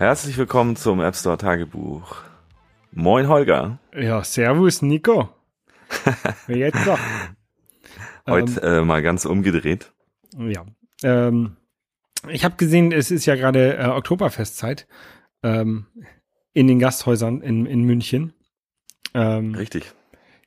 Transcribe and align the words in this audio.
Herzlich 0.00 0.38
willkommen 0.38 0.76
zum 0.76 1.02
App 1.02 1.14
Store 1.14 1.36
Tagebuch. 1.36 2.22
Moin 2.90 3.28
Holger. 3.28 3.80
Ja, 3.94 4.24
servus 4.24 4.80
Nico. 4.80 5.28
Jetzt 6.48 6.86
doch. 6.86 6.98
Heute 8.26 8.60
ähm, 8.62 8.72
äh, 8.72 8.80
mal 8.80 9.02
ganz 9.02 9.26
umgedreht. 9.26 9.92
Ja. 10.38 10.64
Ähm, 11.02 11.56
ich 12.30 12.46
habe 12.46 12.56
gesehen, 12.56 12.92
es 12.92 13.10
ist 13.10 13.26
ja 13.26 13.34
gerade 13.34 13.76
äh, 13.76 13.88
Oktoberfestzeit 13.88 14.86
ähm, 15.42 15.84
in 16.54 16.66
den 16.66 16.78
Gasthäusern 16.78 17.42
in, 17.42 17.66
in 17.66 17.82
München. 17.82 18.32
Ähm, 19.12 19.54
Richtig. 19.54 19.92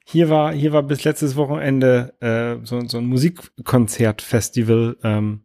Hier 0.04 0.32
war, 0.32 0.52
hier 0.52 0.74
war 0.74 0.82
bis 0.82 1.04
letztes 1.04 1.36
Wochenende 1.36 2.16
äh, 2.22 2.66
so, 2.66 2.82
so 2.88 2.98
ein 2.98 3.06
Musikkonzertfestival 3.06 4.98
ähm, 5.04 5.44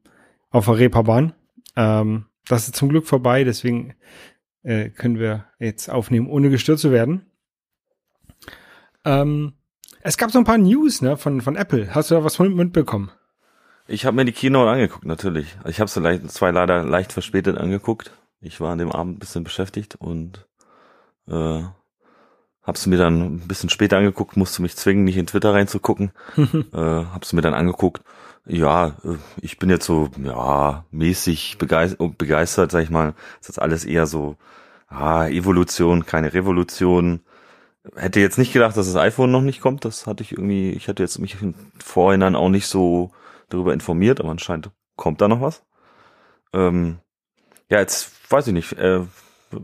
auf 0.48 0.64
der 0.64 0.78
Reeperbahn. 0.78 1.34
Ähm, 1.76 2.24
das 2.48 2.66
ist 2.66 2.76
zum 2.76 2.88
Glück 2.88 3.06
vorbei, 3.06 3.44
deswegen 3.44 3.94
äh, 4.62 4.90
können 4.90 5.18
wir 5.18 5.46
jetzt 5.58 5.88
aufnehmen, 5.90 6.28
ohne 6.28 6.50
gestört 6.50 6.78
zu 6.78 6.90
werden. 6.90 7.26
Ähm, 9.04 9.54
es 10.02 10.16
gab 10.16 10.30
so 10.30 10.38
ein 10.38 10.44
paar 10.44 10.58
News 10.58 11.02
ne, 11.02 11.16
von, 11.16 11.40
von 11.40 11.56
Apple. 11.56 11.94
Hast 11.94 12.10
du 12.10 12.14
da 12.14 12.24
was 12.24 12.36
von 12.36 12.54
mitbekommen? 12.54 13.10
Ich 13.86 14.04
habe 14.04 14.16
mir 14.16 14.24
die 14.24 14.32
Keynote 14.32 14.70
angeguckt, 14.70 15.06
natürlich. 15.06 15.56
Ich 15.66 15.80
habe 15.80 15.88
sie 15.88 16.26
zwei 16.28 16.50
leider 16.50 16.84
leicht 16.84 17.12
verspätet 17.12 17.56
angeguckt. 17.56 18.12
Ich 18.40 18.60
war 18.60 18.72
an 18.72 18.78
dem 18.78 18.92
Abend 18.92 19.16
ein 19.16 19.18
bisschen 19.18 19.44
beschäftigt 19.44 19.96
und 19.96 20.46
äh, 21.26 21.62
hab's 22.62 22.86
mir 22.86 22.98
dann 22.98 23.36
ein 23.36 23.48
bisschen 23.48 23.70
später 23.70 23.96
angeguckt, 23.96 24.36
musste 24.36 24.60
mich 24.60 24.76
zwingen, 24.76 25.04
nicht 25.04 25.16
in 25.16 25.26
Twitter 25.26 25.54
reinzugucken. 25.54 26.12
äh, 26.36 26.44
hab's 26.72 27.32
mir 27.32 27.40
dann 27.40 27.54
angeguckt. 27.54 28.02
Ja, 28.48 28.96
äh, 29.04 29.16
ich 29.40 29.58
bin 29.58 29.70
jetzt 29.70 29.84
so, 29.86 30.08
ja, 30.22 30.84
mäßig 30.90 31.58
begeistert, 31.58 32.18
begeistert 32.18 32.72
sag 32.72 32.82
ich 32.82 32.90
mal. 32.90 33.14
Das 33.40 33.50
ist 33.50 33.58
alles 33.58 33.84
eher 33.84 34.06
so, 34.06 34.36
ah, 34.88 35.28
Evolution, 35.28 36.06
keine 36.06 36.32
Revolution. 36.34 37.20
Hätte 37.94 38.20
jetzt 38.20 38.38
nicht 38.38 38.52
gedacht, 38.52 38.76
dass 38.76 38.86
das 38.86 38.96
iPhone 38.96 39.30
noch 39.30 39.42
nicht 39.42 39.60
kommt. 39.60 39.84
Das 39.84 40.06
hatte 40.06 40.22
ich 40.22 40.32
irgendwie, 40.32 40.70
ich 40.72 40.88
hatte 40.88 41.02
jetzt 41.02 41.18
mich 41.18 41.40
im 41.40 41.54
Vorhinein 41.78 42.34
auch 42.34 42.48
nicht 42.48 42.66
so 42.66 43.12
darüber 43.48 43.72
informiert, 43.72 44.20
aber 44.20 44.30
anscheinend 44.30 44.70
kommt 44.96 45.20
da 45.20 45.28
noch 45.28 45.40
was. 45.40 45.62
Ähm, 46.52 46.98
ja, 47.70 47.78
jetzt 47.78 48.12
weiß 48.30 48.46
ich 48.48 48.52
nicht. 48.52 48.72
Äh, 48.74 49.00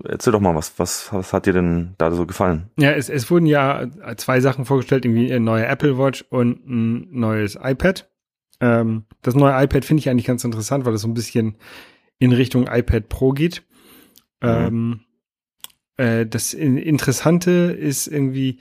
erzähl 0.05 0.33
doch 0.33 0.41
mal, 0.41 0.55
was, 0.55 0.79
was, 0.79 1.13
was 1.13 1.33
hat 1.33 1.47
dir 1.47 1.53
denn 1.53 1.95
da 1.99 2.11
so 2.11 2.27
gefallen? 2.27 2.71
Ja, 2.79 2.93
es, 2.93 3.09
es 3.09 3.31
wurden 3.31 3.47
ja 3.47 3.87
zwei 4.17 4.41
Sachen 4.41 4.65
vorgestellt, 4.65 5.05
irgendwie 5.05 5.33
ein 5.33 5.45
neuer 5.45 5.69
Apple 5.69 5.99
Watch 5.99 6.25
und 6.31 6.67
ein 6.67 7.09
neues 7.11 7.59
iPad. 7.63 8.09
Ähm, 8.61 9.05
das 9.23 9.35
neue 9.35 9.63
iPad 9.63 9.85
finde 9.85 10.01
ich 10.01 10.11
eigentlich 10.11 10.27
ganz 10.27 10.45
interessant, 10.45 10.85
weil 10.85 10.93
das 10.93 11.03
so 11.03 11.09
ein 11.09 11.15
bisschen 11.15 11.57
in 12.19 12.33
Richtung 12.33 12.67
iPad 12.67 13.09
Pro 13.09 13.33
geht. 13.33 13.63
Mhm. 14.43 14.49
Ähm, 14.49 15.01
äh, 15.97 16.27
das 16.27 16.55
Interessante 16.55 17.51
ist 17.51 18.07
irgendwie 18.07 18.59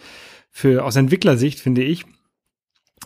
für 0.49 0.85
aus 0.85 0.95
Entwicklersicht, 0.95 1.59
finde 1.59 1.83
ich, 1.83 2.05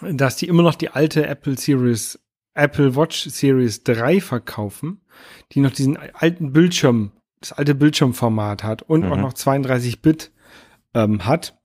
dass 0.02 0.36
die 0.36 0.48
immer 0.48 0.64
noch 0.64 0.76
die 0.76 0.90
alte 0.90 1.26
Apple 1.26 1.58
Series, 1.58 2.20
Apple 2.54 2.96
Watch 2.96 3.26
Series 3.30 3.84
3 3.84 4.22
verkaufen, 4.22 5.02
die 5.52 5.60
noch 5.60 5.72
diesen 5.72 5.98
alten 5.98 6.52
Bildschirm, 6.52 7.12
das 7.40 7.54
alte 7.54 7.76
Bildschirmformat 7.76 8.64
hat 8.64 8.82
und 8.84 9.06
mhm. 9.06 9.12
auch 9.12 9.18
noch 9.18 9.34
32 9.34 10.02
Bit 10.02 10.32
ähm, 10.94 11.26
hat. 11.26 11.56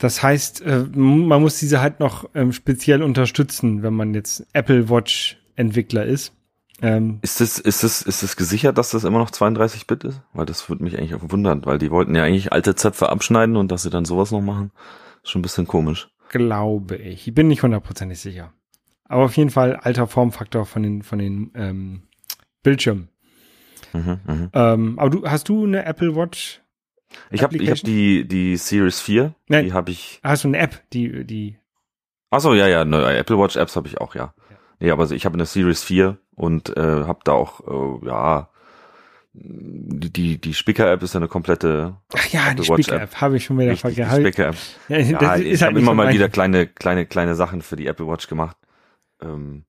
Das 0.00 0.22
heißt, 0.22 0.62
äh, 0.62 0.86
man 0.94 1.42
muss 1.42 1.58
diese 1.58 1.82
halt 1.82 2.00
noch 2.00 2.28
ähm, 2.34 2.52
speziell 2.52 3.02
unterstützen, 3.02 3.82
wenn 3.82 3.92
man 3.92 4.14
jetzt 4.14 4.46
Apple 4.54 4.88
Watch 4.88 5.36
Entwickler 5.56 6.06
ist. 6.06 6.32
Ähm, 6.80 7.18
ist 7.20 7.42
es 7.42 7.58
ist 7.58 7.84
es 7.84 8.00
ist 8.00 8.22
es 8.22 8.36
gesichert, 8.36 8.78
dass 8.78 8.90
das 8.90 9.04
immer 9.04 9.18
noch 9.18 9.30
32 9.30 9.86
Bit 9.86 10.04
ist? 10.04 10.22
Weil 10.32 10.46
das 10.46 10.66
würde 10.70 10.82
mich 10.82 10.96
eigentlich 10.96 11.14
auch 11.14 11.30
wundern, 11.30 11.66
weil 11.66 11.76
die 11.76 11.90
wollten 11.90 12.14
ja 12.14 12.24
eigentlich 12.24 12.50
alte 12.50 12.74
Zöpfe 12.74 13.10
abschneiden 13.10 13.56
und 13.56 13.70
dass 13.70 13.82
sie 13.82 13.90
dann 13.90 14.06
sowas 14.06 14.30
noch 14.30 14.40
machen, 14.40 14.72
ist 15.22 15.30
schon 15.30 15.40
ein 15.40 15.42
bisschen 15.42 15.66
komisch. 15.66 16.08
Glaube 16.30 16.96
ich. 16.96 17.28
Ich 17.28 17.34
bin 17.34 17.48
nicht 17.48 17.62
hundertprozentig 17.62 18.18
sicher. 18.18 18.54
Aber 19.04 19.24
auf 19.24 19.36
jeden 19.36 19.50
Fall 19.50 19.76
alter 19.76 20.06
Formfaktor 20.06 20.64
von 20.64 20.82
den 20.82 21.02
von 21.02 21.18
den 21.18 21.50
ähm, 21.54 22.02
Bildschirmen. 22.62 23.10
Mhm, 23.92 24.20
mh. 24.26 24.50
ähm, 24.54 24.98
aber 24.98 25.10
du 25.10 25.28
hast 25.28 25.50
du 25.50 25.66
eine 25.66 25.84
Apple 25.84 26.16
Watch 26.16 26.62
ich 27.30 27.42
habe 27.42 27.56
ich 27.56 27.70
hab 27.70 27.78
die, 27.78 28.26
die 28.26 28.56
Series 28.56 29.00
4. 29.00 29.34
Nein. 29.48 29.64
Die 29.64 29.72
habe 29.72 29.90
ich. 29.90 30.20
Hast 30.22 30.44
du 30.44 30.48
eine 30.48 30.58
App, 30.58 30.80
die, 30.92 31.24
die. 31.24 31.58
Achso, 32.30 32.54
ja, 32.54 32.68
ja, 32.68 32.84
ne, 32.84 33.16
Apple 33.16 33.38
Watch 33.38 33.56
Apps 33.56 33.76
habe 33.76 33.88
ich 33.88 34.00
auch, 34.00 34.14
ja. 34.14 34.34
ja. 34.50 34.56
Nee, 34.78 34.90
aber 34.90 35.10
ich 35.10 35.24
habe 35.24 35.34
eine 35.34 35.46
Series 35.46 35.82
4 35.82 36.18
und 36.36 36.76
äh, 36.76 36.80
habe 36.80 37.20
da 37.24 37.32
auch, 37.32 37.60
äh, 38.02 38.06
ja, 38.06 38.48
die, 39.32 40.12
die, 40.12 40.40
die 40.40 40.54
Spicker-App 40.54 41.02
ist 41.02 41.14
ja 41.14 41.20
eine 41.20 41.28
komplette 41.28 41.96
Ach 42.14 42.26
ja, 42.28 42.52
die 42.52 42.64
Spicker-App 42.64 43.20
habe 43.20 43.36
ich 43.36 43.44
schon 43.44 43.58
wieder 43.58 43.76
vergessen. 43.76 44.16
Die 44.16 44.20
Spicker-App. 44.22 44.56
Ja, 44.88 44.98
ja 44.98 45.36
ich 45.36 45.62
halt 45.62 45.62
habe 45.62 45.80
immer 45.80 45.94
mal 45.94 46.12
wieder 46.12 46.28
kleine, 46.28 46.66
kleine, 46.66 47.06
kleine 47.06 47.34
Sachen 47.36 47.62
für 47.62 47.76
die 47.76 47.86
Apple 47.86 48.06
Watch 48.06 48.26
gemacht. 48.26 48.56
Ähm, 49.22 49.64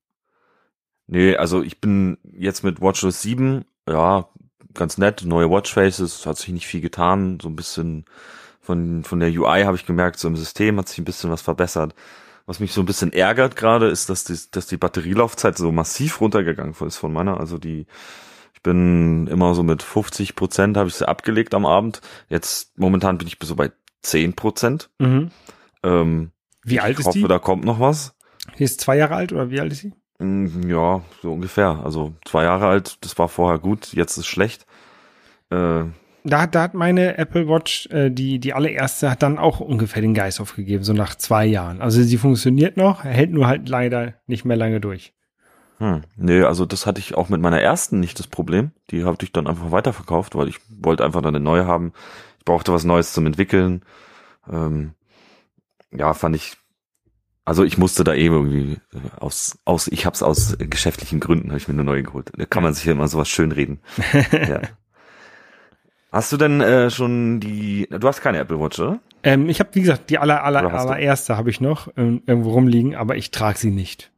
nee, 1.08 1.36
also 1.36 1.62
ich 1.62 1.80
bin 1.80 2.18
jetzt 2.24 2.64
mit 2.64 2.82
WatchOS 2.82 3.22
7, 3.22 3.66
ja, 3.88 4.28
ganz 4.74 4.98
nett, 4.98 5.24
neue 5.26 5.50
Watchfaces, 5.50 6.26
hat 6.26 6.38
sich 6.38 6.50
nicht 6.50 6.68
viel 6.68 6.82
getan, 6.82 7.40
so 7.42 7.50
ein 7.50 7.56
bisschen 7.56 8.06
von, 8.62 9.04
von 9.04 9.20
der 9.20 9.30
UI 9.30 9.64
habe 9.64 9.76
ich 9.76 9.86
gemerkt, 9.86 10.20
so 10.20 10.28
im 10.28 10.38
System 10.38 10.78
hat 10.78 10.88
sich 10.88 11.00
ein 11.00 11.06
bisschen 11.06 11.32
was 11.32 11.42
verbessert. 11.42 11.96
Was 12.46 12.60
mich 12.60 12.74
so 12.74 12.82
ein 12.82 12.86
bisschen 12.86 13.14
ärgert 13.14 13.56
gerade, 13.56 13.88
ist, 13.88 14.10
dass 14.10 14.24
die, 14.24 14.38
dass 14.52 14.68
die 14.68 14.78
Batterielaufzeit 14.78 15.58
so 15.58 15.72
massiv 15.72 16.22
runtergegangen 16.22 16.76
ist 16.86 16.98
von 16.98 17.14
meiner. 17.14 17.40
Also 17.40 17.58
die, 17.58 17.86
ich 18.54 18.62
bin 18.62 19.28
immer 19.28 19.56
so 19.56 19.64
mit 19.64 19.84
50 19.84 20.36
Prozent 20.36 20.78
habe 20.78 20.90
ich 20.90 20.96
sie 20.96 21.08
abgelegt 21.08 21.54
am 21.54 21.66
Abend. 21.66 22.02
Jetzt 22.30 22.78
momentan 22.78 23.18
bin 23.18 23.28
ich 23.28 23.38
so 23.42 23.56
bei 23.56 23.72
10 24.02 24.34
Prozent. 24.34 24.90
Mhm. 25.00 25.32
Ähm, 25.84 26.32
wie 26.64 26.80
alt 26.80 27.00
ist 27.00 27.06
hoffe, 27.06 27.20
die? 27.20 27.28
da 27.28 27.40
kommt 27.40 27.66
noch 27.66 27.80
was. 27.80 28.16
Die 28.58 28.64
ist 28.64 28.82
zwei 28.82 28.98
Jahre 28.98 29.16
alt 29.16 29.34
oder 29.34 29.50
wie 29.50 29.60
alt 29.60 29.72
ist 29.72 29.80
sie? 29.80 29.94
Mm, 30.22 30.70
ja, 30.70 31.02
so 31.22 31.34
ungefähr. 31.34 31.82
Also 31.84 32.14
zwei 32.26 32.44
Jahre 32.44 32.68
alt, 32.68 32.98
das 33.02 33.18
war 33.18 33.28
vorher 33.28 33.60
gut, 33.60 33.94
jetzt 33.94 34.18
ist 34.18 34.28
schlecht. 34.28 34.66
Äh, 35.50 35.86
da, 36.24 36.46
da 36.46 36.62
hat 36.62 36.76
meine 36.76 37.18
Apple 37.18 37.48
Watch, 37.48 37.88
äh, 37.88 38.12
die, 38.12 38.38
die 38.40 38.54
allererste, 38.54 39.10
hat 39.10 39.24
dann 39.24 39.40
auch 39.40 39.60
ungefähr 39.60 40.04
den 40.04 40.14
Geist 40.14 40.40
aufgegeben, 40.40 40.84
so 40.84 40.94
nach 40.94 41.16
zwei 41.16 41.46
Jahren. 41.46 41.82
Also 41.82 42.04
sie 42.04 42.18
funktioniert 42.18 42.78
noch, 42.78 43.04
hält 43.04 43.32
nur 43.32 43.48
halt 43.48 43.68
leider 43.68 44.14
nicht 44.28 44.46
mehr 44.46 44.58
lange 44.58 44.80
durch. 44.80 45.14
Hm, 45.80 46.02
nee, 46.16 46.44
also 46.44 46.68
das 46.68 46.86
hatte 46.86 47.00
ich 47.00 47.16
auch 47.16 47.30
mit 47.30 47.42
meiner 47.42 47.60
ersten 47.60 48.00
nicht 48.00 48.20
das 48.20 48.28
Problem. 48.28 48.72
Die 48.92 49.04
habe 49.04 49.18
ich 49.24 49.32
dann 49.32 49.48
einfach 49.48 49.72
weiterverkauft, 49.72 50.36
weil 50.36 50.48
ich 50.48 50.60
wollte 50.70 51.04
einfach 51.04 51.24
dann 51.24 51.36
eine 51.36 51.44
neue 51.44 51.66
haben. 51.66 51.94
Ich 52.38 52.46
brauchte 52.46 52.72
was 52.72 52.84
Neues 52.84 53.14
zum 53.14 53.26
Entwickeln. 53.26 53.82
Ähm, 54.48 54.94
ja, 55.92 56.14
fand 56.14 56.36
ich 56.36 56.58
also 57.46 57.64
ich 57.64 57.78
musste 57.78 58.04
da 58.04 58.14
eben 58.14 58.36
irgendwie 58.36 58.74
äh, 58.94 59.20
aus, 59.20 59.58
aus 59.66 59.88
ich 59.88 60.06
hab's 60.06 60.24
aus 60.24 60.56
geschäftlichen 60.58 61.20
Gründen, 61.20 61.50
habe 61.50 61.58
ich 61.58 61.68
mir 61.68 61.74
eine 61.74 61.84
neue 61.84 62.04
geholt. 62.04 62.32
Da 62.36 62.46
kann 62.46 62.64
man 62.64 62.74
sich 62.74 62.86
ja 62.86 62.92
immer 62.92 63.08
sowas 63.08 63.30
schön 63.30 63.52
reden. 63.52 63.82
ja. 64.32 64.62
Hast 66.12 66.32
du 66.32 66.38
denn 66.38 66.60
äh, 66.60 66.90
schon 66.90 67.40
die, 67.40 67.88
du 67.90 68.08
hast 68.08 68.22
keine 68.22 68.40
Apple 68.40 68.60
Watch, 68.60 68.80
oder? 68.80 69.00
Ähm, 69.24 69.48
ich 69.50 69.60
habe, 69.60 69.70
wie 69.74 69.82
gesagt, 69.82 70.10
die 70.10 70.18
aller, 70.18 70.44
aller, 70.44 70.72
allererste 70.74 71.38
habe 71.38 71.50
ich 71.50 71.62
noch 71.62 71.88
ähm, 71.96 72.22
irgendwo 72.26 72.52
rumliegen, 72.52 72.96
aber 72.96 73.16
ich 73.16 73.32
trage 73.32 73.58
sie 73.58 73.72
nicht. 73.72 74.12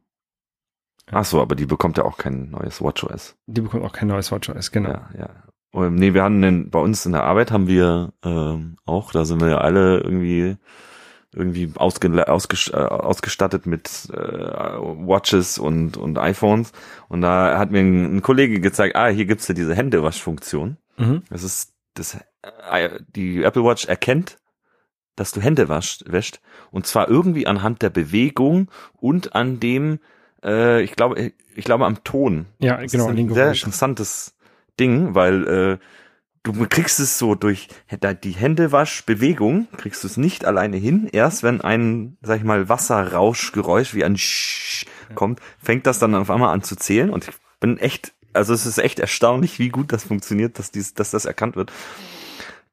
Ach 1.10 1.24
so, 1.24 1.40
aber 1.40 1.54
die 1.54 1.66
bekommt 1.66 1.98
ja 1.98 2.04
auch 2.04 2.16
kein 2.16 2.50
neues 2.50 2.80
WatchOS. 2.80 3.36
Die 3.46 3.60
bekommt 3.60 3.84
auch 3.84 3.92
kein 3.92 4.08
neues 4.08 4.32
WatchOS, 4.32 4.72
genau. 4.72 4.90
Ja, 4.90 5.08
ja. 5.16 5.30
Und, 5.70 5.96
nee, 5.96 6.14
wir 6.14 6.22
haben 6.22 6.40
den, 6.40 6.70
bei 6.70 6.78
uns 6.78 7.04
in 7.04 7.12
der 7.12 7.24
Arbeit 7.24 7.50
haben 7.50 7.68
wir 7.68 8.12
ähm, 8.24 8.76
auch, 8.86 9.12
da 9.12 9.24
sind 9.24 9.40
wir 9.40 9.48
ja 9.48 9.58
alle 9.58 10.00
irgendwie 10.00 10.56
irgendwie 11.34 11.72
ausge, 11.76 12.28
ausges, 12.28 12.68
äh, 12.68 12.76
ausgestattet 12.76 13.66
mit 13.66 14.08
äh, 14.12 14.16
Watches 14.16 15.58
und, 15.58 15.96
und 15.96 16.18
iPhones. 16.18 16.72
Und 17.08 17.22
da 17.22 17.58
hat 17.58 17.70
mir 17.70 17.80
ein, 17.80 18.16
ein 18.16 18.22
Kollege 18.22 18.60
gezeigt, 18.60 18.96
ah, 18.96 19.08
hier 19.08 19.26
gibt's 19.26 19.48
ja 19.48 19.54
diese 19.54 19.74
Händewaschfunktion. 19.74 20.76
Mhm. 20.96 21.22
Das 21.30 21.42
ist 21.42 21.74
das, 21.94 22.18
äh, 22.70 23.00
die 23.14 23.42
Apple 23.42 23.64
Watch 23.64 23.86
erkennt, 23.86 24.38
dass 25.16 25.32
du 25.32 25.40
Hände 25.40 25.68
wascht, 25.68 26.04
wäscht. 26.06 26.40
Und 26.70 26.86
zwar 26.86 27.08
irgendwie 27.08 27.46
anhand 27.46 27.82
der 27.82 27.90
Bewegung 27.90 28.68
und 29.00 29.34
an 29.34 29.60
dem, 29.60 30.00
äh, 30.44 30.82
ich 30.82 30.96
glaube, 30.96 31.32
ich 31.54 31.64
glaube 31.64 31.86
am 31.86 32.02
Ton. 32.04 32.46
Ja, 32.58 32.80
das 32.80 32.92
genau. 32.92 33.10
Ist 33.10 33.18
ein 33.18 33.34
sehr 33.34 33.48
interessantes 33.48 34.36
Ding, 34.78 35.14
weil 35.14 35.46
äh, 35.46 35.78
du 36.44 36.66
kriegst 36.68 37.00
es 37.00 37.18
so 37.18 37.34
durch 37.34 37.68
die 38.22 38.32
Händewaschbewegung, 38.32 39.66
kriegst 39.76 40.04
du 40.04 40.08
es 40.08 40.16
nicht 40.16 40.44
alleine 40.44 40.76
hin. 40.76 41.08
Erst 41.10 41.42
wenn 41.42 41.60
ein, 41.60 42.16
sag 42.22 42.38
ich 42.38 42.44
mal, 42.44 42.68
Wasserrauschgeräusch 42.68 43.94
wie 43.94 44.04
ein 44.04 44.16
Sch 44.16 44.86
kommt, 45.14 45.40
fängt 45.58 45.86
das 45.86 45.98
dann 45.98 46.14
auf 46.14 46.30
einmal 46.30 46.52
an 46.52 46.62
zu 46.62 46.76
zählen. 46.76 47.10
Und 47.10 47.28
ich 47.28 47.34
bin 47.60 47.78
echt, 47.78 48.12
also 48.32 48.52
es 48.52 48.66
ist 48.66 48.78
echt 48.78 49.00
erstaunlich, 49.00 49.58
wie 49.58 49.70
gut 49.70 49.92
das 49.92 50.04
funktioniert, 50.04 50.58
dass, 50.58 50.70
dies, 50.70 50.94
dass 50.94 51.10
das 51.10 51.24
erkannt 51.24 51.56
wird. 51.56 51.72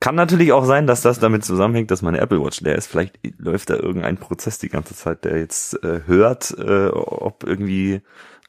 Kann 0.01 0.15
natürlich 0.15 0.51
auch 0.51 0.65
sein, 0.65 0.87
dass 0.87 1.01
das 1.01 1.19
damit 1.19 1.45
zusammenhängt, 1.45 1.91
dass 1.91 2.01
meine 2.01 2.17
Apple 2.17 2.43
Watch 2.43 2.61
leer 2.61 2.75
ist. 2.75 2.87
Vielleicht 2.87 3.19
läuft 3.37 3.69
da 3.69 3.75
irgendein 3.75 4.17
Prozess 4.17 4.57
die 4.57 4.69
ganze 4.69 4.95
Zeit, 4.95 5.23
der 5.23 5.37
jetzt 5.37 5.81
äh, 5.83 6.01
hört, 6.07 6.55
äh, 6.57 6.87
ob 6.87 7.43
irgendwie 7.45 8.01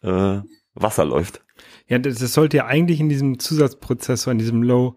äh, 0.02 0.40
Wasser 0.74 1.04
läuft. 1.04 1.42
Ja, 1.88 1.98
das, 1.98 2.18
sollte 2.32 2.56
ja 2.56 2.66
eigentlich 2.66 3.00
in 3.00 3.10
diesem 3.10 3.38
Zusatzprozessor, 3.38 4.32
in 4.32 4.38
diesem 4.38 4.62
Low, 4.62 4.96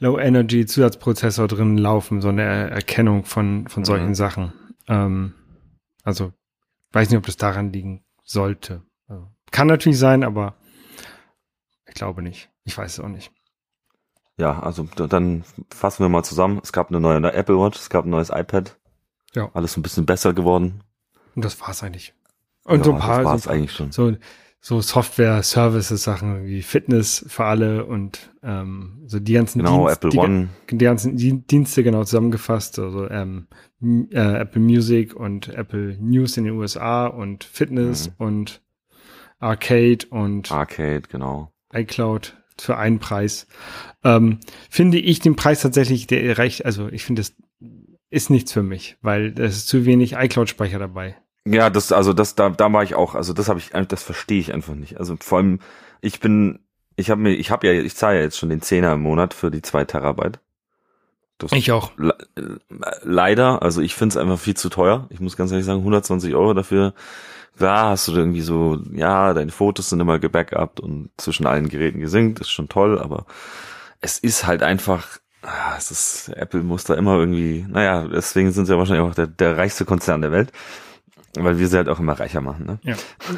Low 0.00 0.18
Energy 0.18 0.66
Zusatzprozessor 0.66 1.46
drin 1.46 1.76
laufen, 1.78 2.20
so 2.20 2.28
eine 2.28 2.42
Erkennung 2.70 3.24
von, 3.24 3.68
von 3.68 3.84
solchen 3.84 4.08
Mhm. 4.08 4.14
Sachen. 4.14 4.52
Ähm, 4.88 5.34
also, 6.02 6.32
weiß 6.92 7.10
nicht, 7.10 7.18
ob 7.18 7.26
das 7.26 7.36
daran 7.36 7.72
liegen 7.72 8.02
sollte. 8.24 8.82
Also, 9.06 9.28
kann 9.50 9.66
natürlich 9.66 9.98
sein, 9.98 10.24
aber 10.24 10.56
ich 11.86 11.94
glaube 11.94 12.22
nicht. 12.22 12.50
Ich 12.64 12.76
weiß 12.76 12.94
es 12.94 13.00
auch 13.00 13.08
nicht. 13.08 13.30
Ja, 14.38 14.58
also 14.60 14.84
dann 14.84 15.44
fassen 15.70 16.02
wir 16.02 16.08
mal 16.08 16.22
zusammen. 16.24 16.60
Es 16.62 16.72
gab 16.72 16.88
eine 16.88 16.98
neue 17.00 17.32
Apple 17.32 17.58
Watch, 17.58 17.78
es 17.78 17.90
gab 17.90 18.06
ein 18.06 18.10
neues 18.10 18.30
iPad. 18.30 18.78
Ja. 19.34 19.50
Alles 19.52 19.76
ein 19.76 19.82
bisschen 19.82 20.06
besser 20.06 20.32
geworden. 20.32 20.82
Und 21.34 21.44
das 21.44 21.60
war's 21.60 21.82
eigentlich. 21.82 22.14
Und 22.64 22.84
so 22.84 22.92
ein 22.92 22.98
Ja, 22.98 23.04
paar, 23.04 23.16
das 23.18 23.26
war's 23.26 23.42
so, 23.44 23.50
eigentlich 23.50 23.72
schon. 23.72 23.92
so, 23.92 24.16
so 24.62 24.80
Software-Services-Sachen 24.82 26.44
wie 26.46 26.62
Fitness 26.62 27.24
für 27.28 27.44
alle 27.44 27.86
und 27.86 28.30
ähm, 28.42 29.02
so 29.06 29.18
die 29.18 29.32
ganzen 29.32 29.58
Genau, 29.60 29.86
Dienst- 29.86 29.96
Apple 29.96 30.10
die, 30.10 30.18
One. 30.18 30.48
die 30.70 30.78
ganzen 30.78 31.16
Di- 31.16 31.40
Dienste 31.46 31.82
genau 31.82 32.04
zusammengefasst, 32.04 32.78
also 32.78 33.08
ähm, 33.08 33.46
äh, 33.82 34.40
Apple 34.40 34.60
Music 34.60 35.14
und 35.14 35.48
Apple 35.48 35.96
News 35.98 36.36
in 36.36 36.44
den 36.44 36.54
USA 36.54 37.06
und 37.06 37.44
Fitness 37.44 38.08
Mhm. 38.10 38.14
und 38.18 38.62
Arcade 39.38 40.06
und 40.10 40.52
Arcade, 40.52 41.02
genau. 41.10 41.52
iCloud 41.72 42.36
für 42.58 42.76
einen 42.76 42.98
Preis. 42.98 43.46
Ähm, 44.04 44.40
finde 44.68 44.98
ich 44.98 45.20
den 45.20 45.36
Preis 45.36 45.62
tatsächlich, 45.62 46.06
der 46.06 46.36
reicht, 46.36 46.66
also 46.66 46.88
ich 46.88 47.04
finde, 47.04 47.22
das 47.22 47.34
ist 48.10 48.28
nichts 48.28 48.52
für 48.52 48.62
mich, 48.62 48.98
weil 49.00 49.32
es 49.38 49.56
ist 49.56 49.68
zu 49.68 49.86
wenig 49.86 50.12
iCloud-Speicher 50.12 50.78
dabei. 50.78 51.16
Ja, 51.52 51.68
das, 51.68 51.90
also 51.90 52.12
das, 52.12 52.36
da, 52.36 52.50
da 52.50 52.72
war 52.72 52.82
ich 52.84 52.94
auch, 52.94 53.14
also 53.14 53.32
das 53.32 53.48
habe 53.48 53.58
ich, 53.58 53.70
das 53.88 54.02
verstehe 54.02 54.38
ich 54.38 54.52
einfach 54.54 54.74
nicht. 54.74 54.98
Also 54.98 55.16
vor 55.20 55.38
allem, 55.38 55.58
ich 56.00 56.20
bin, 56.20 56.60
ich 56.96 57.10
habe 57.10 57.20
mir, 57.20 57.30
ich 57.30 57.50
habe 57.50 57.66
ja, 57.66 57.72
ich 57.72 57.96
zahle 57.96 58.18
ja 58.18 58.22
jetzt 58.22 58.38
schon 58.38 58.50
den 58.50 58.62
Zehner 58.62 58.92
im 58.92 59.00
Monat 59.00 59.34
für 59.34 59.50
die 59.50 59.62
zwei 59.62 59.84
Terabyte. 59.84 60.38
Das 61.38 61.52
Ich 61.52 61.72
auch. 61.72 61.90
le 61.96 62.16
äh, 62.36 62.42
leider, 63.02 63.62
also 63.62 63.80
ich 63.80 63.94
finde 63.94 64.12
es 64.12 64.16
einfach 64.16 64.38
viel 64.38 64.56
zu 64.56 64.68
teuer. 64.68 65.06
Ich 65.10 65.20
muss 65.20 65.36
ganz 65.36 65.50
ehrlich 65.50 65.66
sagen, 65.66 65.80
120 65.80 66.34
Euro 66.34 66.54
dafür. 66.54 66.94
Da 67.58 67.90
hast 67.90 68.08
du 68.08 68.12
irgendwie 68.12 68.42
so, 68.42 68.78
ja, 68.92 69.34
deine 69.34 69.50
Fotos 69.50 69.90
sind 69.90 70.00
immer 70.00 70.18
gebackupt 70.18 70.80
und 70.80 71.10
zwischen 71.16 71.46
allen 71.46 71.68
Geräten 71.68 72.00
gesynkt, 72.00 72.40
ist 72.40 72.50
schon 72.50 72.68
toll, 72.68 72.98
aber 72.98 73.26
es 74.00 74.18
ist 74.18 74.46
halt 74.46 74.62
einfach, 74.62 75.18
ah, 75.42 75.74
es 75.76 75.90
ist, 75.90 76.28
Apple 76.30 76.62
muss 76.62 76.84
da 76.84 76.94
immer 76.94 77.18
irgendwie, 77.18 77.66
naja, 77.68 78.06
deswegen 78.06 78.52
sind 78.52 78.66
sie 78.66 78.72
ja 78.72 78.78
wahrscheinlich 78.78 79.04
auch 79.04 79.14
der, 79.14 79.26
der 79.26 79.58
reichste 79.58 79.84
Konzern 79.84 80.22
der 80.22 80.32
Welt, 80.32 80.52
weil 81.34 81.58
wir 81.58 81.68
sie 81.68 81.76
halt 81.76 81.88
auch 81.88 82.00
immer 82.00 82.18
reicher 82.18 82.40
machen, 82.40 82.66
ne? 82.66 82.78
Ja. 82.82 82.94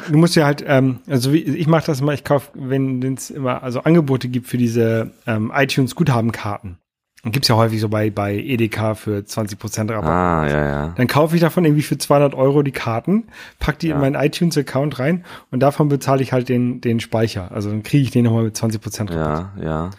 Du 0.09 0.17
musst 0.17 0.35
ja 0.35 0.45
halt, 0.45 0.63
ähm, 0.67 0.99
also 1.07 1.31
wie, 1.33 1.39
ich 1.43 1.67
mache 1.67 1.85
das 1.85 2.01
immer, 2.01 2.13
ich 2.13 2.23
kaufe, 2.23 2.49
wenn 2.55 3.01
es 3.13 3.29
immer 3.29 3.61
also 3.63 3.81
Angebote 3.81 4.27
gibt 4.29 4.47
für 4.47 4.57
diese 4.57 5.11
ähm, 5.27 5.51
iTunes-Guthabenkarten. 5.55 6.77
Und 7.25 7.31
gibt's 7.31 7.47
ja 7.47 7.55
häufig 7.55 7.79
so 7.79 7.87
bei, 7.87 8.09
bei 8.09 8.35
EDK 8.35 8.97
für 8.97 9.19
20% 9.19 9.89
Rabatt. 9.93 10.09
Ah, 10.09 10.45
ja, 10.45 10.65
ja. 10.67 10.93
Dann 10.97 11.07
kaufe 11.07 11.35
ich 11.35 11.41
davon 11.41 11.63
irgendwie 11.63 11.83
für 11.83 11.97
200 11.97 12.33
Euro 12.33 12.63
die 12.63 12.71
Karten, 12.73 13.27
pack 13.59 13.79
die 13.79 13.87
Ja. 13.87 13.95
in 13.95 14.01
meinen 14.01 14.15
iTunes-Account 14.15 14.99
rein 14.99 15.23
und 15.49 15.61
davon 15.61 15.87
bezahle 15.87 16.21
ich 16.21 16.33
halt 16.33 16.49
den, 16.49 16.81
den 16.81 16.99
Speicher. 16.99 17.49
Also 17.53 17.69
dann 17.69 17.81
kriege 17.83 18.03
ich 18.03 18.11
den 18.11 18.25
nochmal 18.25 18.43
mit 18.43 18.57
20% 18.57 19.11
Rabatt. 19.15 19.51
Ja, 19.57 19.63
ja. 19.63 19.89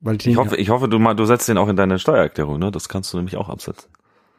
Weil 0.00 0.16
ich, 0.16 0.26
Ich 0.26 0.36
hoffe, 0.36 0.56
ich 0.56 0.70
hoffe, 0.70 0.88
du 0.88 0.98
mal, 0.98 1.14
du 1.14 1.24
setzt 1.26 1.48
den 1.48 1.58
auch 1.58 1.68
in 1.68 1.76
deine 1.76 1.98
Steuererklärung, 2.00 2.58
ne? 2.58 2.72
Das 2.72 2.88
kannst 2.88 3.12
du 3.12 3.18
nämlich 3.18 3.36
auch 3.36 3.48
absetzen. 3.48 3.88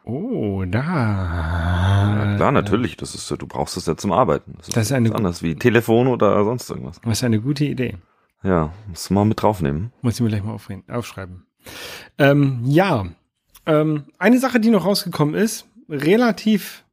Oh, 0.04 0.64
da. 0.66 0.80
Ja, 0.80 2.36
klar, 2.36 2.52
natürlich. 2.52 2.96
Das 2.96 3.14
ist, 3.14 3.30
du 3.30 3.46
brauchst 3.46 3.76
es 3.76 3.86
ja 3.86 3.96
zum 3.96 4.12
Arbeiten. 4.12 4.54
Das 4.58 4.68
ist 4.86 4.92
eine- 4.92 5.10
was 5.10 5.16
anders 5.16 5.42
wie 5.42 5.54
Telefon 5.54 6.06
oder 6.08 6.42
sonst 6.44 6.68
irgendwas. 6.70 7.00
Das 7.02 7.12
ist 7.18 7.24
eine 7.24 7.40
gute 7.40 7.64
Idee. 7.64 7.96
Ja, 8.42 8.72
musst 8.88 9.10
du 9.10 9.14
mal 9.14 9.24
mit 9.24 9.40
draufnehmen. 9.42 9.92
Muss 10.02 10.14
ich 10.14 10.20
mir 10.20 10.28
gleich 10.28 10.42
mal 10.42 10.58
aufschreiben. 10.88 11.44
Ähm, 12.18 12.60
ja, 12.64 13.06
ähm, 13.66 14.04
eine 14.18 14.38
Sache, 14.38 14.60
die 14.60 14.70
noch 14.70 14.86
rausgekommen 14.86 15.34
ist, 15.34 15.66
relativ 15.88 16.84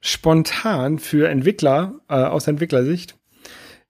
spontan 0.00 0.98
für 0.98 1.28
Entwickler, 1.28 1.94
äh, 2.08 2.14
aus 2.14 2.46
Entwicklersicht, 2.46 3.16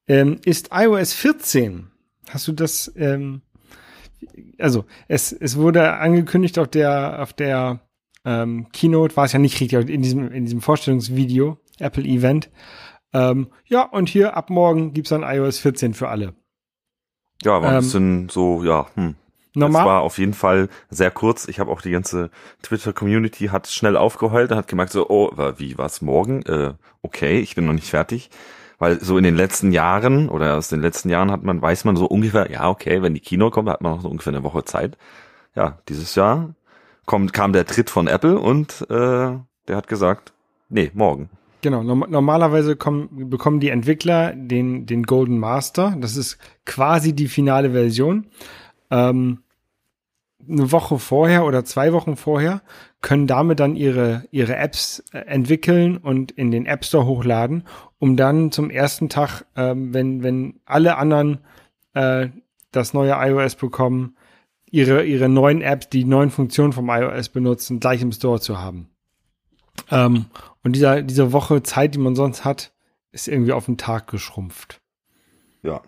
ähm, 0.06 0.38
ist 0.44 0.70
iOS 0.72 1.12
14. 1.12 1.88
Hast 2.30 2.48
du 2.48 2.52
das, 2.52 2.90
ähm, 2.96 3.42
also 4.58 4.84
es, 5.08 5.32
es 5.32 5.56
wurde 5.56 5.94
angekündigt 5.98 6.58
auf 6.58 6.68
der, 6.68 7.20
auf 7.22 7.32
der 7.32 7.80
ähm, 8.24 8.68
Keynote, 8.72 9.16
war 9.16 9.24
es 9.24 9.32
ja 9.32 9.38
nicht 9.38 9.60
richtig, 9.60 9.88
in 9.88 10.02
diesem, 10.02 10.30
in 10.32 10.44
diesem 10.44 10.60
Vorstellungsvideo, 10.60 11.58
Apple 11.78 12.04
Event. 12.04 12.50
Ähm, 13.12 13.48
ja, 13.66 13.82
und 13.82 14.08
hier 14.08 14.36
ab 14.36 14.50
morgen 14.50 14.92
gibt's 14.92 15.10
dann 15.10 15.22
iOS 15.22 15.58
14 15.58 15.94
für 15.94 16.08
alle. 16.08 16.34
Ja, 17.42 17.60
war 17.60 17.68
ein 17.68 17.74
Ähm, 17.74 17.80
bisschen 17.80 18.28
so, 18.28 18.62
ja, 18.64 18.86
hm. 18.94 19.16
Normal, 19.54 19.82
Es 19.82 19.86
war 19.86 20.00
auf 20.00 20.18
jeden 20.18 20.32
Fall 20.32 20.68
sehr 20.88 21.10
kurz. 21.10 21.46
Ich 21.46 21.60
habe 21.60 21.70
auch 21.70 21.82
die 21.82 21.90
ganze 21.90 22.30
Twitter-Community 22.62 23.48
hat 23.48 23.66
schnell 23.66 23.98
aufgeheult 23.98 24.50
und 24.50 24.56
hat 24.56 24.66
gemerkt 24.68 24.92
so, 24.92 25.10
oh, 25.10 25.30
wie, 25.58 25.76
was 25.76 26.00
morgen? 26.00 26.40
Äh, 26.46 26.72
okay, 27.02 27.38
ich 27.40 27.54
bin 27.54 27.66
noch 27.66 27.74
nicht 27.74 27.90
fertig. 27.90 28.30
Weil 28.78 28.98
so 29.00 29.18
in 29.18 29.24
den 29.24 29.36
letzten 29.36 29.70
Jahren 29.70 30.30
oder 30.30 30.56
aus 30.56 30.68
den 30.68 30.80
letzten 30.80 31.10
Jahren 31.10 31.30
hat 31.30 31.42
man, 31.42 31.60
weiß 31.60 31.84
man 31.84 31.96
so 31.96 32.06
ungefähr, 32.06 32.50
ja, 32.50 32.68
okay, 32.70 33.02
wenn 33.02 33.12
die 33.14 33.20
Kino 33.20 33.50
kommt, 33.50 33.68
hat 33.68 33.82
man 33.82 33.92
noch 33.92 34.00
so 34.00 34.08
ungefähr 34.08 34.32
eine 34.32 34.42
Woche 34.42 34.64
Zeit. 34.64 34.96
Ja, 35.54 35.78
dieses 35.88 36.14
Jahr 36.14 36.54
kommt, 37.12 37.34
kam 37.34 37.52
der 37.52 37.66
Tritt 37.66 37.90
von 37.90 38.06
Apple 38.06 38.38
und 38.38 38.86
äh, 38.88 38.94
der 38.94 39.76
hat 39.76 39.86
gesagt, 39.86 40.32
nee, 40.70 40.90
morgen. 40.94 41.28
Genau, 41.60 41.82
norm 41.82 42.06
normalerweise 42.08 42.74
kommen, 42.74 43.28
bekommen 43.28 43.60
die 43.60 43.68
Entwickler 43.68 44.32
den, 44.34 44.86
den 44.86 45.02
Golden 45.02 45.38
Master. 45.38 45.94
Das 46.00 46.16
ist 46.16 46.38
quasi 46.64 47.12
die 47.12 47.28
finale 47.28 47.72
Version. 47.72 48.28
Ähm, 48.90 49.42
eine 50.48 50.72
Woche 50.72 50.98
vorher 50.98 51.44
oder 51.44 51.66
zwei 51.66 51.92
Wochen 51.92 52.16
vorher 52.16 52.62
können 53.02 53.26
damit 53.26 53.60
dann 53.60 53.76
ihre, 53.76 54.24
ihre 54.30 54.56
Apps 54.56 55.04
äh, 55.12 55.18
entwickeln 55.18 55.98
und 55.98 56.32
in 56.32 56.50
den 56.50 56.64
App 56.64 56.82
Store 56.82 57.04
hochladen, 57.04 57.64
um 57.98 58.16
dann 58.16 58.52
zum 58.52 58.70
ersten 58.70 59.10
Tag, 59.10 59.44
ähm, 59.54 59.92
wenn, 59.92 60.22
wenn 60.22 60.60
alle 60.64 60.96
anderen 60.96 61.40
äh, 61.92 62.28
das 62.70 62.94
neue 62.94 63.12
iOS 63.18 63.56
bekommen, 63.56 64.16
ihre, 64.72 65.04
ihre 65.04 65.28
neuen 65.28 65.62
Apps, 65.62 65.88
die 65.90 66.04
neuen 66.04 66.30
Funktionen 66.30 66.72
vom 66.72 66.88
iOS 66.90 67.28
benutzen, 67.28 67.78
gleich 67.78 68.02
im 68.02 68.10
Store 68.10 68.40
zu 68.40 68.58
haben. 68.58 68.88
Ähm, 69.90 70.26
und 70.64 70.72
dieser, 70.72 71.02
diese 71.02 71.32
Woche 71.32 71.62
Zeit, 71.62 71.94
die 71.94 71.98
man 71.98 72.16
sonst 72.16 72.44
hat, 72.44 72.72
ist 73.12 73.28
irgendwie 73.28 73.52
auf 73.52 73.66
den 73.66 73.78
Tag 73.78 74.08
geschrumpft. 74.10 74.80
Ja. 75.62 75.82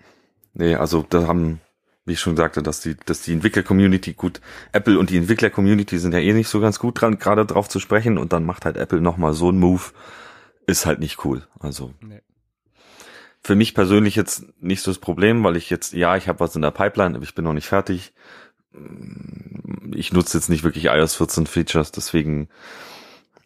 Nee, 0.53 0.77
also 0.77 1.05
da 1.09 1.27
haben, 1.27 1.61
wie 2.05 2.13
ich 2.13 2.21
schon 2.21 2.37
sagte, 2.37 2.63
dass 2.63 2.81
die, 2.81 2.95
dass 3.07 3.23
die 3.23 3.33
Entwickler-Community 3.33 4.13
gut, 4.13 4.41
Apple 4.73 4.99
und 4.99 5.11
die 5.11 5.17
Entwickler-Community 5.17 5.99
sind 5.99 6.13
ja 6.13 6.21
eh 6.21 6.33
nicht 6.33 6.49
so 6.49 6.61
ganz 6.61 6.79
gut 6.79 7.01
dran, 7.01 7.19
gerade 7.19 7.47
drauf 7.47 7.69
zu 7.69 7.81
sprechen 7.81 8.19
und 8.19 8.33
dann 8.33 8.45
macht 8.45 8.65
halt 8.67 8.77
Apple 8.77 9.01
nochmal 9.01 9.33
so 9.33 9.49
einen 9.49 9.59
Move, 9.59 9.83
ist 10.67 10.87
halt 10.87 11.01
nicht 11.01 11.25
cool. 11.25 11.47
Also 11.59 11.93
Nee. 12.01 12.21
für 13.43 13.55
mich 13.57 13.75
persönlich 13.75 14.15
jetzt 14.17 14.45
nicht 14.63 14.83
so 14.83 14.91
das 14.91 14.99
Problem, 14.99 15.43
weil 15.43 15.57
ich 15.57 15.71
jetzt, 15.71 15.93
ja, 15.95 16.17
ich 16.17 16.29
habe 16.29 16.41
was 16.41 16.55
in 16.55 16.63
der 16.63 16.71
Pipeline, 16.71 17.17
aber 17.17 17.25
ich 17.25 17.35
bin 17.35 17.45
noch 17.45 17.53
nicht 17.55 17.67
fertig. 17.69 18.13
Ich 19.95 20.13
nutze 20.13 20.37
jetzt 20.37 20.49
nicht 20.49 20.65
wirklich 20.65 20.87
iOS 20.87 21.15
14 21.15 21.47
Features, 21.47 21.93
deswegen 21.93 22.49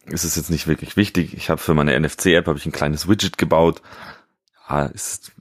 ist 0.05 0.23
es 0.23 0.35
jetzt 0.35 0.49
nicht 0.49 0.67
wirklich 0.67 0.97
wichtig. 0.97 1.35
Ich 1.35 1.49
habe 1.49 1.59
für 1.59 1.73
meine 1.73 1.99
NFC-App 1.99 2.47
habe 2.47 2.57
ich 2.57 2.65
ein 2.65 2.71
kleines 2.71 3.07
Widget 3.07 3.37
gebaut. 3.37 3.81
Ja, 4.69 4.85
ist 4.85 5.31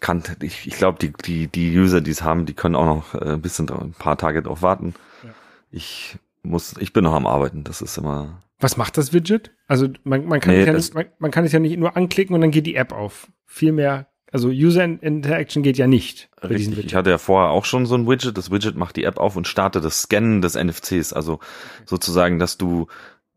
kann 0.00 0.22
ich, 0.42 0.66
ich 0.66 0.76
glaube 0.76 0.98
die 1.00 1.12
die 1.12 1.48
die 1.48 1.76
User, 1.78 2.00
die 2.00 2.10
es 2.10 2.22
haben, 2.22 2.46
die 2.46 2.54
können 2.54 2.76
auch 2.76 2.86
noch 2.86 3.14
äh, 3.14 3.32
ein 3.32 3.42
bisschen 3.42 3.68
ein 3.70 3.92
paar 3.92 4.18
Tage 4.18 4.42
drauf 4.42 4.62
warten. 4.62 4.94
Ja. 5.22 5.30
Ich 5.70 6.18
muss, 6.42 6.74
ich 6.78 6.92
bin 6.92 7.04
noch 7.04 7.14
am 7.14 7.26
Arbeiten. 7.26 7.64
Das 7.64 7.82
ist 7.82 7.98
immer 7.98 8.42
Was 8.60 8.76
macht 8.76 8.96
das 8.96 9.12
Widget? 9.12 9.52
Also 9.66 9.88
man, 10.04 10.26
man, 10.26 10.40
kann 10.40 10.54
Nee, 10.54 10.60
es 10.60 10.66
ja 10.66 10.72
nicht, 10.72 10.94
man, 10.94 11.06
man 11.18 11.30
kann 11.30 11.44
es 11.44 11.52
ja 11.52 11.58
nicht 11.58 11.76
nur 11.76 11.96
anklicken 11.96 12.34
und 12.34 12.40
dann 12.40 12.50
geht 12.50 12.66
die 12.66 12.76
App 12.76 12.92
auf. 12.92 13.28
Vielmehr, 13.46 14.06
also 14.32 14.48
User 14.48 14.84
Interaction 14.84 15.62
geht 15.62 15.78
ja 15.78 15.86
nicht 15.86 16.28
Richtig, 16.42 16.84
ich 16.84 16.94
hatte 16.94 17.10
ja 17.10 17.18
vorher 17.18 17.50
auch 17.50 17.64
schon 17.64 17.86
so 17.86 17.94
ein 17.94 18.06
Widget. 18.06 18.36
Das 18.36 18.50
Widget 18.50 18.76
macht 18.76 18.96
die 18.96 19.04
App 19.04 19.18
auf 19.18 19.36
und 19.36 19.48
startet 19.48 19.84
das 19.84 20.02
Scannen 20.02 20.42
des 20.42 20.54
NFCs. 20.54 21.12
Also 21.12 21.40
sozusagen, 21.84 22.38
dass 22.38 22.58
du, 22.58 22.86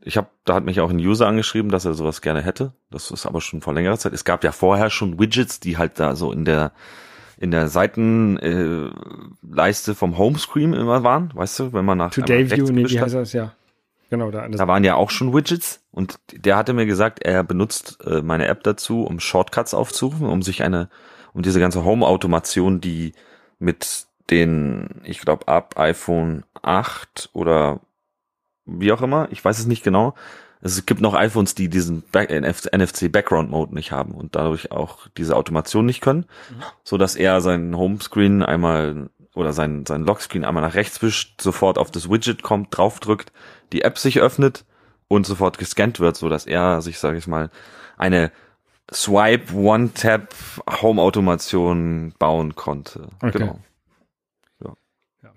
ich 0.02 0.18
habe, 0.18 0.28
da 0.46 0.56
hat 0.56 0.66
mich 0.66 0.80
auch 0.80 0.90
ein 0.90 1.00
User 1.00 1.28
angeschrieben, 1.28 1.72
dass 1.72 1.86
er 1.86 1.94
sowas 1.94 2.22
gerne 2.22 2.42
hätte. 2.42 2.74
Das 2.92 3.12
ist 3.12 3.26
aber 3.26 3.42
schon 3.42 3.62
vor 3.62 3.74
längerer 3.74 3.98
Zeit. 3.98 4.14
Es 4.14 4.26
gab 4.26 4.44
ja 4.44 4.52
vorher 4.52 4.90
schon 4.90 5.20
Widgets, 5.20 5.60
die 5.60 5.78
halt 5.78 6.00
da 6.00 6.16
so 6.16 6.32
in 6.32 6.46
der 6.46 6.72
in 7.40 7.52
der 7.52 7.70
Seitenleiste 7.70 8.92
äh, 8.92 9.50
Leiste 9.50 9.96
vom 9.96 10.18
Homescreen 10.18 10.74
immer 10.74 11.04
waren, 11.04 11.32
weißt 11.34 11.60
du, 11.60 11.74
wenn 11.74 11.86
man 11.86 11.98
nach 11.98 12.12
Today 12.12 12.52
View, 12.52 12.66
nee, 12.66 12.84
wie 12.90 13.00
heißt 13.00 13.16
das? 13.16 13.32
Ja. 13.32 13.54
Genau, 14.10 14.32
da. 14.32 14.48
Da 14.48 14.68
waren 14.68 14.84
ja 14.84 14.96
auch 14.96 15.12
schon 15.12 15.34
Widgets 15.34 15.82
und 15.92 16.20
der 16.32 16.58
hatte 16.58 16.74
mir 16.74 16.86
gesagt, 16.86 17.22
er 17.22 17.44
benutzt 17.44 18.00
äh, 18.06 18.22
meine 18.22 18.48
App 18.48 18.64
dazu, 18.64 19.04
um 19.04 19.20
Shortcuts 19.20 19.74
aufzurufen, 19.74 20.28
um 20.28 20.42
sich 20.42 20.64
eine, 20.64 20.90
um 21.34 21.44
diese 21.44 21.60
ganze 21.60 21.84
Home-Automation, 21.84 22.82
die 22.82 23.14
mit 23.60 24.08
den, 24.30 25.02
ich 25.04 25.22
glaube 25.22 25.48
ab 25.48 25.78
iPhone 25.78 26.44
8 26.62 27.30
oder 27.34 27.82
wie 28.66 28.92
auch 28.92 29.02
immer, 29.02 29.28
ich 29.32 29.44
weiß 29.44 29.60
es 29.60 29.66
nicht 29.66 29.84
genau, 29.84 30.16
es 30.62 30.86
gibt 30.86 31.02
noch 31.02 31.14
iPhones, 31.14 31.56
die 31.56 31.70
diesen 31.70 32.02
Back 32.12 32.32
NFC 32.32 33.12
Background 33.12 33.50
Mode 33.50 33.74
nicht 33.74 33.92
haben 33.92 34.14
und 34.14 34.36
dadurch 34.36 34.72
auch 34.72 35.08
diese 35.18 35.36
Automation 35.36 35.86
nicht 35.86 36.02
können, 36.02 36.26
mhm. 36.50 36.64
so 36.84 36.98
dass 36.98 37.16
er 37.16 37.42
seinen 37.42 37.78
Homescreen 37.78 38.44
einmal 38.44 39.10
oder 39.40 39.54
sein, 39.54 39.86
sein 39.86 40.04
Lockscreen 40.04 40.46
einmal 40.46 40.64
nach 40.64 40.76
rechts 40.76 41.02
wischt, 41.02 41.42
sofort 41.42 41.78
auf 41.78 41.92
das 41.92 42.10
Widget 42.10 42.44
kommt, 42.44 42.76
draufdrückt, 42.76 43.32
die 43.72 43.82
App 43.82 43.98
sich 43.98 44.20
öffnet 44.20 44.66
und 45.08 45.26
sofort 45.26 45.58
gescannt 45.58 46.00
wird, 46.00 46.18
so 46.18 46.30
dass 46.30 46.46
er 46.46 46.82
sich, 46.82 47.00
sage 47.00 47.18
ich 47.18 47.28
mal, 47.28 47.50
eine 47.98 48.32
Swipe 48.94 49.54
One-Tap 49.54 50.34
Home 50.82 51.02
Automation 51.02 52.14
bauen 52.20 52.56
konnte. 52.56 53.08
Okay. 53.22 53.38
Genau. 53.38 53.60
Ja. 54.64 55.32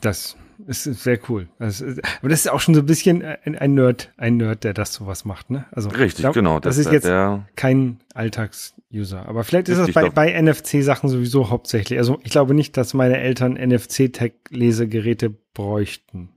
Das 0.00 0.36
ist 0.66 0.84
sehr 0.84 1.18
cool. 1.28 1.48
Ist, 1.58 1.82
aber 1.82 2.28
das 2.28 2.40
ist 2.40 2.50
auch 2.50 2.60
schon 2.60 2.74
so 2.74 2.80
ein 2.80 2.86
bisschen 2.86 3.22
ein, 3.22 3.56
ein, 3.56 3.74
Nerd, 3.74 4.12
ein 4.16 4.36
Nerd, 4.36 4.64
der 4.64 4.74
das 4.74 4.94
sowas 4.94 5.24
macht, 5.24 5.50
ne? 5.50 5.66
Also 5.72 5.88
richtig, 5.90 6.22
glaub, 6.22 6.34
genau. 6.34 6.60
Das, 6.60 6.76
das 6.76 6.86
ist 6.86 6.92
jetzt 6.92 7.08
kein 7.56 7.98
Alltags-User. 8.14 9.26
Aber 9.28 9.44
vielleicht 9.44 9.68
ist 9.68 9.78
das 9.78 9.92
bei, 9.92 10.10
bei 10.10 10.40
NFC-Sachen 10.40 11.08
sowieso 11.08 11.50
hauptsächlich. 11.50 11.98
Also 11.98 12.18
ich 12.22 12.30
glaube 12.30 12.54
nicht, 12.54 12.76
dass 12.76 12.94
meine 12.94 13.18
Eltern 13.18 13.54
NFC-Tag-Lesegeräte 13.54 15.34
bräuchten. 15.54 16.30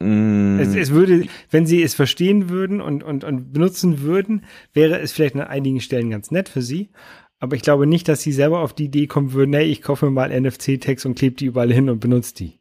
Mm. 0.00 0.58
Es, 0.60 0.74
es 0.74 0.90
würde, 0.90 1.26
wenn 1.50 1.66
sie 1.66 1.82
es 1.82 1.94
verstehen 1.94 2.48
würden 2.48 2.80
und, 2.80 3.02
und, 3.02 3.24
und 3.24 3.52
benutzen 3.52 4.00
würden, 4.02 4.44
wäre 4.74 4.98
es 5.00 5.12
vielleicht 5.12 5.36
an 5.36 5.42
einigen 5.42 5.80
Stellen 5.80 6.10
ganz 6.10 6.30
nett 6.30 6.48
für 6.48 6.62
sie. 6.62 6.90
Aber 7.38 7.56
ich 7.56 7.62
glaube 7.62 7.86
nicht, 7.86 8.08
dass 8.08 8.22
sie 8.22 8.32
selber 8.32 8.60
auf 8.60 8.74
die 8.74 8.86
Idee 8.86 9.06
kommen 9.06 9.32
würden, 9.32 9.54
hey, 9.54 9.66
ich 9.66 9.82
kaufe 9.82 10.06
mir 10.06 10.12
mal 10.12 10.30
NFC-Tags 10.30 11.04
und 11.04 11.18
klebe 11.18 11.36
die 11.36 11.46
überall 11.46 11.72
hin 11.72 11.90
und 11.90 12.00
benutze 12.00 12.34
die. 12.34 12.58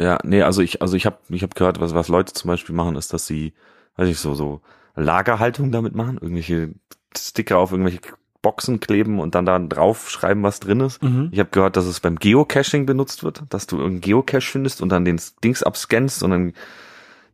Ja, 0.00 0.18
nee, 0.24 0.42
also 0.42 0.60
ich, 0.60 0.82
also 0.82 0.96
ich 0.96 1.06
habe 1.06 1.18
ich 1.28 1.42
hab 1.42 1.54
gehört, 1.54 1.80
was, 1.80 1.94
was 1.94 2.08
Leute 2.08 2.32
zum 2.32 2.48
Beispiel 2.48 2.74
machen, 2.74 2.96
ist, 2.96 3.12
dass 3.12 3.26
sie, 3.26 3.52
weiß 3.96 4.08
ich 4.08 4.18
so, 4.18 4.34
so 4.34 4.60
Lagerhaltung 4.96 5.70
damit 5.70 5.94
machen, 5.94 6.18
irgendwelche 6.20 6.74
Sticker 7.16 7.58
auf 7.58 7.70
irgendwelche 7.70 8.00
Boxen 8.42 8.80
kleben 8.80 9.20
und 9.20 9.34
dann 9.34 9.46
da 9.46 9.58
drauf 9.58 10.10
schreiben, 10.10 10.42
was 10.42 10.60
drin 10.60 10.80
ist. 10.80 11.02
Mhm. 11.02 11.30
Ich 11.32 11.38
habe 11.38 11.50
gehört, 11.50 11.76
dass 11.76 11.86
es 11.86 12.00
beim 12.00 12.16
Geocaching 12.16 12.86
benutzt 12.86 13.24
wird, 13.24 13.42
dass 13.48 13.66
du 13.66 13.76
irgendeinen 13.76 14.02
Geocache 14.02 14.42
findest 14.42 14.82
und 14.82 14.90
dann 14.90 15.04
den 15.04 15.20
Dings 15.42 15.62
abscannst 15.62 16.22
und 16.22 16.30
dann 16.30 16.52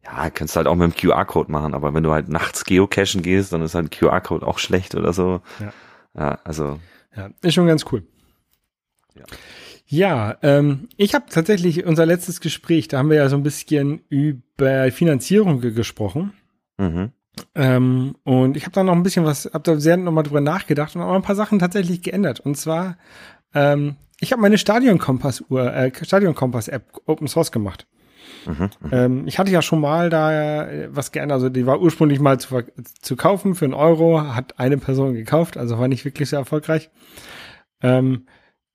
ja, 0.05 0.31
kannst 0.31 0.55
du 0.55 0.59
halt 0.59 0.67
auch 0.67 0.77
mit 0.77 0.93
dem 0.93 0.97
QR-Code 0.97 1.53
machen, 1.53 1.75
aber 1.75 1.95
wenn 1.95 2.03
du 2.03 2.13
halt 2.13 2.29
nachts 2.29 2.65
geocachen 2.65 3.23
gehst, 3.23 3.53
dann 3.53 3.63
ist 3.63 3.75
halt 3.75 3.91
QR-Code 3.91 4.47
auch 4.47 4.59
schlecht 4.59 4.95
oder 4.95 5.13
so. 5.13 5.43
Ja. 5.59 5.73
ja, 6.15 6.39
also. 6.45 6.79
Ja, 7.17 7.31
ist 7.43 7.55
schon 7.55 7.67
ganz 7.67 7.85
cool. 7.91 8.05
Ja. 9.15 9.25
Ja, 9.91 10.39
ähm, 10.43 10.89
ich 10.97 11.17
habe 11.17 11.25
tatsächlich 11.29 11.85
unser 11.85 12.07
letztes 12.07 12.41
Gespräch, 12.41 12.87
da 12.87 12.99
haben 12.99 13.11
wir 13.11 13.17
ja 13.17 13.29
so 13.29 13.35
ein 13.35 13.43
bisschen 13.43 14.03
über 14.09 14.93
Finanzierung 14.93 15.61
gesprochen. 15.61 16.33
Mhm. 16.79 17.11
Ähm, 17.57 18.15
und 18.23 18.57
ich 18.57 18.65
habe 18.65 18.73
da 18.73 18.85
noch 18.85 18.93
ein 18.93 19.03
bisschen 19.03 19.25
was, 19.25 19.51
habe 19.53 19.65
da 19.65 19.81
sehr 19.81 19.97
nochmal 19.97 20.23
drüber 20.23 20.41
nachgedacht 20.41 20.95
und 20.95 21.03
auch 21.03 21.15
ein 21.15 21.23
paar 21.23 21.35
Sachen 21.35 21.59
tatsächlich 21.59 22.03
geändert. 22.03 22.39
Und 22.39 22.57
zwar, 22.57 22.99
ähm, 23.53 23.97
ich 24.21 24.31
habe 24.31 24.41
meine 24.41 24.59
Stadion-Kompass-Uhr, 24.59 25.75
äh, 25.75 25.91
Stadion-Kompass-App 26.01 27.01
Open 27.07 27.27
Source 27.27 27.51
gemacht. 27.51 27.89
Mhm, 28.47 28.71
mhm, 28.81 28.91
ähm, 28.93 29.27
ich 29.27 29.41
hatte 29.41 29.51
ja 29.51 29.61
schon 29.61 29.81
mal 29.81 30.09
da 30.09 30.71
äh, 30.71 30.89
was 30.93 31.11
geändert. 31.11 31.35
Also 31.35 31.49
die 31.49 31.67
war 31.67 31.81
ursprünglich 31.81 32.21
mal 32.21 32.39
zu, 32.39 32.63
zu 33.01 33.17
kaufen 33.17 33.57
für 33.57 33.65
einen 33.65 33.75
Euro, 33.75 34.23
hat 34.23 34.61
eine 34.61 34.79
Person 34.79 35.15
gekauft, 35.15 35.57
also 35.57 35.81
war 35.81 35.89
nicht 35.89 36.05
wirklich 36.05 36.29
sehr 36.29 36.39
erfolgreich. 36.39 36.91
Ähm, 37.83 38.27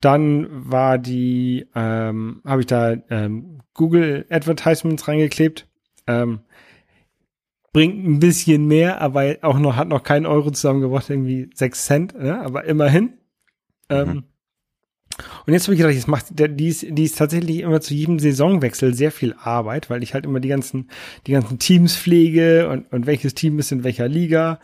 dann 0.02 0.48
war 0.52 0.98
die, 0.98 1.68
ähm, 1.76 2.42
habe 2.46 2.62
ich 2.62 2.68
da 2.68 2.96
ähm, 3.10 3.62
Google 3.74 4.26
Advertisements 4.30 5.08
reingeklebt. 5.08 5.68
Ähm, 6.08 6.42
bringt 7.74 8.06
ein 8.06 8.20
bisschen 8.20 8.68
mehr, 8.68 9.02
aber 9.02 9.36
auch 9.42 9.60
noch 9.60 9.76
hat 9.76 9.90
noch 9.90 10.04
kein 10.04 10.26
Euro 10.26 10.52
zusammengebracht, 10.52 11.10
irgendwie 11.10 11.50
sechs 11.54 11.86
Cent, 11.86 12.18
ne? 12.18 12.40
aber 12.40 12.64
immerhin. 12.66 13.18
Ähm, 13.90 14.08
mhm. 14.08 14.24
Und 15.46 15.54
jetzt 15.54 15.64
habe 15.64 15.74
ich 15.74 15.80
gedacht, 15.80 15.96
jetzt 15.96 16.08
macht 16.08 16.26
die 16.32 16.68
ist, 16.68 16.86
die 16.88 17.04
ist 17.04 17.18
tatsächlich 17.18 17.60
immer 17.60 17.82
zu 17.82 17.94
jedem 17.94 18.20
Saisonwechsel 18.20 18.94
sehr 18.94 19.12
viel 19.12 19.34
Arbeit, 19.34 19.90
weil 19.90 20.04
ich 20.04 20.14
halt 20.14 20.26
immer 20.26 20.40
die 20.40 20.50
ganzen, 20.50 20.90
die 21.28 21.32
ganzen 21.32 21.60
Teams 21.60 21.96
pflege 21.96 22.70
und, 22.70 22.92
und 22.92 23.06
welches 23.06 23.34
Team 23.34 23.60
ist 23.60 23.72
in 23.72 23.84
welcher 23.84 24.08
Liga. 24.08 24.60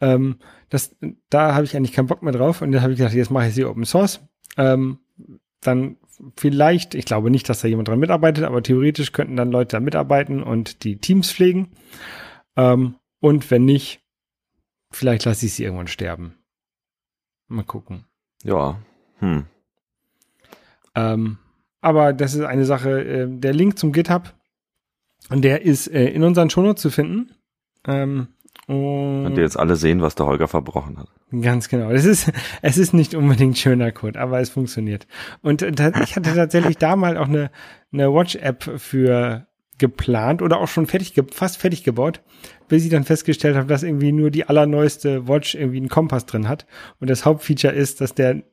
Ähm, 0.00 0.36
das, 0.68 0.96
da 1.30 1.54
habe 1.54 1.64
ich 1.64 1.76
eigentlich 1.76 1.92
keinen 1.92 2.06
Bock 2.06 2.22
mehr 2.22 2.32
drauf. 2.32 2.62
Und 2.62 2.72
dann 2.72 2.82
habe 2.82 2.92
ich 2.92 2.98
gedacht, 2.98 3.14
jetzt 3.14 3.30
mache 3.30 3.48
ich 3.48 3.54
sie 3.54 3.64
Open 3.64 3.84
Source 3.84 4.20
ähm, 4.56 4.98
dann 5.60 5.96
vielleicht, 6.36 6.94
ich 6.94 7.04
glaube 7.04 7.30
nicht, 7.30 7.48
dass 7.48 7.60
da 7.60 7.68
jemand 7.68 7.88
dran 7.88 7.98
mitarbeitet, 7.98 8.44
aber 8.44 8.62
theoretisch 8.62 9.12
könnten 9.12 9.36
dann 9.36 9.50
Leute 9.50 9.76
da 9.76 9.80
mitarbeiten 9.80 10.42
und 10.42 10.84
die 10.84 10.96
Teams 10.96 11.32
pflegen. 11.32 11.72
Ähm, 12.56 12.96
und 13.20 13.50
wenn 13.50 13.64
nicht, 13.64 14.00
vielleicht 14.90 15.24
lasse 15.24 15.46
ich 15.46 15.54
sie 15.54 15.64
irgendwann 15.64 15.88
sterben. 15.88 16.34
Mal 17.48 17.64
gucken. 17.64 18.04
Ja. 18.42 18.80
Hm. 19.18 19.46
Ähm, 20.94 21.38
aber 21.80 22.12
das 22.12 22.34
ist 22.34 22.42
eine 22.42 22.64
Sache, 22.64 23.02
äh, 23.04 23.26
der 23.28 23.52
Link 23.52 23.78
zum 23.78 23.92
GitHub, 23.92 24.34
der 25.30 25.62
ist 25.62 25.88
äh, 25.88 26.08
in 26.08 26.22
unseren 26.22 26.50
Shownotes 26.50 26.82
zu 26.82 26.90
finden. 26.90 27.34
Ähm, 27.86 28.28
und 28.66 29.24
Könnt 29.24 29.36
ihr 29.36 29.42
jetzt 29.42 29.58
alle 29.58 29.76
sehen, 29.76 30.00
was 30.00 30.14
der 30.14 30.26
Holger 30.26 30.48
verbrochen 30.48 30.98
hat. 30.98 31.08
Ganz 31.42 31.68
genau. 31.68 31.90
Es 31.90 32.04
ist, 32.04 32.32
es 32.62 32.78
ist 32.78 32.94
nicht 32.94 33.14
unbedingt 33.14 33.58
schöner 33.58 33.92
Code, 33.92 34.18
aber 34.20 34.40
es 34.40 34.50
funktioniert. 34.50 35.06
Und 35.42 35.62
ich 35.62 36.16
hatte 36.16 36.34
tatsächlich 36.34 36.78
da 36.78 36.96
mal 36.96 37.16
auch 37.16 37.28
eine, 37.28 37.50
eine 37.92 38.12
Watch-App 38.12 38.80
für 38.80 39.46
geplant 39.78 40.40
oder 40.40 40.60
auch 40.60 40.68
schon 40.68 40.86
fertig, 40.86 41.14
fast 41.32 41.58
fertig 41.58 41.82
gebaut, 41.82 42.22
bis 42.68 42.84
ich 42.84 42.90
dann 42.90 43.04
festgestellt 43.04 43.56
habe, 43.56 43.66
dass 43.66 43.82
irgendwie 43.82 44.12
nur 44.12 44.30
die 44.30 44.44
allerneueste 44.44 45.26
Watch 45.28 45.54
irgendwie 45.54 45.78
einen 45.78 45.88
Kompass 45.88 46.26
drin 46.26 46.48
hat. 46.48 46.66
Und 47.00 47.10
das 47.10 47.24
Hauptfeature 47.24 47.72
ist, 47.72 48.00
dass 48.00 48.14
der 48.14 48.44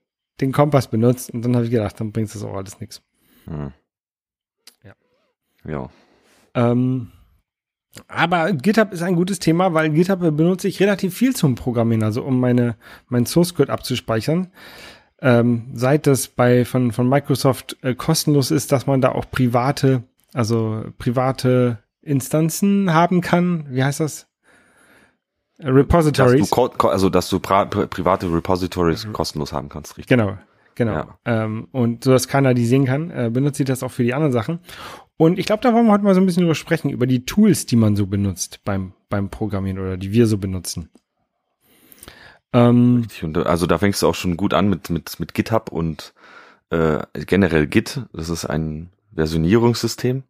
den 0.41 0.51
Kompass 0.51 0.89
benutzt. 0.89 1.31
Und 1.31 1.43
dann 1.43 1.55
habe 1.55 1.65
ich 1.65 1.71
gedacht, 1.71 1.99
dann 1.99 2.11
bringt 2.11 2.33
das 2.33 2.43
auch 2.43 2.55
alles 2.55 2.79
nichts. 2.79 3.03
Hm. 3.45 3.71
Ja. 4.83 4.93
Ja. 5.65 5.89
Ähm, 6.55 7.11
aber 8.07 8.53
GitHub 8.53 8.93
ist 8.93 9.01
ein 9.01 9.15
gutes 9.15 9.39
Thema, 9.39 9.73
weil 9.73 9.89
GitHub 9.89 10.19
benutze 10.19 10.67
ich 10.67 10.79
relativ 10.79 11.15
viel 11.15 11.35
zum 11.35 11.55
Programmieren, 11.55 12.03
also 12.03 12.23
um 12.23 12.39
meine, 12.39 12.75
mein 13.09 13.25
Source 13.25 13.53
Code 13.53 13.71
abzuspeichern. 13.71 14.47
Ähm, 15.21 15.67
seit 15.73 16.07
das 16.07 16.27
bei, 16.27 16.65
von, 16.65 16.91
von 16.91 17.07
Microsoft 17.07 17.77
äh, 17.81 17.93
kostenlos 17.93 18.49
ist, 18.49 18.71
dass 18.71 18.87
man 18.87 19.01
da 19.01 19.11
auch 19.11 19.29
private, 19.29 20.03
also 20.33 20.85
private 20.97 21.79
Instanzen 22.01 22.93
haben 22.93 23.21
kann. 23.21 23.67
Wie 23.69 23.83
heißt 23.83 23.99
das? 23.99 24.27
Repositories. 25.59 26.49
Dass 26.49 26.71
du, 26.77 26.87
also, 26.87 27.09
dass 27.09 27.29
du 27.29 27.39
private 27.39 28.33
Repositories 28.33 29.05
mhm. 29.05 29.13
kostenlos 29.13 29.53
haben 29.53 29.69
kannst, 29.69 29.97
richtig? 29.97 30.07
Genau. 30.07 30.37
Genau. 30.75 30.93
Ja. 30.93 31.19
Ähm, 31.25 31.67
und 31.71 32.03
so, 32.03 32.11
dass 32.11 32.27
keiner 32.27 32.53
die 32.53 32.65
sehen 32.65 32.85
kann, 32.85 33.11
äh, 33.11 33.29
benutzt 33.31 33.57
sie 33.57 33.65
das 33.65 33.83
auch 33.83 33.91
für 33.91 34.03
die 34.03 34.13
anderen 34.13 34.31
Sachen. 34.31 34.59
Und 35.17 35.37
ich 35.37 35.45
glaube, 35.45 35.61
da 35.61 35.73
wollen 35.73 35.85
wir 35.85 35.91
heute 35.91 36.03
mal 36.03 36.15
so 36.15 36.21
ein 36.21 36.25
bisschen 36.25 36.41
drüber 36.41 36.55
sprechen, 36.55 36.89
über 36.89 37.05
die 37.05 37.25
Tools, 37.25 37.65
die 37.65 37.75
man 37.75 37.95
so 37.95 38.07
benutzt 38.07 38.61
beim, 38.63 38.93
beim 39.09 39.29
Programmieren 39.29 39.79
oder 39.79 39.97
die 39.97 40.11
wir 40.11 40.25
so 40.27 40.37
benutzen. 40.37 40.89
Ähm, 42.53 43.07
und 43.21 43.37
also 43.37 43.67
da 43.67 43.77
fängst 43.77 44.01
du 44.01 44.07
auch 44.07 44.15
schon 44.15 44.37
gut 44.37 44.53
an 44.53 44.69
mit, 44.69 44.89
mit, 44.89 45.19
mit 45.19 45.33
GitHub 45.33 45.71
und 45.71 46.13
äh, 46.69 46.99
generell 47.13 47.67
Git. 47.67 48.01
Das 48.13 48.29
ist 48.29 48.45
ein 48.45 48.89
Versionierungssystem, 49.13 50.23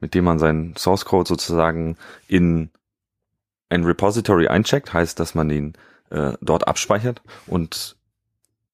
mit 0.00 0.14
dem 0.14 0.24
man 0.24 0.38
seinen 0.38 0.74
Source 0.76 1.04
Code 1.04 1.28
sozusagen 1.28 1.96
in 2.28 2.70
ein 3.68 3.84
Repository 3.84 4.48
eincheckt, 4.48 4.92
heißt, 4.92 5.20
dass 5.20 5.34
man 5.34 5.50
ihn 5.50 5.74
äh, 6.10 6.32
dort 6.40 6.66
abspeichert 6.66 7.22
und 7.46 7.97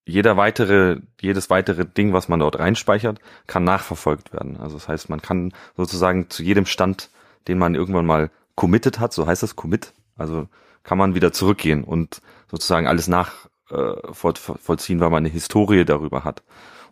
jeder 0.07 0.37
weitere, 0.37 0.99
jedes 1.21 1.51
weitere 1.51 1.85
Ding, 1.87 2.13
was 2.13 2.29
man 2.29 2.41
dort 2.41 2.59
reinspeichert, 2.59 3.21
kann 3.47 3.65
nachverfolgt 3.65 4.33
werden. 4.33 4.59
Also 4.59 4.77
das 4.77 4.89
heißt, 4.89 5.09
man 5.09 5.23
kann 5.23 5.53
sozusagen 5.77 6.29
zu 6.31 6.43
jedem 6.43 6.67
Stand, 6.67 7.11
den 7.49 7.59
man 7.59 7.75
irgendwann 7.75 8.07
mal 8.07 8.31
committed 8.55 9.01
hat, 9.01 9.13
so 9.13 9.27
heißt 9.27 9.43
das 9.43 9.57
Commit, 9.57 9.93
also 10.17 10.49
kann 10.83 10.99
man 10.99 11.15
wieder 11.15 11.33
zurückgehen 11.33 11.85
und 11.85 12.21
sozusagen 12.51 12.87
alles 12.87 13.09
nachvollziehen, 13.09 14.99
äh, 14.99 15.01
weil 15.01 15.11
man 15.11 15.25
eine 15.25 15.33
Historie 15.33 15.85
darüber 15.85 16.25
hat. 16.25 16.43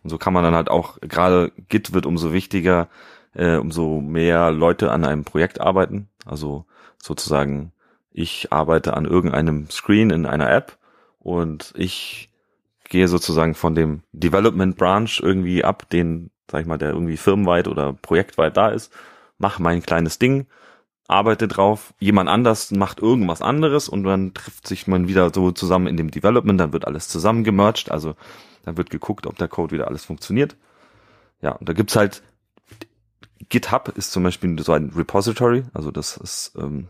Und 0.03 0.09
so 0.09 0.17
kann 0.17 0.33
man 0.33 0.43
dann 0.43 0.55
halt 0.55 0.69
auch, 0.69 0.99
gerade 1.01 1.51
Git 1.69 1.93
wird 1.93 2.05
umso 2.05 2.33
wichtiger, 2.33 2.89
äh, 3.33 3.55
umso 3.57 4.01
mehr 4.01 4.51
Leute 4.51 4.91
an 4.91 5.05
einem 5.05 5.23
Projekt 5.23 5.61
arbeiten. 5.61 6.09
Also 6.25 6.65
sozusagen, 7.01 7.71
ich 8.11 8.51
arbeite 8.51 8.95
an 8.95 9.05
irgendeinem 9.05 9.69
Screen 9.69 10.09
in 10.09 10.25
einer 10.25 10.51
App 10.51 10.77
und 11.19 11.73
ich 11.77 12.29
gehe 12.83 13.07
sozusagen 13.07 13.55
von 13.55 13.75
dem 13.75 14.03
Development 14.11 14.75
Branch 14.77 15.19
irgendwie 15.19 15.63
ab, 15.63 15.89
den, 15.89 16.31
sag 16.49 16.61
ich 16.61 16.67
mal, 16.67 16.77
der 16.77 16.91
irgendwie 16.91 17.17
firmenweit 17.17 17.67
oder 17.67 17.93
projektweit 17.93 18.57
da 18.57 18.69
ist, 18.69 18.91
mach 19.37 19.59
mein 19.59 19.81
kleines 19.81 20.19
Ding, 20.19 20.47
arbeite 21.07 21.47
drauf, 21.47 21.93
jemand 21.99 22.29
anders 22.29 22.71
macht 22.71 22.99
irgendwas 22.99 23.41
anderes 23.41 23.89
und 23.89 24.03
dann 24.03 24.33
trifft 24.33 24.67
sich 24.67 24.87
man 24.87 25.07
wieder 25.07 25.33
so 25.33 25.51
zusammen 25.51 25.87
in 25.87 25.97
dem 25.97 26.11
Development, 26.11 26.59
dann 26.59 26.73
wird 26.73 26.87
alles 26.87 27.07
zusammen 27.07 27.43
gemerged, 27.43 27.91
also 27.91 28.15
dann 28.63 28.77
wird 28.77 28.89
geguckt, 28.89 29.27
ob 29.27 29.37
der 29.37 29.47
Code 29.47 29.73
wieder 29.73 29.87
alles 29.87 30.05
funktioniert. 30.05 30.55
Ja, 31.41 31.51
und 31.51 31.67
da 31.67 31.73
gibt's 31.73 31.95
halt 31.95 32.23
GitHub 33.49 33.89
ist 33.95 34.11
zum 34.11 34.23
Beispiel 34.23 34.57
so 34.61 34.71
ein 34.71 34.91
Repository, 34.95 35.63
also 35.73 35.91
das 35.91 36.17
ist 36.17 36.53
ähm, 36.57 36.87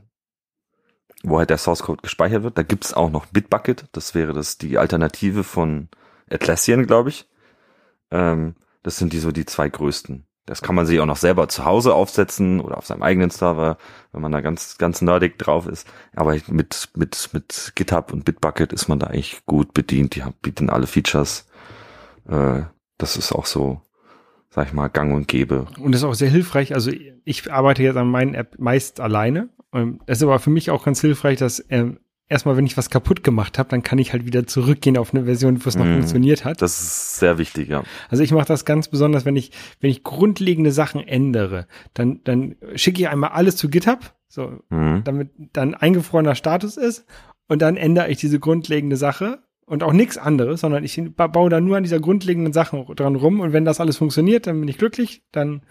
wo 1.24 1.40
halt 1.40 1.50
der 1.50 1.58
Source 1.58 1.84
Code 1.84 2.02
gespeichert 2.02 2.44
wird. 2.44 2.58
Da 2.58 2.64
gibt's 2.64 2.94
auch 2.94 3.10
noch 3.10 3.26
Bitbucket, 3.28 3.86
das 3.94 4.14
wäre 4.14 4.34
das 4.34 4.58
die 4.58 4.78
Alternative 4.78 5.44
von 5.44 5.90
Atlassian, 6.30 6.86
glaube 6.86 7.10
ich. 7.10 7.28
Ähm, 8.12 8.56
das 8.84 8.98
sind 8.98 9.14
die 9.14 9.20
so 9.20 9.32
die 9.32 9.46
zwei 9.46 9.70
größten. 9.70 10.26
Das 10.46 10.62
kann 10.62 10.76
man 10.76 10.86
sich 10.86 11.00
auch 11.00 11.06
noch 11.06 11.18
selber 11.18 11.48
zu 11.48 11.64
Hause 11.64 11.94
aufsetzen 11.94 12.60
oder 12.60 12.78
auf 12.78 12.86
seinem 12.86 13.02
eigenen 13.02 13.30
Server, 13.30 13.78
wenn 14.12 14.22
man 14.22 14.34
da 14.34 14.42
ganz, 14.42 14.78
ganz 14.78 15.02
nerdig 15.02 15.40
drauf 15.40 15.68
ist. 15.68 15.88
Aber 16.16 16.36
mit, 16.48 16.90
mit, 16.98 17.30
mit 17.32 17.72
GitHub 17.76 18.12
und 18.12 18.26
Bitbucket 18.26 18.74
ist 18.74 18.90
man 18.90 19.00
da 19.00 19.08
eigentlich 19.08 19.46
gut 19.46 19.74
bedient. 19.74 20.16
Die 20.16 20.24
bieten 20.42 20.70
alle 20.70 20.86
Features. 20.86 21.48
Äh, 22.28 22.64
das 22.98 23.16
ist 23.16 23.32
auch 23.32 23.46
so, 23.46 23.82
sag 24.50 24.68
ich 24.68 24.74
mal, 24.74 24.90
gang 24.90 25.14
und 25.14 25.30
gäbe. 25.30 25.68
Und 25.80 25.96
ist 25.96 26.04
auch 26.04 26.14
sehr 26.14 26.30
hilfreich. 26.30 26.76
Also 26.76 26.92
ich 27.24 27.50
arbeite 27.50 27.84
jetzt 27.84 27.96
an 27.96 28.08
meinen 28.10 28.36
App 28.36 28.60
meist 28.60 29.00
alleine. 29.00 29.48
Es 30.06 30.20
ist 30.20 30.24
aber 30.24 30.40
für 30.40 30.50
mich 30.50 30.70
auch 30.70 30.86
ganz 30.86 31.02
hilfreich, 31.02 31.40
dass 31.40 31.64
ähm, 31.70 32.00
erstmal, 32.30 32.58
wenn 32.58 32.66
ich 32.66 32.78
was 32.78 32.90
kaputt 32.90 33.24
gemacht 33.24 33.60
habe, 33.60 33.70
dann 33.70 33.84
kann 33.84 34.00
ich 34.00 34.14
halt 34.14 34.26
wieder 34.26 34.48
zurückgehen 34.48 34.98
auf 34.98 35.14
eine 35.14 35.26
Version, 35.26 35.64
wo 35.64 35.70
es 35.70 35.76
noch 35.76 35.86
mm, 35.86 35.94
funktioniert 35.94 36.46
hat. 36.46 36.62
Das 36.62 36.82
ist 36.82 37.18
sehr 37.18 37.38
wichtig, 37.38 37.70
ja. 37.70 37.84
Also 38.10 38.24
ich 38.24 38.32
mache 38.32 38.48
das 38.48 38.66
ganz 38.66 38.88
besonders, 38.88 39.26
wenn 39.26 39.36
ich, 39.36 39.52
wenn 39.82 39.92
ich 39.92 40.04
grundlegende 40.04 40.72
Sachen 40.72 41.02
ändere, 41.02 41.68
dann, 41.94 42.22
dann 42.24 42.56
schicke 42.76 43.02
ich 43.02 43.10
einmal 43.10 43.32
alles 43.32 43.56
zu 43.56 43.70
GitHub, 43.70 44.14
so, 44.28 44.60
mm. 44.70 45.04
damit 45.04 45.30
dann 45.54 45.76
eingefrorener 45.76 46.36
Status 46.36 46.78
ist 46.78 47.06
und 47.48 47.62
dann 47.62 47.78
ändere 47.78 48.10
ich 48.10 48.18
diese 48.18 48.40
grundlegende 48.40 48.98
Sache 48.98 49.40
und 49.66 49.84
auch 49.84 49.94
nichts 49.94 50.18
anderes, 50.18 50.62
sondern 50.62 50.84
ich 50.84 51.02
baue 51.16 51.50
da 51.50 51.62
nur 51.62 51.78
an 51.78 51.84
dieser 51.84 52.00
grundlegenden 52.00 52.54
Sache 52.54 52.86
dran 52.96 53.16
rum 53.16 53.40
und 53.40 53.54
wenn 53.54 53.66
das 53.66 53.80
alles 53.80 53.98
funktioniert, 53.98 54.48
dann 54.48 54.60
bin 54.60 54.70
ich 54.70 54.78
glücklich, 54.78 55.24
dann 55.32 55.62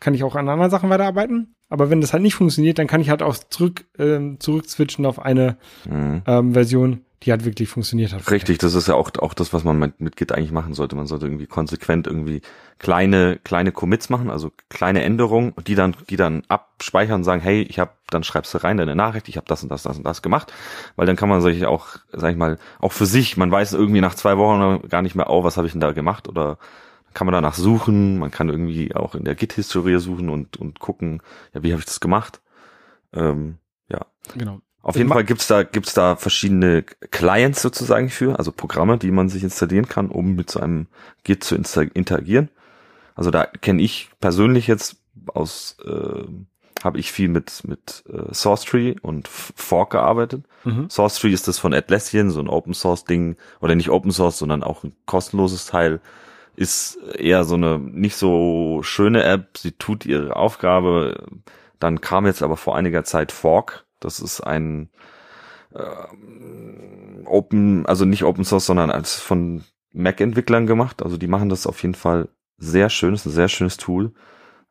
kann 0.00 0.14
ich 0.14 0.24
auch 0.24 0.36
an 0.36 0.48
anderen 0.48 0.70
Sachen 0.70 0.90
weiterarbeiten. 0.90 1.54
Aber 1.68 1.90
wenn 1.90 2.00
das 2.00 2.12
halt 2.12 2.22
nicht 2.22 2.34
funktioniert, 2.34 2.78
dann 2.78 2.86
kann 2.86 3.00
ich 3.00 3.10
halt 3.10 3.22
auch 3.22 3.36
zurück, 3.36 3.86
ähm, 3.98 4.40
zurück 4.40 4.68
switchen 4.68 5.04
auf 5.04 5.18
eine 5.18 5.58
mhm. 5.88 6.22
ähm, 6.26 6.54
Version, 6.54 7.02
die 7.24 7.32
halt 7.32 7.44
wirklich 7.44 7.68
funktioniert 7.68 8.12
hat. 8.12 8.30
Richtig, 8.30 8.58
das 8.58 8.74
ist 8.74 8.86
ja 8.88 8.94
auch, 8.94 9.10
auch 9.18 9.34
das, 9.34 9.52
was 9.52 9.64
man 9.64 9.78
mit, 9.78 10.00
mit 10.00 10.16
Git 10.16 10.32
eigentlich 10.32 10.52
machen 10.52 10.72
sollte. 10.72 10.94
Man 10.94 11.06
sollte 11.06 11.26
irgendwie 11.26 11.46
konsequent 11.46 12.06
irgendwie 12.06 12.42
kleine, 12.78 13.38
kleine 13.42 13.72
Commits 13.72 14.08
machen, 14.08 14.30
also 14.30 14.52
kleine 14.70 15.02
Änderungen, 15.02 15.52
die 15.66 15.74
dann, 15.74 15.96
die 16.08 16.16
dann 16.16 16.42
abspeichern 16.48 17.16
und 17.16 17.24
sagen, 17.24 17.42
hey, 17.42 17.62
ich 17.62 17.80
habe, 17.80 17.90
dann 18.08 18.22
schreibst 18.22 18.54
du 18.54 18.58
rein 18.58 18.76
deine 18.76 18.94
Nachricht, 18.94 19.28
ich 19.28 19.36
habe 19.36 19.48
das 19.48 19.62
und 19.62 19.68
das, 19.68 19.82
das 19.82 19.98
und 19.98 20.04
das 20.04 20.22
gemacht, 20.22 20.52
weil 20.94 21.06
dann 21.06 21.16
kann 21.16 21.28
man 21.28 21.40
sich 21.40 21.66
auch, 21.66 21.88
sag 22.12 22.30
ich 22.30 22.38
mal, 22.38 22.58
auch 22.78 22.92
für 22.92 23.06
sich, 23.06 23.36
man 23.36 23.50
weiß 23.50 23.72
irgendwie 23.72 24.00
nach 24.00 24.14
zwei 24.14 24.38
Wochen 24.38 24.88
gar 24.88 25.02
nicht 25.02 25.16
mehr, 25.16 25.28
oh, 25.28 25.42
was 25.42 25.56
habe 25.56 25.66
ich 25.66 25.72
denn 25.72 25.80
da 25.80 25.92
gemacht 25.92 26.28
oder 26.28 26.56
kann 27.14 27.26
man 27.26 27.32
danach 27.32 27.54
suchen, 27.54 28.18
man 28.18 28.30
kann 28.30 28.48
irgendwie 28.48 28.94
auch 28.94 29.14
in 29.14 29.24
der 29.24 29.34
Git-Historie 29.34 29.98
suchen 29.98 30.28
und, 30.28 30.56
und 30.56 30.78
gucken, 30.78 31.22
ja, 31.54 31.62
wie 31.62 31.72
habe 31.72 31.80
ich 31.80 31.86
das 31.86 32.00
gemacht? 32.00 32.40
Ähm, 33.12 33.58
ja. 33.88 34.06
Genau. 34.36 34.60
Auf 34.82 34.96
jeden 34.96 35.08
Fall 35.08 35.24
gibt's 35.24 35.48
da, 35.48 35.64
gibt's 35.64 35.92
da 35.92 36.16
verschiedene 36.16 36.82
Clients 36.82 37.60
sozusagen 37.60 38.08
für, 38.08 38.38
also 38.38 38.52
Programme, 38.52 38.96
die 38.96 39.10
man 39.10 39.28
sich 39.28 39.42
installieren 39.42 39.88
kann, 39.88 40.08
um 40.08 40.34
mit 40.34 40.50
so 40.50 40.60
einem 40.60 40.86
Git 41.24 41.44
zu 41.44 41.56
interagieren. 41.56 42.48
Also 43.14 43.30
da 43.30 43.44
kenne 43.44 43.82
ich 43.82 44.10
persönlich 44.20 44.66
jetzt 44.66 44.96
aus, 45.34 45.76
äh, 45.84 46.24
habe 46.84 46.98
ich 47.00 47.10
viel 47.10 47.28
mit 47.28 47.64
mit 47.66 48.04
äh, 48.08 48.32
SourceTree 48.32 48.96
und 49.02 49.26
Fork 49.26 49.90
gearbeitet. 49.90 50.44
Mhm. 50.64 50.88
SourceTree 50.88 51.32
ist 51.32 51.48
das 51.48 51.58
von 51.58 51.74
Atlassian, 51.74 52.30
so 52.30 52.40
ein 52.40 52.48
Open 52.48 52.72
Source 52.72 53.04
Ding 53.04 53.36
oder 53.60 53.74
nicht 53.74 53.90
Open 53.90 54.12
Source, 54.12 54.38
sondern 54.38 54.62
auch 54.62 54.84
ein 54.84 54.94
kostenloses 55.04 55.66
Teil 55.66 56.00
ist 56.58 56.98
eher 57.14 57.44
so 57.44 57.54
eine 57.54 57.78
nicht 57.78 58.16
so 58.16 58.80
schöne 58.82 59.22
App. 59.22 59.56
Sie 59.56 59.72
tut 59.72 60.04
ihre 60.04 60.34
Aufgabe. 60.34 61.24
Dann 61.78 62.00
kam 62.00 62.26
jetzt 62.26 62.42
aber 62.42 62.56
vor 62.56 62.74
einiger 62.76 63.04
Zeit 63.04 63.30
Fork. 63.30 63.86
Das 64.00 64.18
ist 64.18 64.40
ein 64.40 64.90
äh, 65.72 67.24
Open, 67.24 67.86
also 67.86 68.04
nicht 68.04 68.24
Open 68.24 68.44
Source, 68.44 68.66
sondern 68.66 68.90
als 68.90 69.20
von 69.20 69.62
Mac-Entwicklern 69.92 70.66
gemacht. 70.66 71.02
Also 71.02 71.16
die 71.16 71.28
machen 71.28 71.48
das 71.48 71.66
auf 71.66 71.80
jeden 71.82 71.94
Fall 71.94 72.28
sehr 72.56 72.90
schön. 72.90 73.12
Das 73.12 73.20
ist 73.20 73.26
ein 73.26 73.36
sehr 73.36 73.48
schönes 73.48 73.76
Tool. 73.76 74.12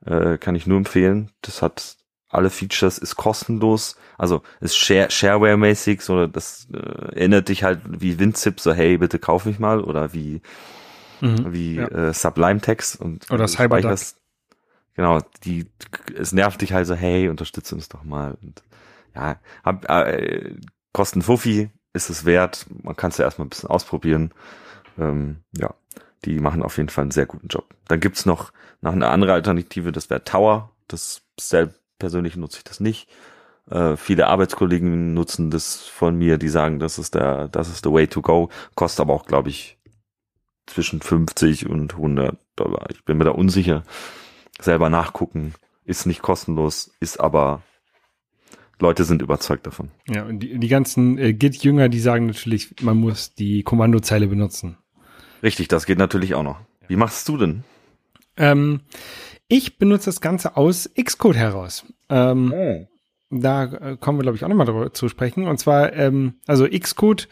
Äh, 0.06 0.38
kann 0.38 0.56
ich 0.56 0.68
nur 0.68 0.78
empfehlen. 0.78 1.32
Das 1.42 1.62
hat 1.62 1.96
alle 2.28 2.50
Features, 2.50 2.98
ist 2.98 3.16
kostenlos. 3.16 3.96
Also 4.18 4.42
ist 4.60 4.76
Share 4.76 5.08
Shareware-mäßig. 5.10 6.02
So, 6.02 6.28
das 6.28 6.68
äh, 6.74 7.16
erinnert 7.16 7.48
dich 7.48 7.64
halt 7.64 7.80
wie 7.86 8.20
WinZip. 8.20 8.60
So, 8.60 8.74
hey, 8.74 8.98
bitte 8.98 9.20
kauf 9.20 9.46
mich 9.46 9.58
mal. 9.58 9.80
Oder 9.80 10.14
wie 10.14 10.42
mhm, 11.22 11.54
wie 11.54 11.76
ja. 11.76 11.88
äh, 11.88 12.14
Sublime 12.14 12.62
Text 12.62 13.00
und 13.00 13.30
oder 13.32 13.48
Cyberduck. 13.48 14.00
Genau, 14.96 15.20
die 15.44 15.68
es 16.18 16.34
nervt 16.34 16.62
dich 16.62 16.74
halt 16.74 16.88
so, 16.88 16.96
hey, 16.96 17.30
unterstütze 17.30 17.76
uns 17.76 17.88
doch 17.88 18.04
mal. 18.04 18.36
Und 18.42 18.64
ja, 19.14 19.40
hab, 19.64 19.88
äh, 19.90 20.56
kosten 20.92 21.22
Fuffi, 21.22 21.70
ist 21.94 22.10
es 22.10 22.26
wert. 22.26 22.66
Man 22.84 22.96
kann 22.96 23.12
es 23.12 23.18
ja 23.18 23.26
erstmal 23.26 23.46
ein 23.46 23.50
bisschen 23.50 23.70
ausprobieren. 23.70 24.32
Ähm, 24.98 25.38
ja, 25.56 25.74
die 26.26 26.40
machen 26.40 26.64
auf 26.64 26.78
jeden 26.78 26.90
Fall 26.90 27.04
einen 27.04 27.12
sehr 27.12 27.28
guten 27.28 27.48
Job. 27.48 27.76
Dann 27.88 28.00
gibt's 28.00 28.26
noch, 28.26 28.52
noch 28.82 28.94
eine 28.94 29.10
andere 29.10 29.34
Alternative, 29.34 29.92
das 29.92 30.10
wäre 30.10 30.24
Tower. 30.24 30.72
Das 30.88 31.22
selbst 31.40 31.80
persönlich 32.00 32.36
nutze 32.36 32.58
ich 32.60 32.64
das 32.64 32.80
nicht. 32.80 33.08
Äh, 33.70 33.98
viele 33.98 34.28
Arbeitskollegen 34.28 35.14
nutzen 35.14 35.52
das 35.52 35.82
von 35.88 36.18
mir, 36.18 36.38
die 36.38 36.50
sagen, 36.50 36.80
das 36.80 36.98
ist 36.98 37.16
der, 37.16 37.50
das 37.50 37.70
ist 37.70 37.84
the 37.84 37.92
way 37.92 38.08
to 38.08 38.22
go. 38.22 38.50
Kostet 38.76 39.02
aber 39.02 39.14
auch, 39.14 39.26
glaube 39.26 39.50
ich, 39.50 39.77
zwischen 40.68 41.02
50 41.02 41.68
und 41.68 41.96
100 41.96 42.38
Dollar. 42.56 42.88
Ich 42.92 43.04
bin 43.04 43.18
mir 43.18 43.26
da 43.26 43.32
unsicher. 43.32 43.84
Selber 44.60 44.90
nachgucken 44.90 45.54
ist 45.86 46.06
nicht 46.06 46.22
kostenlos, 46.22 46.92
ist 47.00 47.20
aber 47.20 47.64
Leute 48.80 49.06
sind 49.06 49.22
überzeugt 49.22 49.66
davon. 49.66 49.90
Ja, 50.08 50.26
und 50.26 50.40
die, 50.40 50.60
die 50.60 50.68
ganzen 50.68 51.18
äh, 51.18 51.34
Git-Jünger, 51.34 51.90
die 51.90 52.00
sagen 52.00 52.28
natürlich, 52.28 52.82
man 52.82 52.98
muss 52.98 53.34
die 53.34 53.64
Kommandozeile 53.64 54.28
benutzen. 54.28 54.78
Richtig, 55.42 55.68
das 55.68 55.86
geht 55.86 55.98
natürlich 55.98 56.36
auch 56.36 56.44
noch. 56.44 56.60
Wie 56.88 56.96
machst 56.96 57.28
du 57.28 57.38
denn? 57.38 57.64
Ähm, 58.36 58.82
ich 59.48 59.78
benutze 59.80 60.06
das 60.06 60.22
Ganze 60.22 60.58
aus 60.58 60.90
Xcode 61.02 61.38
heraus. 61.38 61.86
Ähm, 62.10 62.54
oh. 62.54 62.88
Da 63.30 63.64
äh, 63.64 63.98
kommen 63.98 64.20
wir, 64.20 64.24
glaube 64.24 64.38
ich, 64.38 64.44
auch 64.44 64.50
nochmal 64.50 64.68
darüber 64.68 64.94
zu 64.94 65.10
sprechen. 65.10 65.48
Und 65.48 65.58
zwar, 65.58 65.94
ähm, 65.94 66.36
also 66.46 66.68
Xcode 66.68 67.28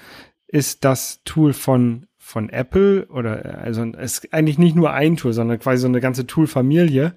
ist 0.48 0.84
das 0.84 1.22
Tool 1.26 1.54
von 1.54 2.08
von 2.36 2.50
Apple 2.50 3.06
oder 3.06 3.60
also 3.60 3.82
es 3.98 4.18
ist 4.18 4.34
eigentlich 4.34 4.58
nicht 4.58 4.76
nur 4.76 4.92
ein 4.92 5.16
Tool, 5.16 5.32
sondern 5.32 5.58
quasi 5.58 5.80
so 5.80 5.88
eine 5.88 6.02
ganze 6.02 6.28
Tool-Familie. 6.28 7.16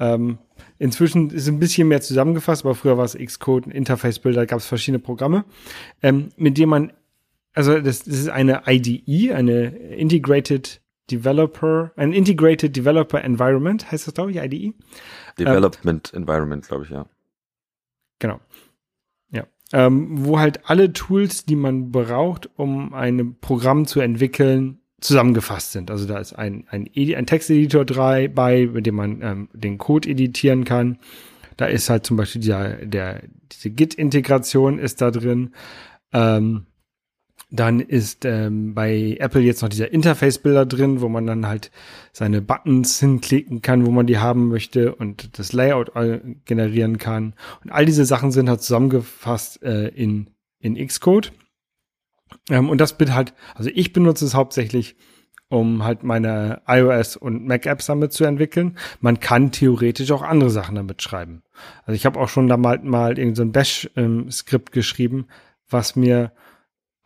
Ähm, 0.00 0.38
inzwischen 0.80 1.30
ist 1.30 1.46
ein 1.46 1.60
bisschen 1.60 1.86
mehr 1.86 2.00
zusammengefasst, 2.00 2.64
aber 2.64 2.74
früher 2.74 2.98
war 2.98 3.04
es 3.04 3.16
Xcode, 3.16 3.68
ein 3.68 3.70
Interface-Builder, 3.70 4.44
gab 4.44 4.58
es 4.58 4.66
verschiedene 4.66 4.98
Programme, 4.98 5.44
ähm, 6.02 6.30
mit 6.36 6.58
denen 6.58 6.70
man, 6.70 6.92
also 7.52 7.78
das, 7.78 8.02
das 8.02 8.18
ist 8.18 8.28
eine 8.28 8.62
IDE, 8.66 9.34
eine 9.34 9.66
Integrated 9.66 10.80
Developer, 11.12 11.92
ein 11.94 12.12
Integrated 12.12 12.74
Developer 12.74 13.22
Environment, 13.22 13.92
heißt 13.92 14.08
das, 14.08 14.14
glaube 14.14 14.32
ich, 14.32 14.38
IDE? 14.38 14.74
Development 15.38 16.10
ähm, 16.12 16.22
Environment, 16.22 16.66
glaube 16.66 16.82
ich, 16.86 16.90
ja. 16.90 17.06
Genau 18.18 18.40
ähm, 19.72 20.24
wo 20.24 20.38
halt 20.38 20.68
alle 20.68 20.92
Tools, 20.92 21.44
die 21.44 21.56
man 21.56 21.90
braucht, 21.90 22.48
um 22.56 22.94
ein 22.94 23.36
Programm 23.40 23.86
zu 23.86 24.00
entwickeln, 24.00 24.78
zusammefasst 25.00 25.72
sind. 25.72 25.90
Also 25.90 26.06
da 26.06 26.18
ist 26.18 26.32
ein, 26.32 26.64
ein, 26.70 26.88
ein 26.94 27.26
Texteditor 27.26 27.84
3 27.84 28.28
bei, 28.28 28.66
mit 28.66 28.86
dem 28.86 28.94
man 28.94 29.22
ähm, 29.22 29.48
den 29.52 29.78
Code 29.78 30.08
editieren 30.08 30.64
kann. 30.64 30.98
Da 31.56 31.66
ist 31.66 31.90
halt 31.90 32.06
zum 32.06 32.16
Beispiel 32.16 32.42
der, 32.42 32.86
der, 32.86 33.22
diese 33.52 33.70
Git-Integration 33.70 34.78
ist 34.78 35.00
da 35.00 35.10
drin. 35.10 35.54
Ähm, 36.12 36.66
dann 37.50 37.78
ist 37.78 38.24
ähm, 38.24 38.74
bei 38.74 39.16
Apple 39.20 39.40
jetzt 39.40 39.62
noch 39.62 39.68
dieser 39.68 39.92
Interface-Bilder 39.92 40.66
drin, 40.66 41.00
wo 41.00 41.08
man 41.08 41.26
dann 41.26 41.46
halt 41.46 41.70
seine 42.12 42.42
Buttons 42.42 42.98
hinklicken 42.98 43.62
kann, 43.62 43.86
wo 43.86 43.90
man 43.90 44.06
die 44.06 44.18
haben 44.18 44.48
möchte 44.48 44.94
und 44.94 45.38
das 45.38 45.52
Layout 45.52 45.92
generieren 46.44 46.98
kann. 46.98 47.34
Und 47.62 47.70
all 47.70 47.86
diese 47.86 48.04
Sachen 48.04 48.32
sind 48.32 48.48
halt 48.48 48.62
zusammengefasst 48.62 49.62
äh, 49.62 49.88
in, 49.88 50.30
in 50.58 50.74
Xcode. 50.74 51.32
Ähm, 52.50 52.68
und 52.68 52.80
das 52.80 52.98
bitte 52.98 53.14
halt, 53.14 53.32
also 53.54 53.70
ich 53.72 53.92
benutze 53.92 54.24
es 54.24 54.34
hauptsächlich, 54.34 54.96
um 55.48 55.84
halt 55.84 56.02
meine 56.02 56.62
iOS 56.66 57.16
und 57.16 57.46
Mac 57.46 57.66
Apps 57.66 57.86
damit 57.86 58.12
zu 58.12 58.24
entwickeln. 58.24 58.76
Man 59.00 59.20
kann 59.20 59.52
theoretisch 59.52 60.10
auch 60.10 60.22
andere 60.22 60.50
Sachen 60.50 60.74
damit 60.74 61.02
schreiben. 61.02 61.44
Also 61.84 61.94
ich 61.94 62.06
habe 62.06 62.18
auch 62.18 62.28
schon 62.28 62.48
da 62.48 62.56
mal, 62.56 62.80
mal 62.82 63.16
irgendein 63.18 63.34
so 63.36 63.52
Bash-Skript 63.52 64.70
ähm, 64.70 64.72
geschrieben, 64.72 65.26
was 65.68 65.94
mir 65.94 66.32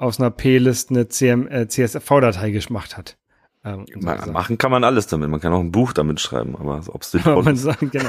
aus 0.00 0.18
einer 0.18 0.30
P-List 0.30 0.90
eine 0.90 1.08
CM, 1.08 1.46
äh, 1.48 1.68
CSV-Datei 1.68 2.50
gemacht 2.50 2.96
hat. 2.96 3.18
Ähm, 3.62 3.84
so 3.94 4.32
machen 4.32 4.56
kann 4.56 4.70
man 4.70 4.82
alles 4.82 5.06
damit. 5.06 5.28
Man 5.28 5.40
kann 5.40 5.52
auch 5.52 5.60
ein 5.60 5.72
Buch 5.72 5.92
damit 5.92 6.18
schreiben, 6.18 6.56
aber 6.56 6.82
ob 6.88 7.02
es 7.02 7.12
man 7.24 7.56
sagen, 7.56 7.90
genau, 7.90 8.08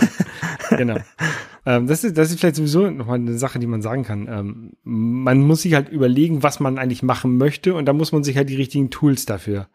genau. 0.70 0.98
ähm, 1.66 1.88
das 1.88 2.06
ist 2.06 2.18
das 2.18 2.32
ist 2.32 2.40
vielleicht 2.40 2.56
sowieso 2.56 2.90
nochmal 2.90 3.18
eine 3.18 3.38
Sache, 3.38 3.60
die 3.60 3.68
man 3.68 3.82
sagen 3.82 4.04
kann. 4.04 4.28
Ähm, 4.30 4.72
man 4.84 5.42
muss 5.42 5.64
sich 5.64 5.74
halt 5.74 5.90
überlegen, 5.90 6.44
was 6.44 6.62
man 6.62 6.78
eigentlich 6.78 7.04
machen 7.04 7.36
möchte, 7.36 7.74
und 7.74 7.86
da 7.86 7.92
muss 7.92 8.14
man 8.14 8.24
sich 8.24 8.38
halt 8.38 8.50
die 8.50 8.56
richtigen 8.56 8.90
Tools 8.90 9.26
dafür 9.26 9.68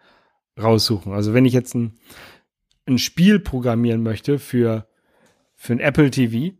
raussuchen. 0.58 1.12
Also 1.12 1.34
wenn 1.34 1.44
ich 1.44 1.52
jetzt 1.52 1.74
ein, 1.74 1.98
ein 2.86 2.96
Spiel 2.96 3.38
programmieren 3.40 4.02
möchte 4.02 4.38
für 4.38 4.88
für 5.54 5.74
ein 5.74 5.80
Apple 5.80 6.10
TV 6.10 6.56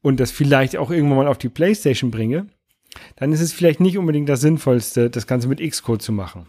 und 0.00 0.18
das 0.18 0.32
vielleicht 0.32 0.76
auch 0.76 0.90
irgendwann 0.90 1.18
mal 1.18 1.28
auf 1.28 1.38
die 1.38 1.48
PlayStation 1.48 2.10
bringe, 2.10 2.48
dann 3.16 3.32
ist 3.32 3.40
es 3.40 3.52
vielleicht 3.52 3.80
nicht 3.80 3.98
unbedingt 3.98 4.28
das 4.28 4.40
Sinnvollste, 4.40 5.10
das 5.10 5.26
Ganze 5.26 5.48
mit 5.48 5.60
Xcode 5.60 6.02
zu 6.02 6.12
machen. 6.12 6.46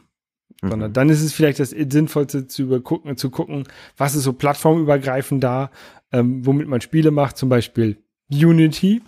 Mhm. 0.62 0.70
Sondern 0.70 0.94
dann 0.94 1.10
ist 1.10 1.22
es 1.22 1.34
vielleicht 1.34 1.60
das 1.60 1.72
Sinnvollste 1.72 2.48
zu 2.48 2.64
übergucken, 2.64 3.18
zu 3.18 3.30
gucken, 3.30 3.66
was 3.98 4.16
ist 4.16 4.24
so 4.24 4.34
plattformübergreifend 4.34 5.44
da, 5.44 5.72
ähm, 6.12 6.46
womit 6.46 6.68
man 6.68 6.82
Spiele 6.82 7.12
macht, 7.12 7.38
zum 7.38 7.50
Beispiel 7.50 7.98
Unity. 8.32 9.02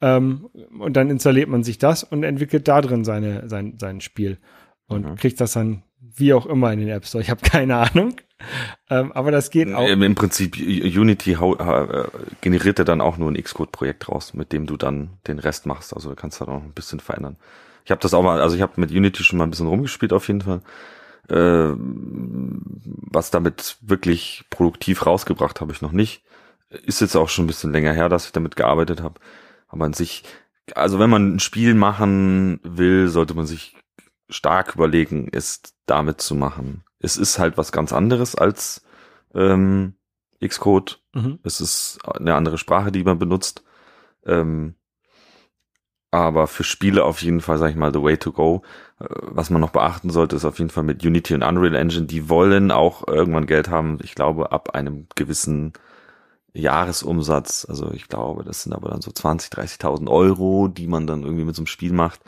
Ähm, 0.00 0.48
und 0.78 0.96
dann 0.96 1.10
installiert 1.10 1.48
man 1.48 1.62
sich 1.62 1.78
das 1.78 2.02
und 2.02 2.24
entwickelt 2.24 2.66
da 2.68 2.80
drin 2.80 3.04
seine, 3.04 3.48
sein, 3.48 3.78
sein 3.80 4.00
Spiel. 4.00 4.38
Und 4.86 5.08
mhm. 5.08 5.14
kriegt 5.14 5.40
das 5.40 5.52
dann 5.52 5.82
wie 6.02 6.34
auch 6.34 6.46
immer 6.46 6.72
in 6.72 6.80
den 6.80 6.88
App 6.88 7.06
Store. 7.06 7.22
Ich 7.22 7.30
habe 7.30 7.42
keine 7.42 7.76
Ahnung. 7.76 8.16
Ähm, 8.90 9.12
aber 9.12 9.30
das 9.30 9.50
geht 9.50 9.72
auch. 9.72 9.86
Im 9.86 10.14
Prinzip, 10.14 10.56
Unity 10.56 11.32
äh, 11.32 12.04
generiert 12.40 12.78
er 12.78 12.84
dann 12.84 13.00
auch 13.00 13.16
nur 13.16 13.30
ein 13.30 13.40
Xcode-Projekt 13.40 14.08
raus, 14.08 14.34
mit 14.34 14.52
dem 14.52 14.66
du 14.66 14.76
dann 14.76 15.10
den 15.26 15.38
Rest 15.38 15.66
machst. 15.66 15.94
Also 15.94 16.10
du 16.10 16.16
kannst 16.16 16.40
da 16.40 16.46
noch 16.46 16.62
ein 16.62 16.72
bisschen 16.72 17.00
verändern. 17.00 17.36
Ich 17.84 17.90
habe 17.90 18.00
das 18.00 18.14
auch 18.14 18.22
mal, 18.22 18.40
also 18.40 18.56
ich 18.56 18.62
habe 18.62 18.80
mit 18.80 18.90
Unity 18.90 19.22
schon 19.22 19.38
mal 19.38 19.44
ein 19.44 19.50
bisschen 19.50 19.66
rumgespielt 19.66 20.12
auf 20.12 20.26
jeden 20.26 20.40
Fall. 20.40 20.60
Äh, 21.28 21.76
was 21.76 23.30
damit 23.30 23.76
wirklich 23.80 24.44
produktiv 24.50 25.06
rausgebracht 25.06 25.60
habe 25.60 25.72
ich 25.72 25.82
noch 25.82 25.92
nicht. 25.92 26.22
Ist 26.84 27.00
jetzt 27.00 27.16
auch 27.16 27.28
schon 27.28 27.44
ein 27.44 27.48
bisschen 27.48 27.72
länger 27.72 27.92
her, 27.92 28.08
dass 28.08 28.26
ich 28.26 28.32
damit 28.32 28.56
gearbeitet 28.56 29.02
habe. 29.02 29.20
Aber 29.68 29.84
an 29.84 29.92
sich, 29.92 30.24
also 30.74 30.98
wenn 30.98 31.10
man 31.10 31.36
ein 31.36 31.40
Spiel 31.40 31.74
machen 31.74 32.60
will, 32.64 33.08
sollte 33.08 33.34
man 33.34 33.46
sich 33.46 33.76
stark 34.32 34.74
überlegen, 34.74 35.28
es 35.32 35.62
damit 35.86 36.20
zu 36.20 36.34
machen. 36.34 36.84
Es 36.98 37.16
ist 37.16 37.38
halt 37.38 37.56
was 37.56 37.72
ganz 37.72 37.92
anderes 37.92 38.34
als 38.34 38.84
ähm, 39.34 39.94
Xcode. 40.44 41.00
Mhm. 41.14 41.38
Es 41.42 41.60
ist 41.60 41.98
eine 42.06 42.34
andere 42.34 42.58
Sprache, 42.58 42.92
die 42.92 43.04
man 43.04 43.18
benutzt. 43.18 43.64
Ähm, 44.24 44.74
aber 46.10 46.46
für 46.46 46.64
Spiele 46.64 47.04
auf 47.04 47.22
jeden 47.22 47.40
Fall, 47.40 47.58
sag 47.58 47.70
ich 47.70 47.76
mal, 47.76 47.92
the 47.92 48.02
way 48.02 48.16
to 48.16 48.32
go. 48.32 48.62
Äh, 49.00 49.06
was 49.08 49.50
man 49.50 49.60
noch 49.60 49.70
beachten 49.70 50.10
sollte, 50.10 50.36
ist 50.36 50.44
auf 50.44 50.58
jeden 50.58 50.70
Fall 50.70 50.84
mit 50.84 51.04
Unity 51.04 51.34
und 51.34 51.42
Unreal 51.42 51.74
Engine, 51.74 52.06
die 52.06 52.28
wollen 52.28 52.70
auch 52.70 53.06
irgendwann 53.08 53.46
Geld 53.46 53.68
haben. 53.68 53.98
Ich 54.02 54.14
glaube, 54.14 54.52
ab 54.52 54.74
einem 54.74 55.06
gewissen 55.14 55.72
Jahresumsatz. 56.54 57.66
Also 57.68 57.90
ich 57.92 58.08
glaube, 58.08 58.44
das 58.44 58.62
sind 58.62 58.74
aber 58.74 58.90
dann 58.90 59.00
so 59.00 59.10
20, 59.10 59.50
30.000 59.50 60.08
Euro, 60.10 60.68
die 60.68 60.86
man 60.86 61.06
dann 61.06 61.22
irgendwie 61.22 61.44
mit 61.44 61.54
so 61.56 61.62
einem 61.62 61.66
Spiel 61.66 61.92
macht 61.92 62.20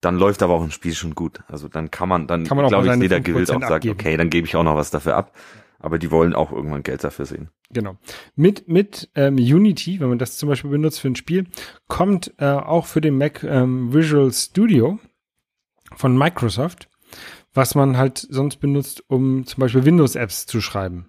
dann 0.00 0.16
läuft 0.16 0.42
aber 0.42 0.54
auch 0.54 0.62
ein 0.62 0.70
Spiel 0.70 0.94
schon 0.94 1.14
gut. 1.14 1.40
Also 1.48 1.68
dann 1.68 1.90
kann 1.90 2.08
man, 2.08 2.26
dann 2.26 2.44
kann 2.44 2.56
man 2.56 2.68
glaube 2.68 2.88
ich, 2.88 3.02
jeder 3.02 3.20
gewillt 3.20 3.50
auch 3.50 3.60
sagt, 3.60 3.86
okay, 3.86 4.16
dann 4.16 4.30
gebe 4.30 4.46
ich 4.46 4.56
auch 4.56 4.62
noch 4.62 4.76
was 4.76 4.90
dafür 4.90 5.16
ab. 5.16 5.36
Aber 5.78 5.98
die 5.98 6.10
wollen 6.10 6.34
auch 6.34 6.52
irgendwann 6.52 6.82
Geld 6.82 7.02
dafür 7.04 7.24
sehen. 7.24 7.48
Genau. 7.70 7.96
Mit, 8.36 8.68
mit 8.68 9.08
ähm, 9.14 9.36
Unity, 9.36 9.98
wenn 10.00 10.10
man 10.10 10.18
das 10.18 10.36
zum 10.36 10.48
Beispiel 10.50 10.70
benutzt 10.70 11.00
für 11.00 11.08
ein 11.08 11.16
Spiel, 11.16 11.46
kommt 11.88 12.34
äh, 12.38 12.44
auch 12.44 12.84
für 12.84 13.00
den 13.00 13.16
Mac 13.16 13.42
ähm, 13.44 13.92
Visual 13.92 14.30
Studio 14.30 14.98
von 15.96 16.16
Microsoft, 16.18 16.90
was 17.54 17.74
man 17.74 17.96
halt 17.96 18.18
sonst 18.18 18.56
benutzt, 18.56 19.04
um 19.08 19.46
zum 19.46 19.60
Beispiel 19.60 19.86
Windows-Apps 19.86 20.44
zu 20.44 20.60
schreiben. 20.60 21.08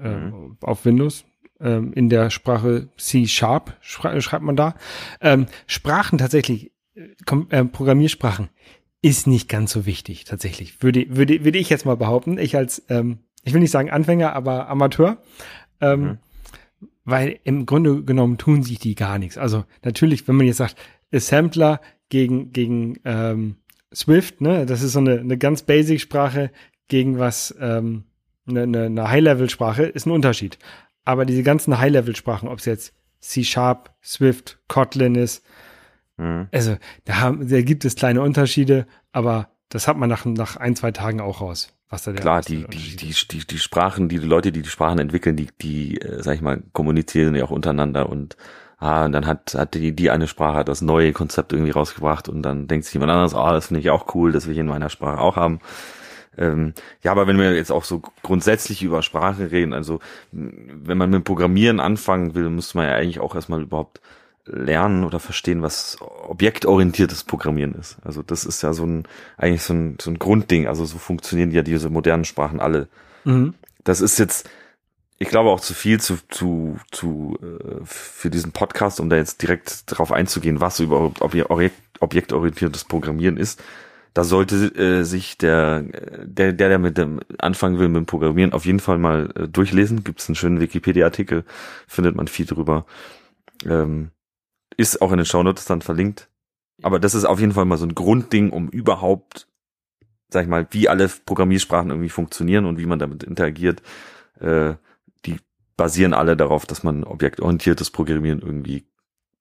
Äh, 0.00 0.16
mhm. 0.16 0.58
Auf 0.60 0.84
Windows. 0.84 1.24
Ähm, 1.60 1.92
in 1.92 2.08
der 2.08 2.30
Sprache 2.30 2.88
C-Sharp 2.96 3.76
schreibt 3.80 4.42
man 4.42 4.56
da. 4.56 4.74
Ähm, 5.20 5.46
Sprachen 5.66 6.18
tatsächlich 6.18 6.73
äh, 6.94 7.64
Programmiersprachen 7.64 8.48
ist 9.02 9.26
nicht 9.26 9.48
ganz 9.48 9.72
so 9.72 9.84
wichtig, 9.84 10.24
tatsächlich. 10.24 10.82
Würde, 10.82 11.04
würde, 11.10 11.44
würde 11.44 11.58
ich 11.58 11.68
jetzt 11.68 11.84
mal 11.84 11.96
behaupten. 11.96 12.38
Ich 12.38 12.56
als, 12.56 12.82
ähm, 12.88 13.18
ich 13.42 13.52
will 13.52 13.60
nicht 13.60 13.70
sagen 13.70 13.90
Anfänger, 13.90 14.32
aber 14.32 14.68
Amateur. 14.68 15.18
Ähm, 15.80 16.00
mhm. 16.00 16.18
Weil 17.04 17.38
im 17.44 17.66
Grunde 17.66 18.02
genommen 18.02 18.38
tun 18.38 18.62
sich 18.62 18.78
die 18.78 18.94
gar 18.94 19.18
nichts. 19.18 19.36
Also 19.36 19.64
natürlich, 19.84 20.26
wenn 20.26 20.36
man 20.36 20.46
jetzt 20.46 20.56
sagt, 20.56 20.76
Assembler 21.12 21.82
gegen, 22.08 22.52
gegen 22.52 22.98
ähm, 23.04 23.56
Swift, 23.94 24.40
ne, 24.40 24.64
das 24.64 24.82
ist 24.82 24.92
so 24.92 25.00
eine, 25.00 25.20
eine 25.20 25.36
ganz 25.36 25.62
basic 25.62 26.00
Sprache 26.00 26.50
gegen 26.88 27.18
was, 27.18 27.54
ähm, 27.60 28.04
eine, 28.46 28.62
eine, 28.62 28.84
eine 28.84 29.10
High-Level-Sprache, 29.10 29.84
ist 29.84 30.06
ein 30.06 30.12
Unterschied. 30.12 30.58
Aber 31.04 31.26
diese 31.26 31.42
ganzen 31.42 31.78
High-Level-Sprachen, 31.78 32.48
ob 32.48 32.58
es 32.58 32.64
jetzt 32.64 32.94
C-Sharp, 33.20 33.94
Swift, 34.02 34.58
Kotlin 34.68 35.14
ist, 35.14 35.44
Mhm. 36.16 36.48
Also 36.52 36.76
da, 37.04 37.20
haben, 37.20 37.48
da 37.48 37.62
gibt 37.62 37.84
es 37.84 37.96
kleine 37.96 38.22
Unterschiede, 38.22 38.86
aber 39.12 39.48
das 39.68 39.88
hat 39.88 39.96
man 39.96 40.08
nach, 40.08 40.24
nach 40.24 40.56
ein, 40.56 40.76
zwei 40.76 40.92
Tagen 40.92 41.20
auch 41.20 41.40
raus. 41.40 41.74
Was 41.90 42.04
da 42.04 42.12
der 42.12 42.20
Klar, 42.20 42.40
die, 42.42 42.66
die, 42.66 42.96
die, 42.96 43.14
die, 43.30 43.46
die 43.46 43.58
Sprachen, 43.58 44.08
die, 44.08 44.18
Leute, 44.18 44.52
die 44.52 44.62
die 44.62 44.68
Sprachen 44.68 44.98
entwickeln, 44.98 45.36
die, 45.36 45.48
die, 45.60 46.00
äh, 46.00 46.22
sag 46.22 46.34
ich 46.34 46.40
mal, 46.40 46.62
kommunizieren 46.72 47.34
ja 47.34 47.44
auch 47.44 47.50
untereinander 47.50 48.08
und 48.08 48.36
ah, 48.78 49.04
und 49.04 49.12
dann 49.12 49.26
hat, 49.26 49.54
hat 49.54 49.74
die, 49.74 49.94
die 49.94 50.10
eine 50.10 50.26
Sprache 50.26 50.64
das 50.64 50.82
neue 50.82 51.12
Konzept 51.12 51.52
irgendwie 51.52 51.70
rausgebracht 51.70 52.28
und 52.28 52.42
dann 52.42 52.66
denkt 52.68 52.86
sich 52.86 52.94
jemand 52.94 53.12
anderes, 53.12 53.34
ah, 53.34 53.52
das 53.52 53.68
finde 53.68 53.80
ich 53.80 53.90
auch 53.90 54.14
cool, 54.14 54.32
das 54.32 54.46
will 54.46 54.54
ich 54.54 54.58
in 54.58 54.66
meiner 54.66 54.90
Sprache 54.90 55.20
auch 55.20 55.36
haben. 55.36 55.60
Ähm, 56.36 56.74
ja, 57.02 57.12
aber 57.12 57.26
wenn 57.26 57.38
wir 57.38 57.54
jetzt 57.54 57.70
auch 57.70 57.84
so 57.84 58.02
grundsätzlich 58.22 58.82
über 58.82 59.02
Sprache 59.02 59.52
reden, 59.52 59.72
also 59.72 60.00
wenn 60.32 60.98
man 60.98 61.10
mit 61.10 61.24
Programmieren 61.24 61.80
anfangen 61.80 62.34
will, 62.34 62.50
müsste 62.50 62.78
man 62.78 62.86
ja 62.88 62.94
eigentlich 62.94 63.20
auch 63.20 63.34
erstmal 63.34 63.62
überhaupt 63.62 64.00
lernen 64.46 65.04
oder 65.04 65.20
verstehen, 65.20 65.62
was 65.62 65.96
objektorientiertes 66.00 67.24
Programmieren 67.24 67.74
ist. 67.74 67.96
Also 68.04 68.22
das 68.22 68.44
ist 68.44 68.62
ja 68.62 68.72
so 68.72 68.84
ein, 68.84 69.04
eigentlich 69.36 69.62
so 69.62 69.72
ein, 69.72 69.96
so 70.00 70.10
ein 70.10 70.18
Grundding. 70.18 70.66
Also 70.66 70.84
so 70.84 70.98
funktionieren 70.98 71.50
ja 71.50 71.62
diese 71.62 71.90
modernen 71.90 72.24
Sprachen 72.24 72.60
alle. 72.60 72.88
Mhm. 73.24 73.54
Das 73.84 74.00
ist 74.00 74.18
jetzt, 74.18 74.48
ich 75.18 75.28
glaube 75.28 75.50
auch 75.50 75.60
zu 75.60 75.74
viel 75.74 76.00
zu, 76.00 76.18
zu, 76.28 76.78
zu, 76.90 77.38
äh, 77.42 77.80
für 77.84 78.30
diesen 78.30 78.52
Podcast, 78.52 79.00
um 79.00 79.08
da 79.08 79.16
jetzt 79.16 79.40
direkt 79.42 79.90
darauf 79.90 80.12
einzugehen, 80.12 80.60
was 80.60 80.80
überhaupt 80.80 81.22
Objekt, 81.22 81.76
objektorientiertes 82.00 82.84
Programmieren 82.84 83.36
ist. 83.36 83.62
Da 84.12 84.22
sollte 84.22 84.66
äh, 84.76 85.02
sich 85.04 85.38
der, 85.38 85.82
der, 86.22 86.52
der, 86.52 86.68
der 86.68 86.78
mit 86.78 86.98
dem 86.98 87.20
anfangen 87.38 87.78
will 87.78 87.88
mit 87.88 87.96
dem 87.96 88.06
Programmieren, 88.06 88.52
auf 88.52 88.64
jeden 88.64 88.78
Fall 88.78 88.98
mal 88.98 89.30
äh, 89.34 89.48
durchlesen. 89.48 90.04
Gibt 90.04 90.20
es 90.20 90.28
einen 90.28 90.36
schönen 90.36 90.60
Wikipedia-Artikel, 90.60 91.44
findet 91.88 92.14
man 92.14 92.28
viel 92.28 92.46
drüber. 92.46 92.86
Ähm, 93.66 94.10
ist 94.76 95.02
auch 95.02 95.10
in 95.10 95.18
den 95.18 95.26
Shownotes 95.26 95.64
dann 95.64 95.82
verlinkt. 95.82 96.28
Aber 96.82 96.98
das 96.98 97.14
ist 97.14 97.24
auf 97.24 97.40
jeden 97.40 97.52
Fall 97.52 97.64
mal 97.64 97.78
so 97.78 97.86
ein 97.86 97.94
Grundding, 97.94 98.50
um 98.50 98.68
überhaupt, 98.68 99.46
sag 100.28 100.42
ich 100.42 100.48
mal, 100.48 100.66
wie 100.70 100.88
alle 100.88 101.08
Programmiersprachen 101.08 101.90
irgendwie 101.90 102.08
funktionieren 102.08 102.66
und 102.66 102.78
wie 102.78 102.86
man 102.86 102.98
damit 102.98 103.22
interagiert. 103.22 103.82
Äh, 104.40 104.74
die 105.24 105.36
basieren 105.76 106.14
alle 106.14 106.36
darauf, 106.36 106.66
dass 106.66 106.82
man 106.82 107.04
objektorientiertes 107.04 107.90
Programmieren 107.90 108.40
irgendwie 108.40 108.84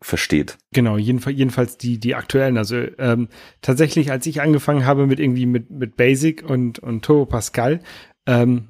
versteht. 0.02 0.58
Genau, 0.74 0.98
jedenfalls, 0.98 1.38
jedenfalls 1.38 1.78
die, 1.78 1.98
die 1.98 2.16
aktuellen. 2.16 2.58
Also 2.58 2.76
ähm, 2.98 3.30
tatsächlich, 3.62 4.12
als 4.12 4.26
ich 4.26 4.42
angefangen 4.42 4.86
habe 4.86 5.08
mit 5.08 5.20
irgendwie 5.20 5.46
mit, 5.46 5.72
mit 5.72 5.96
Basic 5.96 6.48
und, 6.48 6.80
und 6.80 7.04
Turbo 7.04 7.26
Pascal, 7.26 7.80
ähm, 8.26 8.68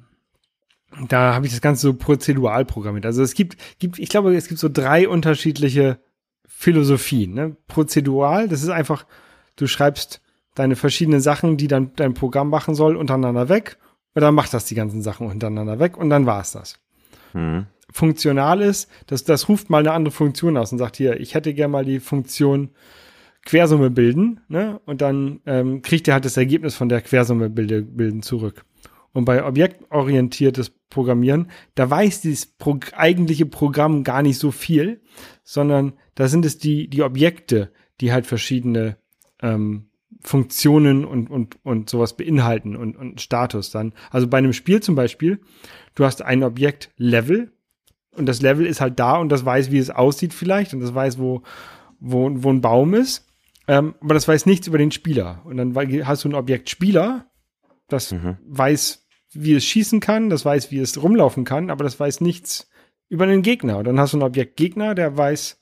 da 1.08 1.34
habe 1.34 1.46
ich 1.46 1.52
das 1.52 1.60
Ganze 1.60 1.82
so 1.82 1.94
prozedural 1.94 2.64
programmiert. 2.64 3.06
Also 3.06 3.22
es 3.22 3.34
gibt, 3.34 3.56
gibt, 3.78 3.98
ich 3.98 4.08
glaube, 4.08 4.34
es 4.34 4.48
gibt 4.48 4.60
so 4.60 4.68
drei 4.68 5.08
unterschiedliche 5.08 5.98
Philosophien. 6.56 7.34
Ne? 7.34 7.56
Prozedural, 7.66 8.48
das 8.48 8.62
ist 8.62 8.70
einfach, 8.70 9.06
du 9.56 9.66
schreibst 9.66 10.20
deine 10.54 10.76
verschiedenen 10.76 11.20
Sachen, 11.20 11.56
die 11.56 11.68
dann 11.68 11.92
dein 11.96 12.14
Programm 12.14 12.48
machen 12.48 12.74
soll, 12.74 12.96
untereinander 12.96 13.48
weg. 13.48 13.76
Und 14.14 14.22
dann 14.22 14.34
macht 14.34 14.54
das 14.54 14.66
die 14.66 14.76
ganzen 14.76 15.02
Sachen 15.02 15.26
untereinander 15.26 15.80
weg 15.80 15.96
und 15.96 16.08
dann 16.08 16.26
war's 16.26 16.52
das. 16.52 16.78
Mhm. 17.32 17.66
Funktional 17.90 18.60
ist, 18.60 18.88
das, 19.06 19.24
das 19.24 19.48
ruft 19.48 19.70
mal 19.70 19.78
eine 19.78 19.92
andere 19.92 20.12
Funktion 20.12 20.56
aus 20.56 20.72
und 20.72 20.78
sagt 20.78 20.96
hier, 20.96 21.20
ich 21.20 21.34
hätte 21.34 21.52
gerne 21.52 21.72
mal 21.72 21.84
die 21.84 22.00
Funktion 22.00 22.70
Quersumme 23.44 23.90
bilden, 23.90 24.40
ne? 24.48 24.80
Und 24.86 25.02
dann 25.02 25.40
ähm, 25.44 25.82
kriegt 25.82 26.08
ihr 26.08 26.14
halt 26.14 26.24
das 26.24 26.36
Ergebnis 26.36 26.74
von 26.74 26.88
der 26.88 27.02
Quersumme 27.02 27.50
bilde, 27.50 27.82
bilden 27.82 28.22
zurück. 28.22 28.64
Und 29.14 29.24
bei 29.24 29.44
objektorientiertes 29.44 30.70
Programmieren, 30.90 31.50
da 31.76 31.88
weiß 31.88 32.20
dieses 32.20 32.46
Pro 32.46 32.78
eigentliche 32.94 33.46
Programm 33.46 34.04
gar 34.04 34.22
nicht 34.22 34.38
so 34.38 34.50
viel, 34.50 35.02
sondern 35.44 35.94
da 36.14 36.28
sind 36.28 36.44
es 36.44 36.58
die, 36.58 36.88
die 36.88 37.02
Objekte, 37.02 37.72
die 38.00 38.12
halt 38.12 38.26
verschiedene 38.26 38.98
ähm, 39.40 39.88
Funktionen 40.20 41.04
und, 41.04 41.30
und, 41.30 41.64
und 41.64 41.88
sowas 41.88 42.16
beinhalten 42.16 42.76
und, 42.76 42.96
und 42.96 43.20
Status 43.20 43.70
dann. 43.70 43.92
Also 44.10 44.26
bei 44.26 44.38
einem 44.38 44.52
Spiel 44.52 44.82
zum 44.82 44.94
Beispiel, 44.94 45.40
du 45.94 46.04
hast 46.04 46.22
ein 46.22 46.42
Objekt 46.42 46.90
Level 46.96 47.52
und 48.16 48.26
das 48.26 48.42
Level 48.42 48.66
ist 48.66 48.80
halt 48.80 48.98
da 48.98 49.16
und 49.16 49.28
das 49.28 49.44
weiß, 49.44 49.70
wie 49.70 49.78
es 49.78 49.90
aussieht 49.90 50.34
vielleicht 50.34 50.74
und 50.74 50.80
das 50.80 50.94
weiß, 50.94 51.18
wo, 51.18 51.42
wo, 52.00 52.30
wo 52.34 52.50
ein 52.50 52.60
Baum 52.60 52.94
ist. 52.94 53.28
Ähm, 53.68 53.94
aber 54.00 54.14
das 54.14 54.28
weiß 54.28 54.46
nichts 54.46 54.66
über 54.66 54.78
den 54.78 54.90
Spieler. 54.90 55.42
Und 55.44 55.56
dann 55.56 55.74
hast 56.06 56.24
du 56.24 56.28
ein 56.28 56.34
Objekt 56.34 56.68
Spieler, 56.68 57.30
das 57.88 58.12
mhm. 58.12 58.36
weiß, 58.46 59.03
wie 59.34 59.54
es 59.54 59.64
schießen 59.64 60.00
kann, 60.00 60.30
das 60.30 60.44
weiß, 60.44 60.70
wie 60.70 60.78
es 60.78 61.02
rumlaufen 61.02 61.44
kann, 61.44 61.70
aber 61.70 61.84
das 61.84 61.98
weiß 61.98 62.20
nichts 62.20 62.68
über 63.08 63.26
den 63.26 63.42
Gegner. 63.42 63.78
Und 63.78 63.84
dann 63.84 64.00
hast 64.00 64.12
du 64.12 64.18
ein 64.18 64.22
Objekt 64.22 64.56
Gegner, 64.56 64.94
der 64.94 65.16
weiß, 65.16 65.58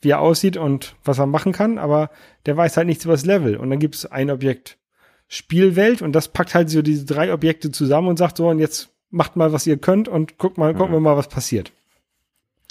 wie 0.00 0.10
er 0.10 0.20
aussieht 0.20 0.56
und 0.56 0.96
was 1.04 1.18
er 1.18 1.26
machen 1.26 1.52
kann, 1.52 1.78
aber 1.78 2.10
der 2.46 2.56
weiß 2.56 2.76
halt 2.76 2.86
nichts 2.86 3.04
über 3.04 3.14
das 3.14 3.24
Level. 3.24 3.56
Und 3.56 3.70
dann 3.70 3.78
gibt 3.78 3.94
es 3.94 4.06
ein 4.06 4.30
Objekt 4.30 4.78
Spielwelt 5.26 6.02
und 6.02 6.12
das 6.12 6.28
packt 6.28 6.54
halt 6.54 6.68
so 6.68 6.82
diese 6.82 7.06
drei 7.06 7.32
Objekte 7.32 7.70
zusammen 7.70 8.08
und 8.08 8.18
sagt 8.18 8.36
so, 8.36 8.48
und 8.48 8.58
jetzt 8.58 8.90
macht 9.10 9.36
mal, 9.36 9.52
was 9.52 9.66
ihr 9.66 9.78
könnt 9.78 10.06
und 10.06 10.38
guckt 10.38 10.58
mal, 10.58 10.74
gucken 10.74 10.92
wir 10.92 11.00
mal, 11.00 11.16
was 11.16 11.28
passiert. 11.28 11.72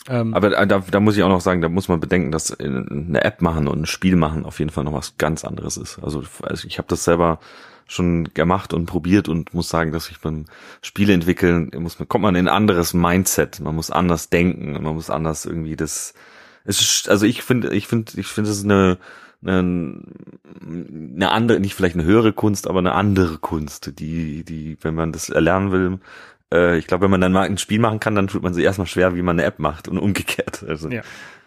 Ähm, 0.07 0.33
Aber 0.33 0.49
da, 0.49 0.79
da 0.79 0.99
muss 0.99 1.17
ich 1.17 1.23
auch 1.23 1.29
noch 1.29 1.41
sagen, 1.41 1.61
da 1.61 1.69
muss 1.69 1.87
man 1.87 1.99
bedenken, 1.99 2.31
dass 2.31 2.57
eine 2.59 3.23
App 3.23 3.41
machen 3.41 3.67
und 3.67 3.81
ein 3.81 3.85
Spiel 3.85 4.15
machen 4.15 4.45
auf 4.45 4.59
jeden 4.59 4.69
Fall 4.69 4.83
noch 4.83 4.93
was 4.93 5.17
ganz 5.17 5.45
anderes 5.45 5.77
ist. 5.77 5.99
Also, 5.99 6.23
also 6.41 6.67
ich 6.67 6.77
habe 6.77 6.87
das 6.89 7.05
selber 7.05 7.39
schon 7.87 8.29
gemacht 8.33 8.73
und 8.73 8.85
probiert 8.85 9.29
und 9.29 9.53
muss 9.53 9.69
sagen, 9.69 9.91
dass 9.91 10.09
ich 10.09 10.19
beim 10.19 10.45
Spiele 10.81 11.13
entwickeln, 11.13 11.71
muss 11.77 11.99
man, 11.99 12.07
kommt 12.07 12.23
man 12.23 12.35
in 12.35 12.47
ein 12.47 12.53
anderes 12.53 12.93
Mindset, 12.93 13.59
man 13.59 13.75
muss 13.75 13.91
anders 13.91 14.29
denken, 14.29 14.73
man 14.73 14.95
muss 14.95 15.09
anders 15.09 15.45
irgendwie 15.45 15.75
das, 15.75 16.13
es 16.65 16.81
ist, 16.81 17.09
also 17.09 17.25
ich 17.25 17.43
finde, 17.43 17.73
ich 17.73 17.87
finde, 17.87 18.13
ich 18.15 18.27
finde, 18.27 18.49
es 18.49 18.57
ist 18.57 18.63
eine, 18.63 18.97
eine, 19.45 20.01
eine 21.15 21.31
andere, 21.31 21.59
nicht 21.59 21.75
vielleicht 21.75 21.95
eine 21.95 22.05
höhere 22.05 22.33
Kunst, 22.33 22.67
aber 22.67 22.79
eine 22.79 22.93
andere 22.93 23.37
Kunst, 23.37 23.99
die, 23.99 24.43
die, 24.43 24.77
wenn 24.81 24.95
man 24.95 25.11
das 25.11 25.29
erlernen 25.29 25.71
will, 25.71 25.99
äh, 26.53 26.77
ich 26.77 26.87
glaube, 26.87 27.03
wenn 27.03 27.11
man 27.11 27.21
dann 27.21 27.31
mal 27.31 27.47
ein 27.47 27.57
Spiel 27.57 27.79
machen 27.79 27.99
kann, 27.99 28.15
dann 28.15 28.27
tut 28.27 28.43
man 28.43 28.53
sich 28.53 28.63
erstmal 28.63 28.87
schwer, 28.87 29.15
wie 29.15 29.21
man 29.21 29.39
eine 29.39 29.47
App 29.47 29.59
macht 29.59 29.87
und 29.87 29.97
umgekehrt. 29.97 30.63
Also, 30.73 30.89
ja. 30.89 31.01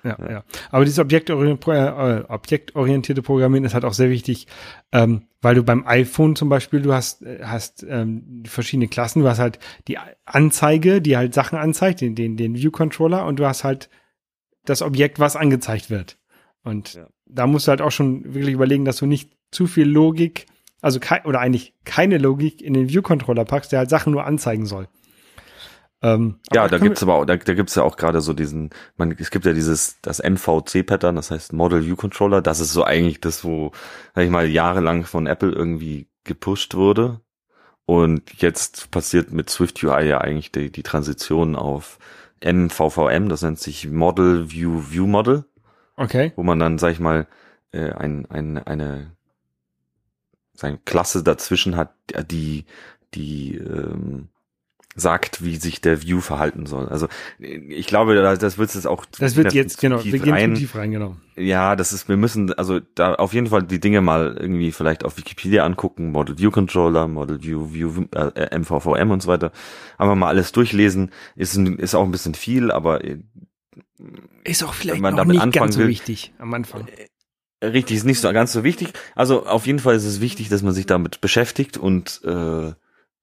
Ja, 0.05 0.17
ja. 0.31 0.45
Aber 0.71 0.85
dieses 0.85 1.01
objektorientierte, 1.01 2.25
äh, 2.29 2.33
objektorientierte 2.33 3.23
Programmieren 3.23 3.65
ist 3.65 3.75
halt 3.75 3.85
auch 3.85 3.93
sehr 3.93 4.11
wichtig, 4.11 4.47
ähm, 4.93 5.23
weil 5.43 5.57
du 5.57 5.65
beim 5.65 5.85
iPhone 5.87 6.37
zum 6.37 6.49
Beispiel, 6.49 6.81
du 6.81 6.93
hast, 6.93 7.23
äh, 7.23 7.41
hast 7.43 7.85
ähm, 7.89 8.45
verschiedene 8.47 8.87
Klassen, 8.87 9.23
du 9.23 9.29
hast 9.29 9.41
halt 9.41 9.59
die 9.89 9.99
Anzeige, 10.25 11.03
die 11.03 11.17
halt 11.17 11.35
Sachen 11.35 11.59
anzeigt, 11.59 12.03
den, 12.03 12.15
den, 12.15 12.37
den 12.37 12.55
View-Controller 12.55 13.27
und 13.27 13.39
du 13.41 13.47
hast 13.47 13.65
halt 13.65 13.89
das 14.65 14.83
Objekt, 14.83 15.19
was 15.19 15.35
angezeigt 15.35 15.91
wird. 15.91 16.19
Und 16.63 16.95
ja. 16.95 17.09
da 17.27 17.47
musst 17.47 17.67
du 17.67 17.71
halt 17.71 17.81
auch 17.81 17.93
schon 17.93 18.35
wirklich 18.35 18.55
überlegen, 18.55 18.85
dass 18.85 18.99
du 18.99 19.07
nicht 19.07 19.33
zu 19.51 19.67
viel 19.67 19.89
Logik, 19.89 20.47
also 20.83 21.01
kein, 21.01 21.25
oder 21.25 21.41
eigentlich 21.41 21.75
keine 21.85 22.19
Logik 22.19 22.63
in 22.63 22.75
den 22.75 22.89
View-Controller 22.89 23.45
packst, 23.45 23.73
der 23.73 23.81
halt 23.81 23.91
Sachen 23.91 24.13
nur 24.13 24.25
anzeigen 24.25 24.67
soll. 24.67 24.89
Ähm, 26.03 26.41
ja, 26.53 26.69
da 26.69 26.79
gibt's 26.79 27.03
aber 27.03 27.15
auch, 27.15 27.25
da, 27.25 27.37
da 27.37 27.55
gibt's 27.55 27.75
ja 27.75 27.83
auch 27.83 27.97
gerade 27.97 28.21
so 28.21 28.35
diesen, 28.35 28.71
man, 28.97 29.17
es 29.19 29.31
gibt 29.31 29.47
ja 29.47 29.53
dieses, 29.53 29.99
das 30.03 30.23
MVC-Pattern, 30.23 31.17
das 31.17 31.31
heißt 31.31 31.53
Model 31.53 31.85
View 31.85 31.97
Controller, 31.97 32.43
das 32.43 32.61
ist 32.61 32.73
so 32.73 32.85
eigentlich 32.85 33.21
das, 33.21 33.45
wo, 33.45 33.73
sag 34.15 34.25
ich 34.25 34.31
mal, 34.31 34.47
jahrelang 34.47 35.05
von 35.05 35.27
Apple 35.27 35.53
irgendwie 35.53 36.09
gepusht 36.25 36.75
wurde. 36.75 37.21
Und 37.87 38.43
jetzt 38.43 38.91
passiert 38.91 39.33
mit 39.33 39.49
Swift 39.49 39.83
UI 39.83 40.09
ja 40.09 40.19
eigentlich 40.19 40.53
die, 40.53 40.71
die 40.71 40.83
Transition 40.83 41.55
auf 41.57 41.99
MVVM, 42.45 43.29
das 43.29 43.43
nennt 43.43 43.61
sich 43.61 43.89
Model 43.89 44.51
View 44.51 44.91
View 44.91 45.07
Model. 45.07 45.45
Okay. 45.97 46.33
Wo 46.37 46.43
man 46.43 46.59
dann, 46.59 46.79
sag 46.79 46.93
ich 46.93 47.01
mal, 47.01 47.27
äh, 47.73 47.93
ein, 47.93 48.27
ein, 48.27 48.59
eine, 48.59 49.13
seine 50.57 50.79
Klasse 50.85 51.23
dazwischen 51.23 51.77
hat, 51.77 51.95
die, 52.31 52.65
die, 53.15 53.57
ähm, 53.57 54.29
sagt, 54.97 55.45
wie 55.45 55.57
sich 55.57 55.81
der 55.83 56.03
View 56.03 56.21
verhalten 56.21 56.67
soll. 56.67 56.89
Also 56.89 57.07
ich 57.39 57.87
glaube, 57.87 58.15
das 58.15 58.59
wird 58.59 58.75
jetzt 58.75 58.87
auch. 58.87 59.05
Das 59.19 59.37
wird 59.37 59.53
jetzt 59.53 59.79
genau. 59.79 60.03
Wir 60.03 60.19
gehen 60.19 60.33
rein. 60.33 60.55
tief 60.55 60.75
rein, 60.75 60.91
genau. 60.91 61.17
Ja, 61.37 61.77
das 61.77 61.93
ist. 61.93 62.09
Wir 62.09 62.17
müssen 62.17 62.53
also 62.55 62.81
da 62.95 63.15
auf 63.15 63.35
jeden 63.35 63.49
Fall 63.49 63.63
die 63.63 63.79
Dinge 63.79 64.01
mal 64.01 64.37
irgendwie 64.41 64.73
vielleicht 64.73 65.05
auf 65.05 65.19
Wikipedia 65.19 65.65
angucken, 65.65 66.13
Model 66.13 66.39
View 66.39 66.51
Controller, 66.51 67.07
Model 67.07 67.43
View 67.43 67.73
View 67.73 68.07
äh, 68.15 68.59
MVVM 68.59 69.11
und 69.11 69.23
so 69.23 69.29
weiter. 69.29 69.53
Einfach 69.99 70.15
mal 70.15 70.29
alles 70.29 70.53
durchlesen. 70.53 71.11
Ist 71.37 71.57
ist 71.57 71.95
auch 71.95 72.05
ein 72.05 72.11
bisschen 72.11 72.35
viel, 72.35 72.71
aber 72.71 73.05
äh, 73.05 73.19
ist 74.45 74.65
auch 74.65 74.73
vielleicht 74.73 75.05
damit 75.05 75.29
nicht 75.29 75.53
ganz 75.53 75.75
so 75.75 75.81
will, 75.81 75.89
wichtig 75.89 76.33
am 76.39 76.55
Anfang. 76.55 76.87
Richtig, 77.63 77.97
ist 77.97 78.05
nicht 78.05 78.21
so 78.21 78.33
ganz 78.33 78.53
so 78.53 78.65
wichtig. 78.65 78.93
Also 79.15 79.47
auf 79.47 79.67
jeden 79.67 79.79
Fall 79.79 79.95
ist 79.95 80.05
es 80.05 80.21
wichtig, 80.21 80.49
dass 80.49 80.63
man 80.63 80.75
sich 80.75 80.87
damit 80.87 81.21
beschäftigt 81.21 81.79
und 81.79 82.21
äh, 82.25 82.73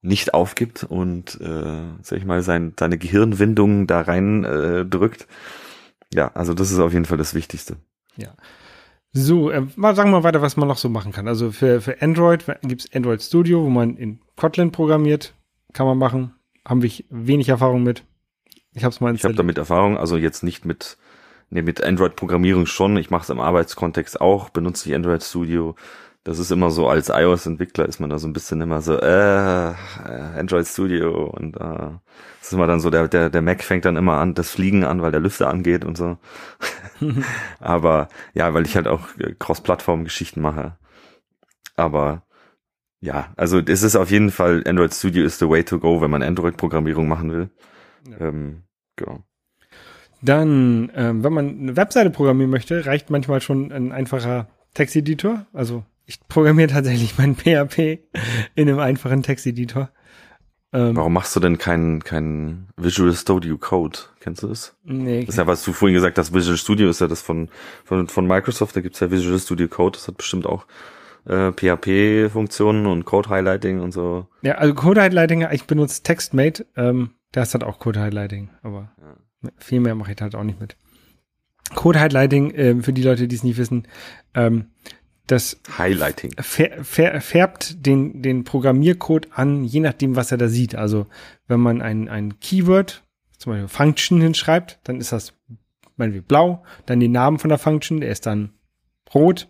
nicht 0.02 0.34
aufgibt 0.34 0.84
und, 0.84 1.40
äh, 1.40 1.84
sag 2.02 2.18
ich 2.18 2.26
mal, 2.26 2.42
sein, 2.42 2.74
seine 2.78 2.98
Gehirnwindungen 2.98 3.88
da 3.88 4.02
rein 4.02 4.44
äh, 4.44 4.86
drückt. 4.86 5.28
Ja, 6.14 6.32
also 6.34 6.54
das 6.54 6.72
ist 6.72 6.80
auf 6.80 6.94
jeden 6.94 7.06
Fall 7.06 7.18
das 7.18 7.34
Wichtigste. 7.34 7.78
Ja. 8.16 8.36
So, 9.12 9.52
äh, 9.52 9.68
mal 9.76 9.96
sagen 9.96 10.10
wir 10.10 10.20
mal 10.20 10.24
weiter, 10.24 10.42
was 10.42 10.58
man 10.58 10.68
noch 10.68 10.78
so 10.78 10.90
machen 10.90 11.12
kann. 11.12 11.28
Also 11.28 11.52
für, 11.52 11.82
für 11.82 12.02
Android 12.02 12.46
gibt's 12.64 12.90
Android 12.94 13.22
Studio, 13.22 13.64
wo 13.64 13.70
man 13.70 13.96
in 13.96 14.20
Kotlin 14.36 14.72
programmiert. 14.72 15.36
Kann 15.74 15.86
man 15.86 15.98
machen. 15.98 16.34
Haben 16.66 16.82
wir 16.82 16.92
wenig 17.10 17.50
Erfahrung 17.50 17.84
mit. 17.84 18.04
Ich 18.74 18.84
habe 18.84 18.96
mal 19.00 19.14
Ich 19.14 19.24
habe 19.24 19.36
damit 19.36 19.58
Erfahrung, 19.58 19.98
also 19.98 20.18
jetzt 20.18 20.44
nicht 20.44 20.66
mit, 20.66 20.98
nee, 21.50 21.62
mit 21.62 21.84
Android-Programmierung 21.84 22.66
schon. 22.66 22.98
Ich 22.98 23.10
mache 23.10 23.24
es 23.24 23.30
im 23.30 23.40
Arbeitskontext 23.40 24.22
auch, 24.22 24.50
benutze 24.50 24.90
ich 24.90 24.96
Android 24.96 25.24
Studio 25.24 25.76
das 26.24 26.40
ist 26.40 26.52
immer 26.52 26.72
so, 26.72 26.88
als 26.88 27.10
iOS-Entwickler 27.10 27.86
ist 27.86 28.00
man 28.00 28.10
da 28.10 28.18
so 28.18 28.28
ein 28.28 28.34
bisschen 28.34 28.62
immer 28.62 28.82
so, 28.82 28.98
äh, 28.98 29.74
Android 30.38 30.66
Studio 30.66 31.26
und 31.26 31.58
äh, 31.58 31.60
das 31.60 32.48
ist 32.48 32.54
immer 32.54 32.68
dann 32.68 32.80
so, 32.80 32.90
der, 32.90 33.10
der, 33.10 33.30
der 33.30 33.42
Mac 33.42 33.62
fängt 33.62 33.84
dann 33.84 33.98
immer 33.98 34.20
an, 34.20 34.34
das 34.34 34.50
Fliegen 34.50 34.86
an, 34.86 35.02
weil 35.02 35.12
der 35.12 35.20
Lüfter 35.20 35.50
angeht 35.50 35.84
und 35.84 35.98
so. 35.98 36.18
Aber 37.60 38.08
ja, 38.34 38.54
weil 38.54 38.66
ich 38.66 38.76
halt 38.78 38.88
auch 38.88 39.10
Cross-Plattform-Geschichten 39.40 40.42
mache. 40.42 40.78
Aber 41.76 42.24
ja, 43.02 43.34
also 43.36 43.60
es 43.60 43.84
ist 43.84 43.98
auf 43.98 44.10
jeden 44.10 44.32
Fall, 44.32 44.64
Android 44.66 44.94
Studio 44.94 45.26
ist 45.26 45.40
the 45.40 45.50
way 45.50 45.64
to 45.66 45.80
go, 45.80 46.00
wenn 46.00 46.12
man 46.12 46.24
Android-Programmierung 46.24 47.08
machen 47.08 47.34
will. 47.34 47.50
Ja. 48.10 48.28
Ähm, 48.28 48.64
genau. 48.96 49.24
Dann, 50.24 50.92
ähm, 50.96 51.24
wenn 51.24 51.34
man 51.34 51.60
eine 51.60 51.76
Webseite 51.76 52.10
programmieren 52.10 52.50
möchte, 52.50 52.86
reicht 52.86 53.10
manchmal 53.10 53.42
schon 53.42 53.72
ein 53.72 53.92
einfacher 53.92 54.48
Texteditor, 54.74 55.46
also 55.54 55.84
ich 56.06 56.20
programmiere 56.28 56.68
tatsächlich 56.72 57.18
mein 57.18 57.36
PHP 57.36 58.00
in 58.56 58.70
einem 58.70 58.80
einfachen 58.80 59.22
Texteditor. 59.22 59.90
Ähm, 60.72 60.96
Warum 60.96 61.14
machst 61.14 61.36
du 61.36 61.40
denn 61.40 61.58
keinen 61.58 62.04
kein 62.04 62.68
Visual 62.78 63.14
Studio 63.14 63.58
Code? 63.58 64.00
Kennst 64.22 64.42
du 64.42 64.48
das? 64.48 64.76
Nee. 64.84 65.22
Das 65.22 65.36
ist 65.36 65.38
ja, 65.38 65.46
was 65.46 65.64
du 65.64 65.72
vorhin 65.72 65.94
gesagt 65.94 66.18
hast, 66.18 66.34
Visual 66.34 66.58
Studio 66.58 66.90
ist 66.90 67.02
ja 67.02 67.08
das 67.08 67.22
von, 67.22 67.50
von, 67.84 68.08
von 68.08 68.26
Microsoft, 68.26 68.76
da 68.76 68.82
gibt's 68.82 69.00
ja 69.00 69.12
Visual 69.12 69.38
Studio 69.38 69.68
Code, 69.68 69.98
das 69.98 70.08
hat 70.08 70.18
bestimmt 70.18 70.48
auch 70.48 70.66
äh, 71.26 71.52
PHP-Funktionen 71.52 72.88
und 72.88 73.06
Code-Highlighting 73.06 73.82
und 73.82 73.92
so. 73.92 74.28
Ja, 74.42 74.56
also 74.56 74.74
Code-Highlighting, 74.74 75.48
ich 75.52 75.66
benutze 75.66 76.02
TextMate, 76.02 76.66
ähm, 76.76 77.12
das 77.34 77.54
hat 77.54 77.64
auch 77.64 77.80
Code-Highlighting, 77.80 78.50
aber 78.62 78.92
ja. 79.02 79.50
viel 79.58 79.82
mehr 79.82 79.96
mache 79.96 80.14
ich 80.14 80.22
halt 80.22 80.36
auch 80.36 80.44
nicht 80.44 80.62
mit. 80.62 80.78
Code-Highlighting, 81.76 82.52
äh, 82.52 82.82
für 82.82 82.94
die 82.94 83.04
Leute, 83.04 83.28
die 83.28 83.36
es 83.36 83.44
nicht 83.44 83.58
wissen, 83.58 83.88
ähm, 84.34 84.68
das 85.28 85.62
Highlighting 85.78 86.34
färbt 86.42 87.86
den, 87.86 88.22
den 88.22 88.44
Programmiercode 88.44 89.30
an, 89.32 89.64
je 89.64 89.80
nachdem, 89.80 90.18
was 90.18 90.32
er 90.32 90.38
da 90.38 90.50
sieht. 90.50 90.76
Also 90.76 91.08
wenn 91.48 91.62
man 91.62 91.82
ein, 91.82 92.10
ein 92.10 92.40
Keyword, 92.40 93.04
zum 93.38 93.54
Beispiel 93.54 93.70
Function 93.70 94.20
hinschreibt, 94.20 94.80
dann 94.84 95.00
ist 95.00 95.14
das 95.14 95.34
meinetwegen 95.96 96.26
blau, 96.26 96.64
dann 96.86 97.00
den 97.00 97.14
Namen 97.14 97.40
von 97.40 97.50
der 97.50 97.58
Function, 97.58 98.02
der 98.02 98.10
ist 98.10 98.26
dann 98.26 98.52
rot 99.14 99.50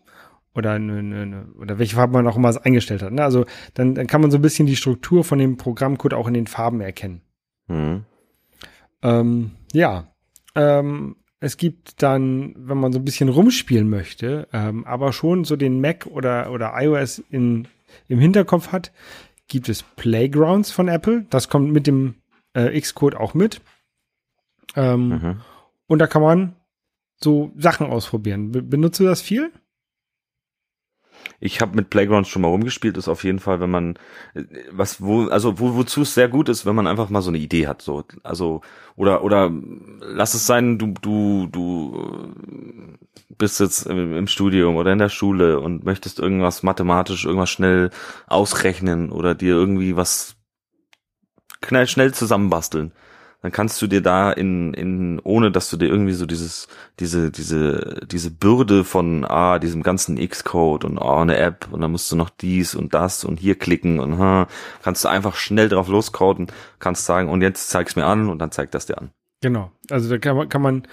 oder 0.54 0.74
eine, 0.74 1.00
eine, 1.00 1.48
oder 1.60 1.80
welche 1.80 1.96
Farbe 1.96 2.14
man 2.14 2.28
auch 2.28 2.36
immer 2.36 2.54
eingestellt 2.64 3.02
hat. 3.02 3.12
Ne? 3.12 3.24
Also 3.24 3.46
dann, 3.74 3.96
dann 3.96 4.06
kann 4.06 4.22
man 4.22 4.30
so 4.30 4.38
ein 4.38 4.44
bisschen 4.44 4.68
die 4.68 4.76
Struktur 4.76 5.24
von 5.24 5.40
dem 5.40 5.58
Programmcode 5.58 6.14
auch 6.14 6.28
in 6.28 6.36
den 6.36 6.48
Farben 6.48 6.82
erkennen. 6.82 7.22
Mhm. 7.68 8.06
Ähm, 9.02 9.52
ja, 9.74 10.08
ähm, 10.56 11.16
es 11.40 11.58
gibt 11.58 12.02
dann, 12.02 12.56
wenn 12.58 12.78
man 12.78 12.94
so 12.94 13.00
ein 13.00 13.06
bisschen 13.06 13.28
rumspielen 13.28 13.90
möchte, 13.90 14.48
ähm, 14.54 14.86
aber 14.86 15.12
schon 15.12 15.44
so 15.44 15.56
den 15.56 15.82
Mac 15.82 16.06
oder, 16.08 16.52
oder 16.52 16.74
iOS 16.76 17.20
in, 17.30 17.68
im 18.08 18.20
Hinterkopf 18.20 18.72
hat, 18.72 18.92
gibt 19.48 19.68
es 19.68 19.84
Playgrounds 19.84 20.72
von 20.72 20.88
Apple. 20.88 21.26
Das 21.30 21.50
kommt 21.50 21.74
mit 21.74 21.86
dem 21.86 22.16
äh, 22.54 22.80
Xcode 22.80 23.16
auch 23.16 23.34
mit. 23.34 23.62
Ähm, 24.76 25.10
mhm. 25.10 25.42
Und 25.88 26.00
da 26.00 26.08
kann 26.08 26.22
man 26.22 26.56
so 27.22 27.52
Sachen 27.58 27.88
ausprobieren. 27.88 28.52
Be 28.52 28.62
benutzt 28.62 29.00
du 29.00 29.04
das 29.04 29.22
viel? 29.22 29.52
Ich 31.40 31.62
habe 31.62 31.76
mit 31.76 31.90
Playgrounds 31.90 32.30
schon 32.30 32.42
mal 32.42 32.48
rumgespielt, 32.48 32.98
ist 32.98 33.08
auf 33.08 33.24
jeden 33.24 33.40
Fall, 33.40 33.60
wenn 33.60 33.70
man 33.70 34.00
was 34.72 35.02
wo 35.02 35.28
also 35.28 35.60
wo, 35.60 35.76
wozu 35.76 36.02
es 36.02 36.14
sehr 36.14 36.30
gut 36.30 36.50
ist, 36.50 36.66
wenn 36.66 36.76
man 36.76 36.88
einfach 36.88 37.10
mal 37.10 37.22
so 37.22 37.30
eine 37.30 37.38
Idee 37.38 37.68
hat, 37.68 37.82
so 37.82 38.04
also 38.24 38.62
oder 38.96 39.24
oder 39.24 39.52
lass 40.00 40.34
es 40.34 40.46
sein, 40.46 40.78
du 40.78 40.94
du 41.02 41.48
du 41.52 42.98
bist 43.38 43.60
jetzt 43.60 43.86
im 43.88 44.28
Studium 44.28 44.76
oder 44.76 44.94
in 44.94 45.00
der 45.00 45.10
Schule 45.10 45.60
und 45.60 45.84
möchtest 45.84 46.20
irgendwas 46.20 46.64
mathematisch 46.64 47.26
irgendwas 47.26 47.50
schnell 47.50 47.90
ausrechnen 48.28 49.12
oder 49.12 49.36
dir 49.36 49.56
irgendwie 49.56 49.96
was 49.96 50.36
schnell 51.66 51.88
schnell 51.88 52.14
zusammenbasteln 52.14 52.94
dann 53.44 53.52
kannst 53.52 53.82
du 53.82 53.88
dir 53.88 54.02
da 54.02 54.32
in, 54.32 54.74
in, 54.74 55.20
ohne 55.20 55.52
dass 55.52 55.70
du 55.70 55.76
dir 55.76 55.88
irgendwie 55.88 56.14
so 56.14 56.26
dieses, 56.26 56.70
diese, 57.02 57.30
diese, 57.30 58.00
diese 58.10 58.32
Bürde 58.32 58.86
von, 58.86 59.26
ah, 59.26 59.60
diesem 59.60 59.84
ganzen 59.84 60.16
X-Code 60.18 60.88
und 60.88 60.98
ah, 60.98 61.22
eine 61.22 61.36
App 61.38 61.68
und 61.70 61.82
dann 61.82 61.92
musst 61.92 62.10
du 62.10 62.16
noch 62.16 62.30
dies 62.30 62.74
und 62.74 62.94
das 62.94 63.26
und 63.26 63.38
hier 63.38 63.56
klicken 63.56 64.00
und 64.00 64.18
ha, 64.18 64.48
kannst 64.82 65.04
du 65.04 65.10
einfach 65.10 65.36
schnell 65.36 65.68
drauf 65.68 65.90
loscoden, 65.90 66.48
kannst 66.80 67.06
sagen, 67.06 67.28
und 67.28 67.42
jetzt 67.42 67.70
zeig's 67.70 67.98
mir 67.98 68.06
an 68.06 68.30
und 68.30 68.40
dann 68.40 68.52
zeigt 68.52 68.74
das 68.76 68.86
dir 68.86 68.98
an. 68.98 69.12
Genau. 69.42 69.72
Also 69.90 70.10
da 70.10 70.18
kann 70.20 70.38
man, 70.38 70.48
kann 70.48 70.62
man, 70.62 70.84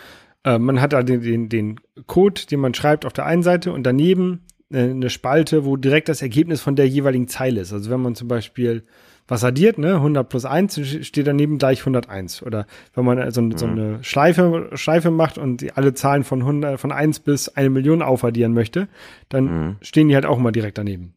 äh, 0.43 0.59
man 0.59 0.81
hat 0.81 0.93
da 0.93 1.05
den, 1.05 1.23
den, 1.23 1.49
den 1.49 1.81
Code, 2.09 2.47
den 2.51 2.59
man 2.59 2.75
schreibt 2.75 3.07
auf 3.07 3.13
der 3.13 3.27
einen 3.27 3.45
Seite 3.45 3.73
und 3.73 3.85
daneben 3.85 4.41
äh, 4.73 4.91
eine 4.91 5.09
Spalte, 5.09 5.65
wo 5.65 5.77
direkt 5.77 6.09
das 6.09 6.21
Ergebnis 6.21 6.61
von 6.61 6.75
der 6.75 6.89
jeweiligen 6.89 7.29
Zeile 7.29 7.61
ist. 7.61 7.73
Also 7.73 7.91
wenn 7.91 8.01
man 8.01 8.17
zum 8.17 8.27
Beispiel 8.27 8.83
was 9.31 9.45
addiert, 9.45 9.79
ne, 9.79 9.95
100 9.95 10.29
plus 10.29 10.45
1 10.45 10.81
steht 11.07 11.27
daneben 11.27 11.59
gleich 11.59 11.81
101. 11.81 12.43
Oder 12.43 12.67
wenn 12.95 13.05
man 13.05 13.31
so, 13.31 13.49
so 13.57 13.67
eine 13.67 14.03
Schleife, 14.03 14.71
Schleife 14.75 15.11
macht 15.11 15.39
und 15.39 15.59
die 15.63 15.73
alle 15.73 15.95
Zahlen 15.95 16.25
von 16.25 16.41
100, 16.41 16.79
von 16.81 16.93
1 16.93 17.21
bis 17.21 17.49
eine 17.49 17.71
Million 17.71 18.03
aufaddieren 18.03 18.53
möchte, 18.53 18.89
dann 19.29 19.45
Mhm. 19.45 19.77
stehen 19.81 20.09
die 20.09 20.15
halt 20.15 20.27
auch 20.27 20.39
immer 20.39 20.53
direkt 20.53 20.79
daneben. 20.79 21.15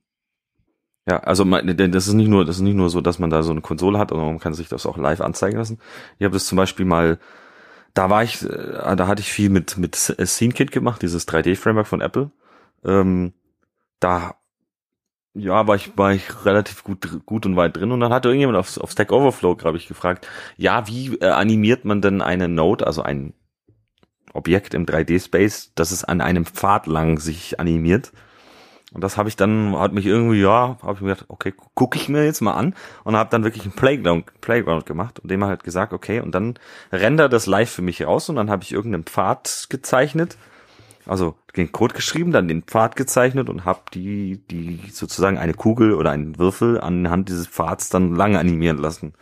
Ja, 1.10 1.20
also 1.20 1.44
das 1.44 2.08
ist 2.08 2.14
nicht 2.14 2.30
nur, 2.30 2.46
das 2.46 2.58
ist 2.58 2.62
nicht 2.62 2.76
nur 2.76 2.90
so, 2.90 3.02
dass 3.02 3.20
man 3.20 3.30
da 3.30 3.44
so 3.44 3.52
eine 3.52 3.62
Konsole 3.62 3.98
hat, 4.00 4.10
sondern 4.12 4.28
man 4.28 4.40
kann 4.40 4.54
sich 4.54 4.70
das 4.70 4.86
auch 4.86 4.98
live 4.98 5.20
anzeigen 5.20 5.58
lassen. 5.58 5.80
Ich 6.18 6.24
habe 6.24 6.34
das 6.34 6.46
zum 6.46 6.56
Beispiel 6.56 6.86
mal, 6.86 7.20
da 7.94 8.10
war 8.10 8.24
ich, 8.24 8.42
äh, 8.44 8.96
da 8.96 9.08
hatte 9.08 9.22
ich 9.22 9.32
viel 9.32 9.50
mit 9.50 9.78
mit 9.78 9.96
SceneKit 9.96 10.72
gemacht, 10.72 11.02
dieses 11.02 11.28
3D-Framework 11.28 11.88
von 11.88 12.00
Apple. 12.00 12.32
Ähm, 12.86 13.34
da 14.00 14.36
ja, 15.36 15.68
war 15.68 15.76
ich, 15.76 15.98
war 15.98 16.14
ich 16.14 16.46
relativ 16.46 16.84
gut, 16.84 17.26
gut 17.26 17.46
und 17.46 17.56
weit 17.56 17.76
drin 17.76 17.92
und 17.92 18.00
dann 18.00 18.14
hatte 18.14 18.30
irgendjemand 18.30 18.58
auf, 18.58 18.78
auf 18.78 18.92
Stack 18.92 19.12
Overflow, 19.12 19.56
glaube 19.56 19.78
ich, 19.78 19.88
gefragt, 19.88 20.28
ja, 20.58 20.88
wie 20.88 21.16
äh, 21.16 21.28
animiert 21.28 21.86
man 21.86 22.02
denn 22.02 22.22
eine 22.22 22.48
Node, 22.48 22.86
also 22.86 23.02
ein 23.02 23.34
Objekt 24.34 24.74
im 24.74 24.86
3D-Space, 24.86 25.74
dass 25.76 25.92
es 25.92 26.04
an 26.04 26.22
einem 26.22 26.46
Pfad 26.46 26.88
lang 26.88 27.20
sich 27.20 27.60
animiert? 27.60 28.12
Und 28.94 29.04
das 29.04 29.18
habe 29.18 29.28
ich 29.28 29.36
dann, 29.36 29.76
hat 29.78 29.92
mich 29.92 30.06
irgendwie, 30.06 30.42
ja, 30.42 30.78
habe 30.84 30.94
ich 30.94 31.02
mir 31.02 31.16
gedacht, 31.16 31.26
okay, 31.30 31.52
gucke 31.74 31.98
ich 31.98 32.10
mir 32.10 32.26
jetzt 32.26 32.42
mal 32.42 32.54
an 32.54 32.76
und 33.04 33.16
habe 33.16 33.32
dann 33.32 33.44
wirklich 33.44 33.64
einen 33.64 33.74
Playground, 33.74 34.40
Playground 34.40 34.86
gemacht 34.86 35.20
und 35.20 35.32
dem 35.32 35.44
halt 35.44 35.64
gesagt, 35.64 35.94
okay, 35.94 36.20
und 36.20 36.36
dann 36.36 36.60
render 36.92 37.28
das 37.28 37.48
live 37.48 37.72
für 37.72 37.82
mich 37.82 38.06
raus 38.06 38.30
und 38.30 38.36
dann 38.36 38.52
habe 38.52 38.62
ich 38.62 38.72
irgendeinen 38.72 39.06
Pfad 39.06 39.66
gezeichnet, 39.70 40.38
also 41.06 41.36
den 41.56 41.72
Code 41.72 41.94
geschrieben, 41.94 42.32
dann 42.32 42.48
den 42.48 42.64
Pfad 42.64 42.96
gezeichnet 42.96 43.50
und 43.50 43.66
habe 43.66 43.82
die, 43.94 44.42
die 44.50 44.80
sozusagen 44.92 45.38
eine 45.38 45.54
Kugel 45.54 45.94
oder 45.94 46.12
einen 46.12 46.38
Würfel 46.38 46.80
anhand 46.80 47.30
dieses 47.30 47.48
Pfads 47.48 47.90
dann 47.90 48.16
lang 48.16 48.36
animieren 48.36 48.78
lassen. 48.78 49.14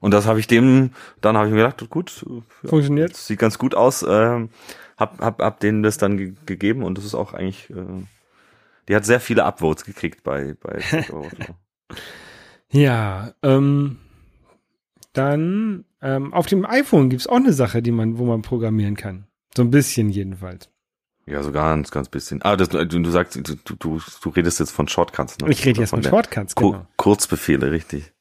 Und 0.00 0.14
das 0.14 0.26
habe 0.26 0.40
ich 0.40 0.46
dem, 0.46 0.90
dann 1.20 1.36
habe 1.36 1.48
ich 1.48 1.52
mir 1.52 1.58
gedacht, 1.58 1.88
gut, 1.90 2.24
ja, 2.62 2.68
Funktioniert? 2.68 3.16
sieht 3.16 3.38
ganz 3.38 3.58
gut 3.58 3.74
aus, 3.74 4.04
ähm, 4.08 4.50
hab, 4.96 5.20
hab, 5.20 5.40
hab 5.40 5.60
denen 5.60 5.82
das 5.82 5.98
dann 5.98 6.16
ge 6.16 6.34
gegeben 6.46 6.82
und 6.82 6.98
das 6.98 7.04
ist 7.04 7.14
auch 7.14 7.34
eigentlich, 7.34 7.68
äh, 7.70 8.04
die 8.88 8.94
hat 8.94 9.04
sehr 9.04 9.20
viele 9.20 9.44
Upvotes 9.44 9.84
gekriegt 9.84 10.22
bei, 10.22 10.54
bei. 10.60 10.80
Ja, 12.70 13.32
ähm, 13.42 13.96
dann 15.12 15.84
ähm, 16.02 16.32
auf 16.34 16.46
dem 16.46 16.66
iPhone 16.66 17.08
gibt's 17.08 17.26
auch 17.26 17.36
eine 17.36 17.52
Sache, 17.52 17.82
die 17.82 17.92
man, 17.92 18.18
wo 18.18 18.24
man 18.24 18.42
programmieren 18.42 18.96
kann. 18.96 19.26
So 19.56 19.62
ein 19.62 19.70
bisschen 19.70 20.10
jedenfalls. 20.10 20.70
Ja, 21.28 21.42
so 21.42 21.52
ganz, 21.52 21.90
ganz 21.90 22.08
bisschen. 22.08 22.40
Ah, 22.42 22.56
das, 22.56 22.70
du, 22.70 22.84
du 22.84 23.10
sagst, 23.10 23.36
du, 23.36 23.56
du, 23.76 24.00
du, 24.22 24.30
redest 24.30 24.60
jetzt 24.60 24.70
von 24.70 24.88
Shortcuts, 24.88 25.38
ne? 25.38 25.50
Ich 25.50 25.64
rede 25.66 25.80
jetzt 25.80 25.90
von 25.90 26.02
von 26.02 26.10
Shortcuts, 26.10 26.54
genau. 26.54 26.86
Kurzbefehle, 26.96 27.70
richtig. 27.70 28.12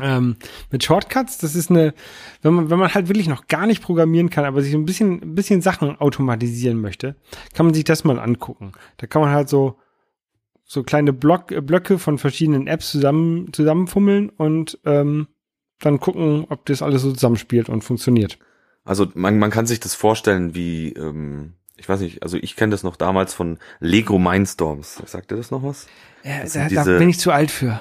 Ähm, 0.00 0.36
mit 0.72 0.82
Shortcuts, 0.82 1.38
das 1.38 1.54
ist 1.54 1.70
eine, 1.70 1.94
wenn 2.42 2.54
man, 2.54 2.70
wenn 2.70 2.78
man 2.78 2.94
halt 2.94 3.08
wirklich 3.08 3.28
noch 3.28 3.46
gar 3.46 3.66
nicht 3.66 3.82
programmieren 3.82 4.28
kann, 4.28 4.44
aber 4.44 4.60
sich 4.62 4.74
ein 4.74 4.86
bisschen, 4.86 5.22
ein 5.22 5.34
bisschen 5.34 5.62
Sachen 5.62 5.96
automatisieren 6.00 6.80
möchte, 6.80 7.16
kann 7.52 7.66
man 7.66 7.74
sich 7.74 7.84
das 7.84 8.02
mal 8.02 8.18
angucken. 8.18 8.72
Da 8.96 9.06
kann 9.06 9.22
man 9.22 9.30
halt 9.30 9.48
so, 9.48 9.78
so 10.64 10.82
kleine 10.82 11.12
Block, 11.12 11.52
äh, 11.52 11.60
Blöcke 11.60 11.98
von 11.98 12.18
verschiedenen 12.18 12.66
Apps 12.66 12.90
zusammen, 12.90 13.52
zusammenfummeln 13.52 14.30
und 14.30 14.80
ähm, 14.84 15.28
dann 15.80 16.00
gucken, 16.00 16.46
ob 16.48 16.66
das 16.66 16.82
alles 16.82 17.02
so 17.02 17.12
zusammenspielt 17.12 17.68
und 17.68 17.84
funktioniert. 17.84 18.38
Also 18.84 19.06
man, 19.14 19.38
man 19.38 19.50
kann 19.50 19.66
sich 19.66 19.80
das 19.80 19.94
vorstellen 19.94 20.54
wie, 20.54 20.92
ähm, 20.92 21.54
ich 21.76 21.88
weiß 21.88 22.00
nicht, 22.00 22.22
also 22.22 22.36
ich 22.36 22.56
kenne 22.56 22.70
das 22.70 22.82
noch 22.82 22.96
damals 22.96 23.34
von 23.34 23.58
Lego 23.80 24.18
Mindstorms. 24.18 25.02
Sagt 25.06 25.30
ihr 25.32 25.36
das 25.36 25.50
noch 25.50 25.62
was? 25.62 25.86
Ja, 26.22 26.40
Das 26.42 26.52
da, 26.52 26.60
sind 26.68 26.76
da 26.76 26.84
diese- 26.84 26.98
bin 26.98 27.08
ich 27.08 27.18
zu 27.18 27.30
alt 27.32 27.50
für. 27.50 27.80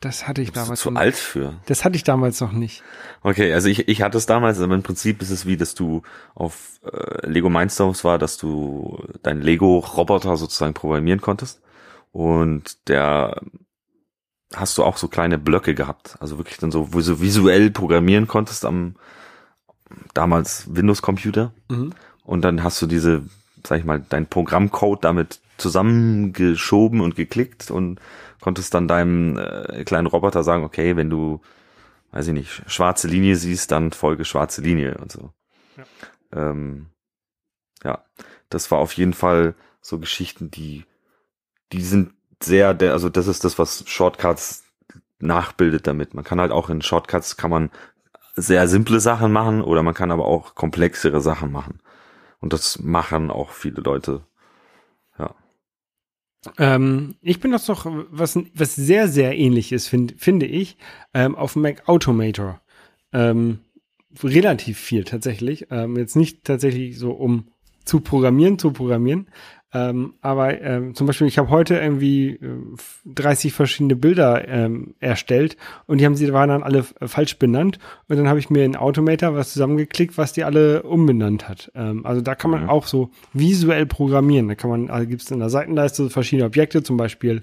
Das 0.00 0.28
hatte 0.28 0.42
ich 0.42 0.48
Bist 0.52 0.56
du 0.56 0.60
damals 0.66 0.80
zu 0.80 0.90
noch- 0.90 1.00
alt 1.00 1.14
für. 1.16 1.54
Das 1.66 1.84
hatte 1.84 1.96
ich 1.96 2.04
damals 2.04 2.40
noch 2.40 2.52
nicht. 2.52 2.82
Okay, 3.22 3.52
also 3.54 3.68
ich, 3.68 3.88
ich 3.88 4.02
hatte 4.02 4.18
es 4.18 4.26
damals, 4.26 4.60
aber 4.60 4.74
im 4.74 4.82
Prinzip 4.82 5.22
ist 5.22 5.30
es 5.30 5.46
wie, 5.46 5.56
dass 5.56 5.74
du 5.74 6.02
auf 6.34 6.80
äh, 6.84 7.26
Lego 7.26 7.48
Mindstorms 7.48 8.04
war, 8.04 8.18
dass 8.18 8.36
du 8.36 9.02
deinen 9.22 9.40
Lego-Roboter 9.40 10.36
sozusagen 10.36 10.74
programmieren 10.74 11.22
konntest. 11.22 11.62
Und 12.12 12.88
der 12.88 13.40
hast 14.54 14.76
du 14.78 14.84
auch 14.84 14.98
so 14.98 15.08
kleine 15.08 15.38
Blöcke 15.38 15.74
gehabt. 15.74 16.16
Also 16.20 16.36
wirklich 16.38 16.58
dann 16.58 16.70
so, 16.70 16.92
wo 16.92 16.98
du 16.98 17.02
so 17.04 17.20
visuell 17.22 17.70
programmieren 17.70 18.28
konntest 18.28 18.64
am 18.66 18.96
damals 20.12 20.66
Windows-Computer. 20.74 21.52
Und 22.24 22.42
dann 22.42 22.64
hast 22.64 22.80
du 22.82 22.86
diese, 22.86 23.22
sag 23.64 23.78
ich 23.78 23.84
mal, 23.84 24.04
dein 24.08 24.26
Programmcode 24.26 25.04
damit 25.04 25.40
zusammengeschoben 25.56 27.00
und 27.00 27.14
geklickt 27.14 27.70
und 27.70 28.00
konntest 28.40 28.74
dann 28.74 28.88
deinem 28.88 29.38
äh, 29.38 29.84
kleinen 29.84 30.06
Roboter 30.06 30.42
sagen, 30.42 30.64
okay, 30.64 30.96
wenn 30.96 31.10
du, 31.10 31.40
weiß 32.10 32.26
ich 32.28 32.32
nicht, 32.32 32.62
schwarze 32.66 33.08
Linie 33.08 33.36
siehst, 33.36 33.70
dann 33.70 33.92
folge 33.92 34.24
schwarze 34.24 34.62
Linie 34.62 34.98
und 34.98 35.12
so. 35.12 35.30
Ja, 35.76 35.84
ähm, 36.50 36.86
ja 37.84 38.04
das 38.50 38.70
war 38.70 38.78
auf 38.78 38.92
jeden 38.94 39.14
Fall 39.14 39.54
so 39.80 39.98
Geschichten, 39.98 40.50
die, 40.50 40.84
die 41.72 41.82
sind 41.82 42.12
sehr, 42.42 42.74
der, 42.74 42.92
also 42.92 43.08
das 43.08 43.26
ist 43.26 43.44
das, 43.44 43.58
was 43.58 43.84
Shortcuts 43.86 44.64
nachbildet 45.18 45.86
damit. 45.86 46.14
Man 46.14 46.24
kann 46.24 46.40
halt 46.40 46.52
auch 46.52 46.70
in 46.70 46.82
Shortcuts 46.82 47.36
kann 47.36 47.50
man 47.50 47.70
sehr 48.34 48.66
simple 48.68 49.00
Sachen 49.00 49.32
machen 49.32 49.62
oder 49.62 49.82
man 49.82 49.94
kann 49.94 50.10
aber 50.10 50.26
auch 50.26 50.54
komplexere 50.54 51.20
Sachen 51.20 51.52
machen. 51.52 51.80
Und 52.44 52.52
das 52.52 52.78
machen 52.78 53.30
auch 53.30 53.52
viele 53.52 53.80
Leute. 53.80 54.20
Ja. 55.18 55.34
Ähm, 56.58 57.14
ich 57.22 57.40
benutze 57.40 57.72
noch 57.72 57.86
was, 58.10 58.38
was 58.52 58.76
sehr, 58.76 59.08
sehr 59.08 59.34
ähnliches, 59.34 59.88
find, 59.88 60.16
finde 60.18 60.44
ich, 60.44 60.76
ähm, 61.14 61.36
auf 61.36 61.56
Mac 61.56 61.88
Automator. 61.88 62.60
Ähm, 63.14 63.60
relativ 64.22 64.78
viel 64.78 65.04
tatsächlich. 65.04 65.68
Ähm, 65.70 65.96
jetzt 65.96 66.16
nicht 66.16 66.44
tatsächlich 66.44 66.98
so, 66.98 67.12
um 67.12 67.48
zu 67.86 68.00
programmieren, 68.00 68.58
zu 68.58 68.72
programmieren. 68.72 69.28
Ähm, 69.74 70.14
aber 70.20 70.60
ähm, 70.62 70.94
zum 70.94 71.08
Beispiel, 71.08 71.26
ich 71.26 71.36
habe 71.36 71.50
heute 71.50 71.74
irgendwie 71.76 72.30
äh, 72.30 72.38
30 73.06 73.52
verschiedene 73.52 73.96
Bilder 73.96 74.46
ähm, 74.46 74.94
erstellt 75.00 75.56
und 75.86 75.98
die 76.00 76.06
haben 76.06 76.14
sie 76.14 76.32
waren 76.32 76.48
dann 76.48 76.62
alle 76.62 76.84
äh, 77.00 77.08
falsch 77.08 77.38
benannt 77.38 77.80
und 78.08 78.16
dann 78.16 78.28
habe 78.28 78.38
ich 78.38 78.50
mir 78.50 78.64
in 78.64 78.76
Automator 78.76 79.34
was 79.34 79.52
zusammengeklickt, 79.52 80.16
was 80.16 80.32
die 80.32 80.44
alle 80.44 80.84
umbenannt 80.84 81.48
hat. 81.48 81.72
Ähm, 81.74 82.06
also 82.06 82.20
da 82.20 82.34
kann 82.36 82.52
man 82.52 82.62
Mhm. 82.64 82.70
auch 82.70 82.86
so 82.86 83.10
visuell 83.32 83.84
programmieren. 83.86 84.46
Da 84.46 84.54
kann 84.54 84.70
man, 84.70 84.90
also 84.90 85.08
gibt 85.08 85.22
es 85.22 85.30
in 85.32 85.40
der 85.40 85.50
Seitenleiste 85.50 86.08
verschiedene 86.08 86.46
Objekte, 86.46 86.84
zum 86.84 86.96
Beispiel 86.96 87.42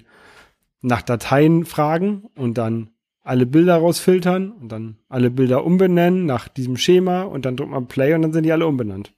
nach 0.80 1.02
Dateien 1.02 1.64
fragen 1.66 2.24
und 2.34 2.56
dann 2.56 2.88
alle 3.22 3.46
Bilder 3.46 3.76
rausfiltern 3.76 4.50
und 4.52 4.72
dann 4.72 4.96
alle 5.08 5.30
Bilder 5.30 5.64
umbenennen 5.64 6.26
nach 6.26 6.48
diesem 6.48 6.76
Schema 6.76 7.22
und 7.22 7.44
dann 7.44 7.56
drückt 7.56 7.70
man 7.70 7.86
Play 7.86 8.14
und 8.14 8.22
dann 8.22 8.32
sind 8.32 8.44
die 8.44 8.52
alle 8.52 8.66
umbenannt. 8.66 9.12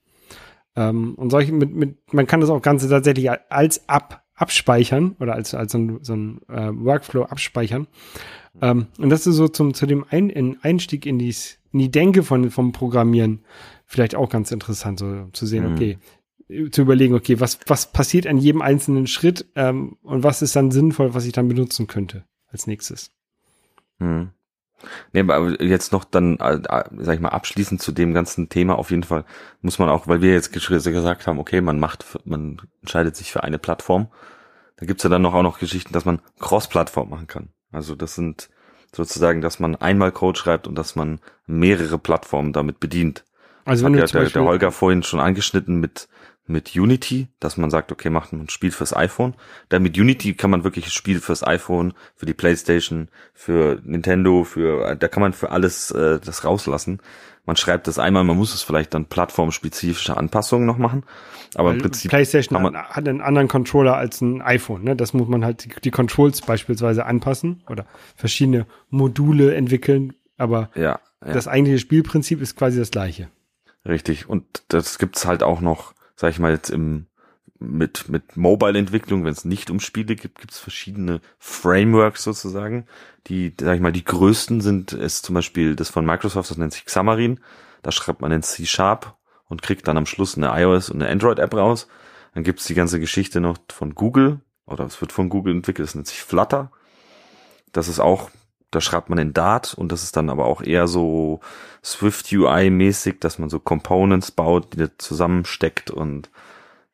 Ähm, 0.75 1.15
und 1.15 1.29
solche 1.29 1.51
mit, 1.53 1.73
mit, 1.73 2.13
man 2.13 2.27
kann 2.27 2.41
das 2.41 2.49
auch 2.49 2.61
Ganze 2.61 2.89
tatsächlich 2.89 3.29
als 3.49 3.87
ab, 3.87 4.23
abspeichern 4.35 5.15
oder 5.19 5.33
als, 5.33 5.53
als 5.53 5.71
so 5.71 5.77
ein, 5.77 5.99
so 6.01 6.13
ein 6.13 6.41
äh, 6.49 6.71
Workflow 6.73 7.23
abspeichern. 7.23 7.87
Ähm, 8.61 8.87
und 8.97 9.09
das 9.09 9.27
ist 9.27 9.35
so 9.35 9.47
zum, 9.47 9.73
zu 9.73 9.85
dem 9.85 10.05
ein, 10.09 10.29
in 10.29 10.57
Einstieg 10.61 11.05
in, 11.05 11.19
dies, 11.19 11.59
in 11.71 11.79
die 11.79 11.91
Denke 11.91 12.23
von, 12.23 12.51
vom 12.51 12.71
Programmieren 12.71 13.41
vielleicht 13.85 14.15
auch 14.15 14.29
ganz 14.29 14.51
interessant, 14.51 14.99
so 14.99 15.27
zu 15.33 15.45
sehen, 15.45 15.65
Mhm. 15.65 15.73
okay, 15.73 15.97
zu 16.71 16.81
überlegen, 16.81 17.15
okay, 17.15 17.39
was, 17.39 17.59
was 17.67 17.91
passiert 17.91 18.27
an 18.27 18.37
jedem 18.37 18.61
einzelnen 18.61 19.07
Schritt 19.07 19.45
ähm, 19.55 19.97
und 20.03 20.23
was 20.23 20.41
ist 20.41 20.55
dann 20.55 20.71
sinnvoll, 20.71 21.13
was 21.13 21.25
ich 21.25 21.33
dann 21.33 21.47
benutzen 21.47 21.87
könnte 21.87 22.25
als 22.47 22.67
nächstes. 22.67 23.11
Hm. 23.99 24.29
Nee, 25.13 25.21
aber 25.21 25.61
jetzt 25.61 25.91
noch 25.91 26.03
dann, 26.03 26.37
äh, 26.37 26.55
äh, 26.55 26.83
sag 26.97 27.15
ich 27.15 27.21
mal, 27.21 27.29
abschließend 27.29 27.81
zu 27.81 27.91
dem 27.91 28.13
ganzen 28.13 28.49
Thema 28.49 28.77
auf 28.77 28.91
jeden 28.91 29.03
Fall 29.03 29.25
muss 29.61 29.79
man 29.79 29.89
auch, 29.89 30.07
weil 30.07 30.21
wir 30.21 30.33
jetzt 30.33 30.51
gesagt 30.51 31.27
haben, 31.27 31.39
okay, 31.39 31.61
man 31.61 31.79
macht, 31.79 32.05
man 32.25 32.61
entscheidet 32.81 33.15
sich 33.15 33.31
für 33.31 33.43
eine 33.43 33.57
Plattform. 33.57 34.07
Da 34.77 34.85
gibt's 34.85 35.03
ja 35.03 35.09
dann 35.09 35.21
noch 35.21 35.33
auch 35.33 35.43
noch 35.43 35.59
Geschichten, 35.59 35.93
dass 35.93 36.05
man 36.05 36.21
Cross-Plattform 36.39 37.09
machen 37.09 37.27
kann. 37.27 37.49
Also 37.71 37.95
das 37.95 38.15
sind 38.15 38.49
sozusagen, 38.93 39.41
dass 39.41 39.59
man 39.59 39.75
einmal 39.75 40.11
Code 40.11 40.37
schreibt 40.39 40.67
und 40.67 40.75
dass 40.75 40.95
man 40.95 41.19
mehrere 41.45 41.97
Plattformen 41.97 42.53
damit 42.53 42.79
bedient. 42.79 43.25
Also 43.65 43.85
Hat 43.85 43.91
wenn 43.91 43.99
ja 43.99 44.05
du 44.05 44.11
zum 44.11 44.21
der, 44.21 44.29
der 44.29 44.43
Holger 44.43 44.71
vorhin 44.71 45.03
schon 45.03 45.19
angeschnitten 45.19 45.79
mit 45.79 46.07
mit 46.47 46.75
Unity, 46.75 47.27
dass 47.39 47.57
man 47.57 47.69
sagt, 47.71 47.91
okay, 47.91 48.09
macht 48.09 48.31
ein 48.33 48.49
Spiel 48.49 48.71
fürs 48.71 48.95
iPhone. 48.95 49.33
Da 49.69 49.79
mit 49.79 49.97
Unity 49.97 50.33
kann 50.35 50.51
man 50.51 50.63
wirklich 50.63 50.85
ein 50.85 50.91
Spiel 50.91 51.19
fürs 51.19 51.45
iPhone, 51.45 51.93
für 52.15 52.25
die 52.25 52.33
PlayStation, 52.33 53.09
für 53.33 53.81
Nintendo, 53.83 54.43
für 54.43 54.95
da 54.95 55.07
kann 55.07 55.21
man 55.21 55.33
für 55.33 55.51
alles 55.51 55.91
äh, 55.91 56.19
das 56.19 56.43
rauslassen. 56.45 56.99
Man 57.45 57.55
schreibt 57.55 57.87
das 57.87 57.99
einmal, 57.99 58.23
man 58.23 58.37
muss 58.37 58.53
es 58.53 58.63
vielleicht 58.63 58.93
dann 58.93 59.05
plattformspezifische 59.05 60.17
Anpassungen 60.17 60.65
noch 60.65 60.77
machen, 60.79 61.03
aber 61.53 61.69
im 61.69 61.75
weil 61.75 61.83
Prinzip 61.83 62.09
PlayStation 62.09 62.61
man- 62.61 62.75
hat 62.75 62.89
hat 62.89 63.07
einen 63.07 63.21
anderen 63.21 63.47
Controller 63.47 63.95
als 63.95 64.21
ein 64.21 64.41
iPhone. 64.41 64.83
Ne? 64.83 64.95
Das 64.95 65.13
muss 65.13 65.27
man 65.27 65.45
halt 65.45 65.63
die, 65.65 65.69
die 65.83 65.91
Controls 65.91 66.41
beispielsweise 66.41 67.05
anpassen 67.05 67.63
oder 67.69 67.85
verschiedene 68.15 68.65
Module 68.89 69.53
entwickeln. 69.53 70.13
Aber 70.37 70.69
ja, 70.75 70.99
ja. 71.25 71.33
das 71.33 71.47
eigentliche 71.47 71.79
Spielprinzip 71.79 72.41
ist 72.41 72.55
quasi 72.55 72.79
das 72.79 72.91
gleiche. 72.91 73.29
Richtig. 73.87 74.27
Und 74.27 74.63
das 74.69 74.97
gibt's 74.97 75.25
halt 75.25 75.43
auch 75.43 75.61
noch, 75.61 75.93
sag 76.15 76.31
ich 76.31 76.39
mal, 76.39 76.51
jetzt 76.51 76.69
im 76.69 77.07
mit, 77.59 78.09
mit 78.09 78.35
Mobile-Entwicklung, 78.35 79.23
wenn 79.23 79.31
es 79.31 79.45
nicht 79.45 79.69
um 79.69 79.79
Spiele 79.79 80.15
gibt, 80.15 80.39
gibt 80.39 80.51
es 80.51 80.59
verschiedene 80.59 81.21
Frameworks 81.39 82.23
sozusagen. 82.23 82.85
Die, 83.27 83.53
sag 83.59 83.75
ich 83.75 83.81
mal, 83.81 83.91
die 83.91 84.03
größten 84.03 84.61
sind 84.61 84.93
ist 84.93 85.25
zum 85.25 85.35
Beispiel 85.35 85.75
das 85.75 85.89
von 85.89 86.05
Microsoft, 86.05 86.49
das 86.49 86.57
nennt 86.57 86.73
sich 86.73 86.85
Xamarin. 86.85 87.39
Da 87.81 87.91
schreibt 87.91 88.21
man 88.21 88.31
in 88.31 88.43
C-Sharp 88.43 89.15
und 89.47 89.61
kriegt 89.61 89.87
dann 89.87 89.97
am 89.97 90.05
Schluss 90.05 90.37
eine 90.37 90.51
iOS 90.59 90.89
und 90.89 91.01
eine 91.01 91.11
Android-App 91.11 91.53
raus. 91.53 91.87
Dann 92.33 92.43
gibt's 92.43 92.65
die 92.65 92.73
ganze 92.73 92.99
Geschichte 92.99 93.39
noch 93.39 93.57
von 93.71 93.95
Google, 93.95 94.41
oder 94.65 94.85
es 94.85 94.99
wird 94.99 95.11
von 95.11 95.29
Google 95.29 95.55
entwickelt, 95.55 95.87
das 95.87 95.95
nennt 95.95 96.07
sich 96.07 96.21
Flutter. 96.21 96.71
Das 97.71 97.87
ist 97.87 97.99
auch, 97.99 98.29
da 98.75 98.81
schreibt 98.81 99.09
man 99.09 99.17
in 99.17 99.33
Dart 99.33 99.73
und 99.73 99.91
das 99.91 100.03
ist 100.03 100.17
dann 100.17 100.29
aber 100.29 100.45
auch 100.45 100.61
eher 100.61 100.87
so 100.87 101.39
Swift 101.83 102.31
UI-mäßig, 102.31 103.19
dass 103.19 103.39
man 103.39 103.49
so 103.49 103.59
Components 103.59 104.31
baut, 104.31 104.73
die 104.73 104.89
zusammensteckt 104.97 105.91
und 105.91 106.29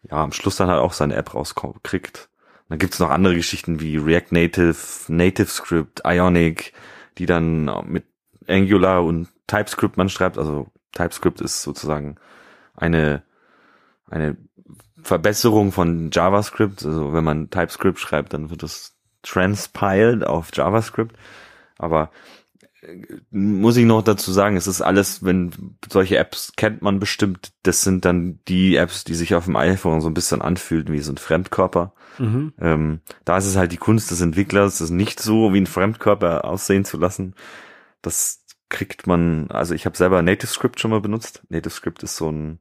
ja, 0.04 0.24
am 0.24 0.32
Schluss 0.32 0.58
dann 0.58 0.70
halt 0.70 0.80
auch 0.80 0.94
seine 0.94 1.16
App 1.16 1.34
rauskriegt. 1.34 2.30
Dann 2.70 2.78
gibt's 2.78 3.00
noch 3.00 3.10
andere 3.10 3.36
Geschichten 3.36 3.80
wie 3.80 3.98
React 3.98 4.28
Native, 4.32 4.78
Native 5.08 5.48
Script, 5.48 6.04
Ionic, 6.06 6.74
die 7.18 7.26
dann 7.26 7.70
mit 7.88 8.06
Angular 8.48 9.04
und 9.04 9.28
TypeScript 9.48 9.98
man 9.98 10.10
schreibt. 10.10 10.38
Also 10.38 10.68
TypeScript 10.94 11.42
ist 11.42 11.64
sozusagen 11.64 12.16
eine, 12.76 13.24
eine 14.10 14.38
Verbesserung 15.02 15.72
von 15.72 16.12
JavaScript. 16.12 16.86
Also 16.86 17.14
wenn 17.14 17.24
man 17.24 17.50
TypeScript 17.50 18.00
schreibt, 18.00 18.34
dann 18.34 18.50
wird 18.50 18.64
das 18.64 18.96
transpiled 19.24 20.26
auf 20.26 20.50
JavaScript. 20.54 21.16
Aber 21.82 22.12
muss 23.30 23.78
ich 23.78 23.86
noch 23.86 24.02
dazu 24.02 24.32
sagen, 24.32 24.58
es 24.58 24.66
ist 24.66 24.82
alles, 24.82 25.24
wenn 25.24 25.78
solche 25.90 26.18
Apps 26.18 26.54
kennt 26.56 26.82
man 26.82 27.00
bestimmt, 27.00 27.54
das 27.64 27.84
sind 27.84 28.06
dann 28.06 28.40
die 28.48 28.76
Apps, 28.76 29.04
die 29.04 29.14
sich 29.14 29.36
auf 29.36 29.46
dem 29.46 29.56
iPhone 29.56 30.02
so 30.02 30.10
ein 30.10 30.16
bisschen 30.16 30.42
anfühlen 30.42 30.88
wie 30.92 31.00
so 31.00 31.12
ein 31.12 31.18
Fremdkörper. 31.18 31.94
Mhm. 32.18 32.54
Ähm, 32.60 33.02
da 33.24 33.38
ist 33.38 33.46
es 33.46 33.56
halt 33.56 33.72
die 33.72 33.78
Kunst 33.78 34.10
des 34.10 34.22
Entwicklers, 34.22 34.80
das 34.80 34.90
nicht 34.90 35.20
so 35.20 35.54
wie 35.54 35.62
ein 35.62 35.68
Fremdkörper 35.68 36.44
aussehen 36.44 36.84
zu 36.84 36.98
lassen. 36.98 37.36
Das 38.02 38.44
kriegt 38.70 39.06
man, 39.06 39.52
also 39.52 39.76
ich 39.76 39.86
habe 39.86 39.98
selber 39.98 40.22
NativeScript 40.24 40.80
schon 40.80 40.92
mal 40.92 41.02
benutzt. 41.02 41.44
NativeScript 41.50 42.02
ist 42.02 42.16
so 42.16 42.32
ein 42.32 42.60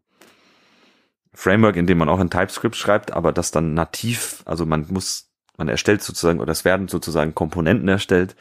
Framework, 1.32 1.76
in 1.76 1.86
dem 1.86 1.96
man 1.96 2.08
auch 2.10 2.20
in 2.20 2.28
TypeScript 2.28 2.76
schreibt, 2.76 3.12
aber 3.12 3.32
das 3.32 3.52
dann 3.52 3.72
nativ, 3.72 4.42
also 4.44 4.66
man 4.66 4.86
muss, 4.90 5.30
man 5.56 5.68
erstellt 5.68 6.02
sozusagen, 6.02 6.40
oder 6.40 6.52
es 6.52 6.64
werden 6.64 6.88
sozusagen 6.88 7.34
Komponenten 7.34 7.88
erstellt, 7.88 8.36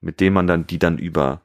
mit 0.00 0.20
dem 0.20 0.34
man 0.34 0.46
dann, 0.46 0.66
die 0.66 0.78
dann 0.78 0.98
über 0.98 1.42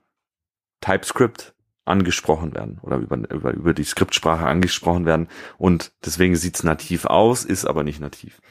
TypeScript 0.82 1.54
angesprochen 1.86 2.54
werden 2.54 2.80
oder 2.82 2.98
über, 2.98 3.18
über, 3.18 3.54
über 3.54 3.74
die 3.74 3.84
Skriptsprache 3.84 4.46
angesprochen 4.46 5.06
werden 5.06 5.28
und 5.58 5.92
deswegen 6.06 6.36
sieht's 6.36 6.64
nativ 6.64 7.06
aus, 7.06 7.44
ist 7.44 7.66
aber 7.66 7.84
nicht 7.84 8.00
nativ. 8.00 8.42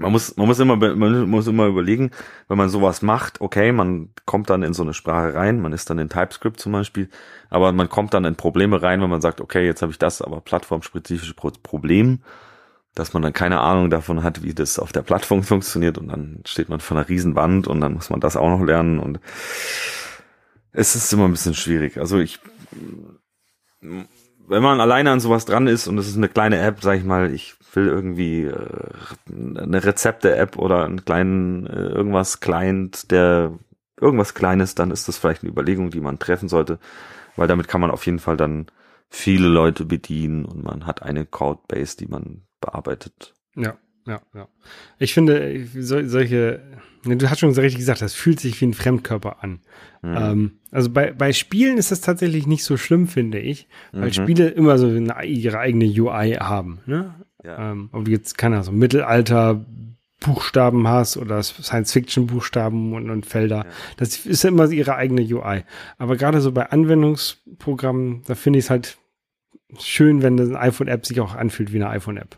Man 0.00 0.12
muss, 0.12 0.36
man 0.36 0.46
muss 0.46 0.60
immer, 0.60 0.76
man 0.76 1.28
muss 1.28 1.48
immer 1.48 1.66
überlegen, 1.66 2.12
wenn 2.46 2.56
man 2.56 2.68
sowas 2.68 3.02
macht, 3.02 3.40
okay, 3.40 3.72
man 3.72 4.10
kommt 4.26 4.48
dann 4.48 4.62
in 4.62 4.72
so 4.72 4.82
eine 4.82 4.94
Sprache 4.94 5.34
rein, 5.34 5.60
man 5.60 5.72
ist 5.72 5.90
dann 5.90 5.98
in 5.98 6.08
TypeScript 6.08 6.60
zum 6.60 6.72
Beispiel, 6.72 7.08
aber 7.50 7.72
man 7.72 7.88
kommt 7.88 8.14
dann 8.14 8.24
in 8.24 8.36
Probleme 8.36 8.80
rein, 8.80 9.00
wenn 9.00 9.10
man 9.10 9.20
sagt, 9.20 9.40
okay, 9.40 9.64
jetzt 9.66 9.82
habe 9.82 9.90
ich 9.90 9.98
das, 9.98 10.22
aber 10.22 10.40
plattformspezifische 10.40 11.34
Problem 11.34 12.20
dass 12.94 13.12
man 13.12 13.22
dann 13.22 13.32
keine 13.32 13.60
Ahnung 13.60 13.90
davon 13.90 14.22
hat, 14.22 14.42
wie 14.42 14.54
das 14.54 14.78
auf 14.78 14.92
der 14.92 15.02
Plattform 15.02 15.42
funktioniert 15.44 15.98
und 15.98 16.08
dann 16.08 16.42
steht 16.44 16.68
man 16.68 16.80
vor 16.80 16.96
einer 16.96 17.08
Riesenwand 17.08 17.66
und 17.66 17.80
dann 17.80 17.94
muss 17.94 18.10
man 18.10 18.20
das 18.20 18.36
auch 18.36 18.48
noch 18.48 18.64
lernen 18.64 18.98
und 18.98 19.20
es 20.72 20.94
ist 20.94 21.12
immer 21.12 21.24
ein 21.24 21.32
bisschen 21.32 21.54
schwierig. 21.54 21.98
Also 21.98 22.18
ich, 22.18 22.40
wenn 23.80 24.62
man 24.62 24.80
alleine 24.80 25.10
an 25.10 25.20
sowas 25.20 25.44
dran 25.44 25.66
ist 25.66 25.88
und 25.88 25.98
es 25.98 26.08
ist 26.08 26.16
eine 26.16 26.28
kleine 26.28 26.58
App, 26.60 26.82
sag 26.82 26.98
ich 26.98 27.04
mal, 27.04 27.32
ich 27.32 27.56
will 27.74 27.86
irgendwie 27.86 28.44
äh, 28.44 28.80
eine 29.30 29.84
Rezepte-App 29.84 30.56
oder 30.56 30.84
einen 30.84 31.04
kleinen 31.04 31.66
äh, 31.66 31.88
irgendwas 31.88 32.40
Client, 32.40 33.10
der 33.10 33.52
irgendwas 34.00 34.34
Kleines, 34.34 34.74
dann 34.74 34.90
ist 34.90 35.08
das 35.08 35.18
vielleicht 35.18 35.42
eine 35.42 35.50
Überlegung, 35.50 35.90
die 35.90 36.00
man 36.00 36.18
treffen 36.18 36.48
sollte, 36.48 36.78
weil 37.36 37.48
damit 37.48 37.68
kann 37.68 37.80
man 37.80 37.90
auf 37.90 38.06
jeden 38.06 38.18
Fall 38.18 38.36
dann 38.36 38.66
viele 39.10 39.48
Leute 39.48 39.84
bedienen 39.84 40.44
und 40.44 40.62
man 40.62 40.86
hat 40.86 41.02
eine 41.02 41.26
Codebase, 41.26 41.96
die 41.96 42.06
man 42.06 42.42
bearbeitet. 42.60 43.34
Ja, 43.56 43.76
ja, 44.06 44.20
ja. 44.34 44.48
Ich 44.98 45.14
finde, 45.14 45.66
so, 45.74 46.04
solche, 46.06 46.62
ne, 47.04 47.16
du 47.16 47.30
hast 47.30 47.40
schon 47.40 47.52
so 47.52 47.60
richtig 47.60 47.78
gesagt, 47.78 48.00
das 48.00 48.14
fühlt 48.14 48.40
sich 48.40 48.60
wie 48.60 48.66
ein 48.66 48.74
Fremdkörper 48.74 49.42
an. 49.42 49.60
Mhm. 50.02 50.16
Ähm, 50.16 50.52
also 50.70 50.90
bei, 50.90 51.12
bei 51.12 51.32
Spielen 51.32 51.76
ist 51.76 51.90
das 51.90 52.00
tatsächlich 52.00 52.46
nicht 52.46 52.64
so 52.64 52.76
schlimm, 52.76 53.06
finde 53.06 53.38
ich, 53.38 53.68
weil 53.92 54.08
mhm. 54.08 54.12
Spiele 54.12 54.48
immer 54.48 54.78
so 54.78 54.86
eine, 54.86 55.24
ihre 55.24 55.58
eigene 55.58 55.84
UI 55.84 56.36
haben. 56.40 56.80
Ne? 56.86 57.14
Ja. 57.44 57.72
Ähm, 57.72 57.90
ob 57.92 58.06
du 58.06 58.10
jetzt, 58.10 58.38
keine 58.38 58.56
Ahnung, 58.56 58.64
so 58.64 58.72
Mittelalter 58.72 59.64
Buchstaben 60.20 60.88
hast 60.88 61.16
oder 61.16 61.42
Science-Fiction-Buchstaben 61.42 62.92
und, 62.94 63.10
und 63.10 63.26
Felder. 63.26 63.58
Ja. 63.58 63.66
Das 63.98 64.26
ist 64.26 64.42
ja 64.42 64.48
immer 64.48 64.68
ihre 64.70 64.96
eigene 64.96 65.22
UI. 65.22 65.64
Aber 65.96 66.16
gerade 66.16 66.40
so 66.40 66.50
bei 66.50 66.70
Anwendungsprogrammen, 66.70 68.22
da 68.26 68.34
finde 68.34 68.58
ich 68.58 68.64
es 68.64 68.70
halt 68.70 68.98
schön, 69.78 70.22
wenn 70.22 70.40
eine 70.40 70.58
iPhone-App 70.58 71.06
sich 71.06 71.20
auch 71.20 71.34
anfühlt 71.34 71.72
wie 71.72 71.76
eine 71.76 71.90
iPhone-App. 71.90 72.36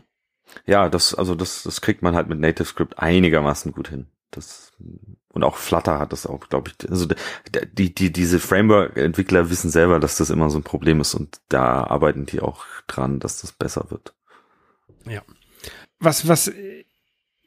Ja, 0.65 0.89
das, 0.89 1.13
also 1.13 1.35
das, 1.35 1.63
das 1.63 1.81
kriegt 1.81 2.01
man 2.01 2.15
halt 2.15 2.29
mit 2.29 2.39
NativeScript 2.39 2.99
einigermaßen 2.99 3.71
gut 3.71 3.89
hin. 3.89 4.07
Das, 4.31 4.71
und 5.29 5.43
auch 5.43 5.55
Flutter 5.57 5.99
hat 5.99 6.13
das 6.13 6.25
auch, 6.25 6.49
glaube 6.49 6.71
ich. 6.71 6.89
Also 6.89 7.07
die, 7.73 7.93
die, 7.93 8.11
diese 8.11 8.39
Framework-Entwickler 8.39 9.49
wissen 9.49 9.69
selber, 9.69 9.99
dass 9.99 10.17
das 10.17 10.29
immer 10.29 10.49
so 10.49 10.59
ein 10.59 10.63
Problem 10.63 11.01
ist 11.01 11.15
und 11.15 11.41
da 11.49 11.83
arbeiten 11.83 12.25
die 12.25 12.41
auch 12.41 12.65
dran, 12.87 13.19
dass 13.19 13.41
das 13.41 13.51
besser 13.51 13.87
wird. 13.89 14.13
Ja. 15.05 15.21
Was, 15.99 16.27
was 16.27 16.51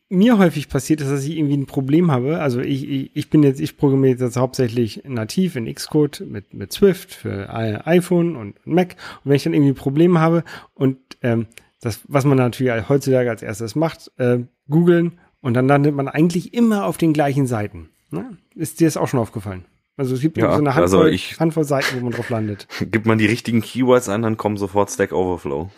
mir 0.08 0.38
häufig 0.38 0.68
passiert 0.68 1.00
ist, 1.00 1.10
dass 1.10 1.24
ich 1.24 1.36
irgendwie 1.36 1.56
ein 1.56 1.66
Problem 1.66 2.10
habe. 2.10 2.40
Also 2.40 2.60
ich, 2.60 2.88
ich, 2.88 3.10
ich 3.14 3.30
bin 3.30 3.42
jetzt, 3.42 3.60
ich 3.60 3.76
programmiere 3.76 4.16
jetzt 4.18 4.36
hauptsächlich 4.36 5.02
nativ 5.04 5.56
in 5.56 5.72
Xcode 5.72 6.20
mit, 6.26 6.54
mit 6.54 6.72
Swift 6.72 7.12
für 7.12 7.52
iPhone 7.86 8.36
und 8.36 8.66
Mac. 8.66 8.96
Und 9.24 9.30
wenn 9.30 9.36
ich 9.36 9.44
dann 9.44 9.54
irgendwie 9.54 9.72
Probleme 9.72 10.20
habe 10.20 10.44
und 10.74 10.98
ähm, 11.22 11.46
das, 11.84 12.00
was 12.08 12.24
man 12.24 12.38
natürlich 12.38 12.88
heutzutage 12.88 13.28
als 13.28 13.42
erstes 13.42 13.74
macht, 13.74 14.10
äh, 14.16 14.38
googeln 14.70 15.20
und 15.42 15.52
dann 15.52 15.68
landet 15.68 15.94
man 15.94 16.08
eigentlich 16.08 16.54
immer 16.54 16.86
auf 16.86 16.96
den 16.96 17.12
gleichen 17.12 17.46
Seiten. 17.46 17.90
Ne? 18.10 18.38
Ist 18.54 18.80
dir 18.80 18.86
das 18.86 18.96
auch 18.96 19.06
schon 19.06 19.20
aufgefallen? 19.20 19.66
Also 19.98 20.14
es 20.14 20.22
gibt 20.22 20.38
ja, 20.38 20.50
so 20.50 20.60
eine 20.60 20.74
Handvoll, 20.74 21.00
also 21.00 21.04
ich, 21.04 21.38
Handvoll 21.38 21.64
Seiten, 21.64 22.00
wo 22.00 22.04
man 22.04 22.14
drauf 22.14 22.30
landet. 22.30 22.66
Gibt 22.80 23.04
man 23.04 23.18
die 23.18 23.26
richtigen 23.26 23.60
Keywords 23.60 24.08
an, 24.08 24.22
dann 24.22 24.38
kommen 24.38 24.56
sofort 24.56 24.90
Stack 24.90 25.12
Overflow. 25.12 25.70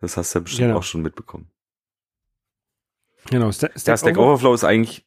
Das 0.00 0.16
hast 0.16 0.34
du 0.34 0.38
ja 0.38 0.42
bestimmt 0.44 0.68
genau. 0.68 0.78
auch 0.78 0.82
schon 0.82 1.02
mitbekommen. 1.02 1.50
Genau, 3.30 3.52
Sta 3.52 3.68
Stack, 3.76 3.86
ja, 3.86 3.96
Stack 3.98 4.16
Overflow 4.16 4.54
ist 4.54 4.64
eigentlich, 4.64 5.04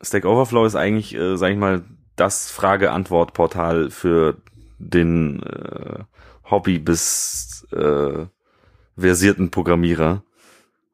Stack 0.00 0.24
Overflow 0.24 0.64
ist 0.64 0.76
eigentlich, 0.76 1.14
äh, 1.16 1.36
sag 1.36 1.50
ich 1.50 1.58
mal, 1.58 1.84
das 2.14 2.50
Frage-Antwort-Portal 2.52 3.90
für 3.90 4.40
den 4.78 5.42
äh, 5.42 6.04
Hobby 6.50 6.78
bis 6.78 7.66
äh, 7.72 8.26
versierten 8.96 9.50
Programmierer. 9.50 10.22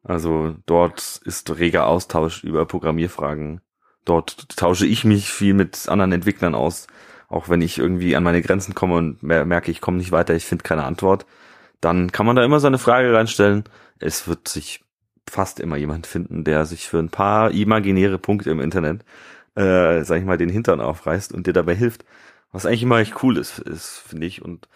Also 0.04 0.54
dort 0.66 1.20
ist 1.24 1.58
reger 1.58 1.86
Austausch 1.86 2.44
über 2.44 2.64
Programmierfragen. 2.66 3.60
Dort 4.04 4.56
tausche 4.56 4.86
ich 4.86 5.04
mich 5.04 5.30
viel 5.30 5.54
mit 5.54 5.88
anderen 5.88 6.12
Entwicklern 6.12 6.54
aus. 6.54 6.86
Auch 7.28 7.48
wenn 7.48 7.60
ich 7.60 7.78
irgendwie 7.78 8.14
an 8.14 8.22
meine 8.22 8.40
Grenzen 8.40 8.74
komme 8.74 8.94
und 8.94 9.22
merke, 9.22 9.70
ich 9.72 9.80
komme 9.80 9.96
nicht 9.96 10.12
weiter, 10.12 10.34
ich 10.34 10.44
finde 10.44 10.62
keine 10.62 10.84
Antwort, 10.84 11.26
dann 11.80 12.12
kann 12.12 12.24
man 12.24 12.36
da 12.36 12.44
immer 12.44 12.60
seine 12.60 12.78
Frage 12.78 13.12
reinstellen. 13.12 13.64
Es 13.98 14.28
wird 14.28 14.46
sich 14.46 14.84
fast 15.28 15.58
immer 15.58 15.76
jemand 15.76 16.06
finden, 16.06 16.44
der 16.44 16.66
sich 16.66 16.88
für 16.88 16.98
ein 16.98 17.08
paar 17.08 17.50
imaginäre 17.50 18.18
Punkte 18.18 18.50
im 18.50 18.60
Internet, 18.60 19.04
äh, 19.56 20.04
sag 20.04 20.18
ich 20.18 20.24
mal, 20.24 20.38
den 20.38 20.50
Hintern 20.50 20.80
aufreißt 20.80 21.32
und 21.32 21.48
dir 21.48 21.52
dabei 21.52 21.74
hilft. 21.74 22.04
Was 22.52 22.64
eigentlich 22.64 22.84
immer 22.84 22.98
echt 22.98 23.24
cool 23.24 23.36
ist, 23.36 23.58
ist 23.58 24.04
finde 24.06 24.26
ich. 24.26 24.40
Und 24.40 24.68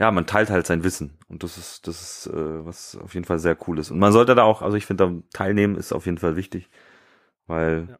ja, 0.00 0.10
man 0.10 0.26
teilt 0.26 0.48
halt 0.48 0.66
sein 0.66 0.82
Wissen 0.82 1.18
und 1.28 1.42
das 1.42 1.58
ist 1.58 1.86
das 1.86 2.00
ist 2.00 2.32
äh, 2.32 2.64
was 2.64 2.96
auf 2.96 3.14
jeden 3.14 3.26
Fall 3.26 3.38
sehr 3.38 3.56
cool 3.68 3.78
ist 3.78 3.90
und 3.90 3.98
man 3.98 4.12
sollte 4.12 4.34
da 4.34 4.42
auch, 4.42 4.62
also 4.62 4.76
ich 4.76 4.86
finde, 4.86 5.06
da 5.06 5.14
teilnehmen 5.32 5.76
ist 5.76 5.92
auf 5.92 6.06
jeden 6.06 6.18
Fall 6.18 6.36
wichtig, 6.36 6.70
weil 7.46 7.86
ja. 7.90 7.98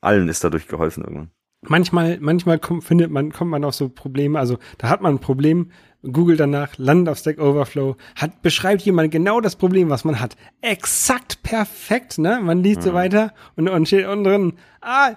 allen 0.00 0.28
ist 0.28 0.42
dadurch 0.42 0.66
geholfen 0.66 1.04
irgendwann. 1.04 1.30
Manchmal, 1.64 2.18
manchmal 2.18 2.58
kommt, 2.58 2.82
findet 2.82 3.12
man, 3.12 3.30
kommt 3.30 3.52
man 3.52 3.64
auf 3.64 3.74
so 3.76 3.88
Probleme, 3.88 4.36
also 4.36 4.58
da 4.78 4.88
hat 4.88 5.00
man 5.00 5.14
ein 5.14 5.20
Problem, 5.20 5.70
Google 6.02 6.36
danach, 6.36 6.76
landet 6.76 7.12
auf 7.12 7.18
Stack 7.18 7.38
Overflow, 7.38 7.96
hat, 8.16 8.42
beschreibt 8.42 8.82
jemand 8.82 9.12
genau 9.12 9.40
das 9.40 9.54
Problem, 9.54 9.88
was 9.88 10.04
man 10.04 10.18
hat. 10.18 10.36
Exakt 10.60 11.44
perfekt, 11.44 12.18
ne? 12.18 12.40
Man 12.42 12.64
liest 12.64 12.80
mhm. 12.80 12.84
so 12.84 12.94
weiter 12.94 13.32
und, 13.54 13.68
und 13.68 13.86
steht 13.86 14.08
unten 14.08 14.24
drin, 14.24 14.52
ah, 14.80 15.12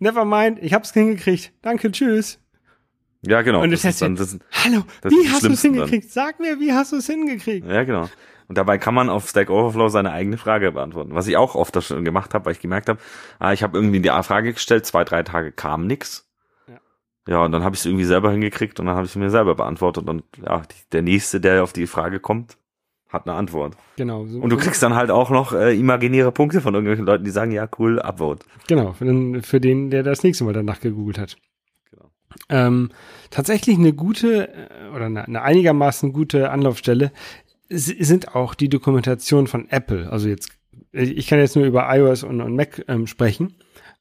never 0.00 0.24
mind, 0.24 0.58
ich 0.60 0.74
hab's 0.74 0.92
hingekriegt. 0.92 1.52
Danke, 1.62 1.92
tschüss. 1.92 2.40
Ja, 3.22 3.42
genau. 3.42 3.62
Und 3.62 3.70
das, 3.70 3.82
das 3.82 3.88
heißt, 3.88 4.02
dann, 4.02 4.16
das, 4.16 4.38
hallo, 4.52 4.84
das 5.00 5.12
wie 5.12 5.28
hast 5.28 5.44
du 5.44 5.50
es 5.50 5.62
hingekriegt? 5.62 6.04
Dann. 6.04 6.10
Sag 6.10 6.40
mir, 6.40 6.60
wie 6.60 6.72
hast 6.72 6.92
du 6.92 6.96
es 6.96 7.06
hingekriegt? 7.06 7.66
Ja, 7.66 7.84
genau. 7.84 8.08
Und 8.48 8.56
dabei 8.56 8.78
kann 8.78 8.94
man 8.94 9.10
auf 9.10 9.28
Stack 9.28 9.50
Overflow 9.50 9.88
seine 9.88 10.10
eigene 10.12 10.38
Frage 10.38 10.72
beantworten. 10.72 11.14
Was 11.14 11.26
ich 11.26 11.36
auch 11.36 11.54
oft 11.54 11.80
schon 11.82 12.04
gemacht 12.04 12.32
habe, 12.32 12.46
weil 12.46 12.52
ich 12.52 12.60
gemerkt 12.60 12.88
habe, 12.88 12.98
ah, 13.38 13.52
ich 13.52 13.62
habe 13.62 13.76
irgendwie 13.76 14.00
die 14.00 14.08
Frage 14.08 14.54
gestellt, 14.54 14.86
zwei, 14.86 15.04
drei 15.04 15.22
Tage 15.22 15.52
kam 15.52 15.86
nix. 15.86 16.26
Ja, 16.66 16.78
ja 17.28 17.44
und 17.44 17.52
dann 17.52 17.62
habe 17.62 17.74
ich 17.74 17.80
es 17.80 17.86
irgendwie 17.86 18.06
selber 18.06 18.30
hingekriegt 18.30 18.80
und 18.80 18.86
dann 18.86 18.94
habe 18.94 19.04
ich 19.04 19.12
es 19.12 19.16
mir 19.16 19.30
selber 19.30 19.54
beantwortet. 19.54 20.08
Und 20.08 20.24
ja, 20.42 20.60
die, 20.60 20.90
der 20.92 21.02
nächste, 21.02 21.40
der 21.40 21.62
auf 21.62 21.74
die 21.74 21.86
Frage 21.86 22.20
kommt, 22.20 22.56
hat 23.10 23.26
eine 23.26 23.36
Antwort. 23.36 23.76
Genau. 23.96 24.24
So, 24.26 24.38
Und 24.38 24.50
du 24.50 24.56
kriegst 24.56 24.82
dann 24.82 24.94
halt 24.94 25.10
auch 25.10 25.28
noch 25.28 25.52
äh, 25.52 25.78
imaginäre 25.78 26.32
Punkte 26.32 26.62
von 26.62 26.72
irgendwelchen 26.72 27.04
Leuten, 27.04 27.24
die 27.24 27.30
sagen, 27.30 27.52
ja, 27.52 27.68
cool, 27.78 28.00
Upvote. 28.00 28.46
Genau, 28.66 28.92
für 28.92 29.04
den, 29.04 29.42
für 29.42 29.60
den, 29.60 29.90
der 29.90 30.02
das 30.02 30.22
nächste 30.22 30.44
Mal 30.44 30.54
danach 30.54 30.80
gegoogelt 30.80 31.18
hat. 31.18 31.36
Ähm, 32.48 32.90
tatsächlich 33.30 33.78
eine 33.78 33.92
gute 33.92 34.48
äh, 34.48 34.88
oder 34.94 35.06
eine, 35.06 35.26
eine 35.26 35.42
einigermaßen 35.42 36.12
gute 36.12 36.50
Anlaufstelle 36.50 37.12
sind 37.70 38.34
auch 38.34 38.54
die 38.54 38.68
Dokumentation 38.68 39.46
von 39.46 39.68
Apple. 39.68 40.10
Also 40.10 40.28
jetzt, 40.28 40.50
ich 40.92 41.26
kann 41.26 41.38
jetzt 41.38 41.56
nur 41.56 41.66
über 41.66 41.86
iOS 41.94 42.22
und, 42.22 42.40
und 42.40 42.56
Mac 42.56 42.82
ähm, 42.88 43.06
sprechen. 43.06 43.56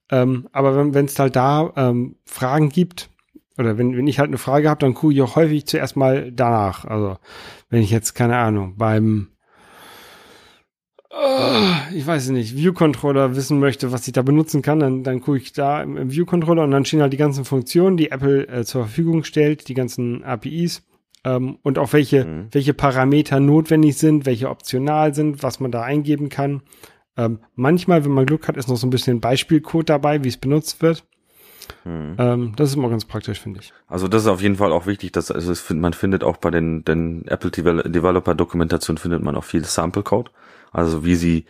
Ähm, 0.09 0.47
aber 0.53 0.93
wenn 0.93 1.05
es 1.05 1.19
halt 1.19 1.35
da 1.35 1.73
ähm, 1.75 2.15
Fragen 2.25 2.69
gibt, 2.69 3.09
oder 3.57 3.77
wenn, 3.77 3.97
wenn 3.97 4.07
ich 4.07 4.19
halt 4.19 4.29
eine 4.29 4.37
Frage 4.37 4.69
habe, 4.69 4.79
dann 4.79 4.93
gucke 4.93 5.13
ich 5.13 5.21
auch 5.21 5.35
häufig 5.35 5.65
zuerst 5.65 5.97
mal 5.97 6.31
danach. 6.31 6.85
Also 6.85 7.17
wenn 7.69 7.81
ich 7.81 7.91
jetzt, 7.91 8.13
keine 8.13 8.37
Ahnung, 8.37 8.75
beim 8.77 9.29
äh, 9.31 9.36
ich 11.93 12.05
weiß 12.05 12.29
nicht, 12.29 12.55
View-Controller 12.55 13.35
wissen 13.35 13.59
möchte, 13.59 13.91
was 13.91 14.07
ich 14.07 14.13
da 14.13 14.21
benutzen 14.21 14.61
kann, 14.61 14.79
dann, 14.79 15.03
dann 15.03 15.21
gucke 15.21 15.37
ich 15.37 15.53
da 15.53 15.81
im, 15.81 15.97
im 15.97 16.11
View-Controller 16.11 16.63
und 16.63 16.71
dann 16.71 16.85
stehen 16.85 17.01
halt 17.01 17.13
die 17.13 17.17
ganzen 17.17 17.45
Funktionen, 17.45 17.97
die 17.97 18.11
Apple 18.11 18.47
äh, 18.47 18.63
zur 18.65 18.83
Verfügung 18.83 19.23
stellt, 19.23 19.67
die 19.67 19.73
ganzen 19.73 20.23
APIs 20.23 20.83
ähm, 21.23 21.57
und 21.63 21.79
auch 21.79 21.93
welche, 21.93 22.25
Mhm. 22.25 22.47
welche 22.51 22.73
Parameter 22.73 23.39
notwendig 23.39 23.97
sind, 23.97 24.25
welche 24.25 24.49
optional 24.49 25.13
sind, 25.15 25.43
was 25.43 25.59
man 25.59 25.71
da 25.71 25.81
eingeben 25.83 26.29
kann. 26.29 26.61
Ähm, 27.15 27.39
manchmal, 27.55 28.05
wenn 28.05 28.11
man 28.11 28.25
Glück 28.27 28.47
hat, 28.47 28.57
ist 28.57 28.69
noch 28.69 28.77
so 28.77 28.85
ein 28.85 28.91
bisschen 28.91 29.19
Beispielcode 29.19 29.89
dabei, 29.89 30.23
wie 30.23 30.27
es 30.29 30.37
benutzt 30.37 30.81
wird. 30.81 31.03
Hm. 31.83 32.15
Ähm, 32.17 32.53
das 32.55 32.69
ist 32.69 32.75
immer 32.75 32.89
ganz 32.89 33.05
praktisch, 33.05 33.39
finde 33.41 33.59
ich. 33.61 33.73
Also 33.87 34.07
das 34.07 34.21
ist 34.23 34.27
auf 34.27 34.41
jeden 34.41 34.55
Fall 34.55 34.71
auch 34.71 34.85
wichtig, 34.85 35.11
dass 35.13 35.31
also 35.31 35.51
es, 35.51 35.69
man 35.69 35.93
findet 35.93 36.23
auch 36.23 36.37
bei 36.37 36.51
den, 36.51 36.85
den 36.85 37.25
Apple 37.27 37.49
Devel- 37.49 37.89
Developer 37.89 38.35
Dokumentation 38.35 38.97
findet 38.97 39.23
man 39.23 39.35
auch 39.35 39.43
viel 39.43 39.65
Sample 39.65 40.03
Code. 40.03 40.31
Also 40.71 41.05
wie 41.05 41.15
sie 41.15 41.45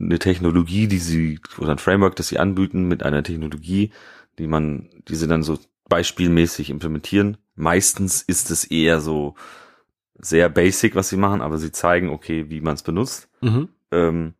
eine 0.00 0.18
Technologie, 0.18 0.86
die 0.86 0.98
sie 0.98 1.40
oder 1.58 1.72
ein 1.72 1.78
Framework, 1.78 2.16
das 2.16 2.28
sie 2.28 2.38
anbieten 2.38 2.86
mit 2.86 3.02
einer 3.02 3.22
Technologie, 3.22 3.90
die 4.38 4.46
man, 4.46 4.88
die 5.08 5.16
sie 5.16 5.26
dann 5.26 5.42
so 5.42 5.58
beispielmäßig 5.88 6.70
implementieren. 6.70 7.38
Meistens 7.54 8.22
ist 8.22 8.50
es 8.50 8.64
eher 8.64 9.00
so 9.00 9.34
sehr 10.18 10.48
basic, 10.48 10.94
was 10.94 11.08
sie 11.08 11.16
machen, 11.16 11.40
aber 11.40 11.58
sie 11.58 11.72
zeigen, 11.72 12.10
okay, 12.10 12.46
wie 12.48 12.60
man 12.60 12.74
es 12.74 12.82
benutzt. 12.82 13.28
Mhm. 13.40 13.68
Ähm, 13.90 14.34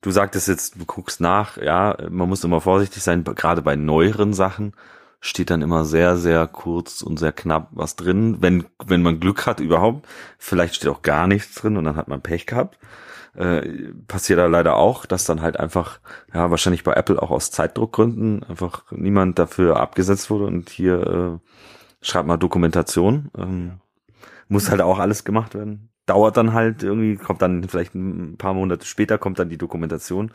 du 0.00 0.10
sagtest 0.10 0.48
jetzt, 0.48 0.80
du 0.80 0.84
guckst 0.84 1.20
nach, 1.20 1.56
ja, 1.56 1.96
man 2.10 2.28
muss 2.28 2.44
immer 2.44 2.60
vorsichtig 2.60 3.02
sein, 3.02 3.24
gerade 3.24 3.62
bei 3.62 3.76
neueren 3.76 4.32
Sachen 4.32 4.72
steht 5.20 5.50
dann 5.50 5.62
immer 5.62 5.84
sehr, 5.84 6.16
sehr 6.16 6.46
kurz 6.46 7.02
und 7.02 7.18
sehr 7.18 7.32
knapp 7.32 7.68
was 7.72 7.96
drin, 7.96 8.38
wenn, 8.40 8.66
wenn 8.84 9.02
man 9.02 9.18
Glück 9.18 9.46
hat 9.46 9.60
überhaupt. 9.60 10.06
Vielleicht 10.38 10.76
steht 10.76 10.90
auch 10.90 11.02
gar 11.02 11.26
nichts 11.26 11.54
drin 11.54 11.76
und 11.76 11.84
dann 11.84 11.96
hat 11.96 12.08
man 12.08 12.20
Pech 12.20 12.46
gehabt. 12.46 12.78
Äh, 13.36 13.92
passiert 14.08 14.38
da 14.38 14.46
leider 14.46 14.76
auch, 14.76 15.04
dass 15.04 15.26
dann 15.26 15.42
halt 15.42 15.60
einfach, 15.60 16.00
ja, 16.32 16.50
wahrscheinlich 16.50 16.84
bei 16.84 16.94
Apple 16.94 17.20
auch 17.20 17.30
aus 17.30 17.50
Zeitdruckgründen 17.50 18.42
einfach 18.44 18.90
niemand 18.90 19.38
dafür 19.38 19.78
abgesetzt 19.78 20.30
wurde 20.30 20.46
und 20.46 20.70
hier 20.70 21.40
äh, 21.42 21.50
schreibt 22.00 22.26
mal 22.26 22.38
Dokumentation. 22.38 23.30
Ähm, 23.36 23.80
muss 24.48 24.70
halt 24.70 24.80
auch 24.80 24.98
alles 24.98 25.24
gemacht 25.24 25.54
werden. 25.54 25.90
Dauert 26.06 26.36
dann 26.36 26.52
halt 26.52 26.82
irgendwie, 26.82 27.16
kommt 27.16 27.42
dann 27.42 27.64
vielleicht 27.64 27.94
ein 27.94 28.36
paar 28.38 28.54
Monate 28.54 28.86
später, 28.86 29.18
kommt 29.18 29.38
dann 29.38 29.48
die 29.48 29.58
Dokumentation, 29.58 30.30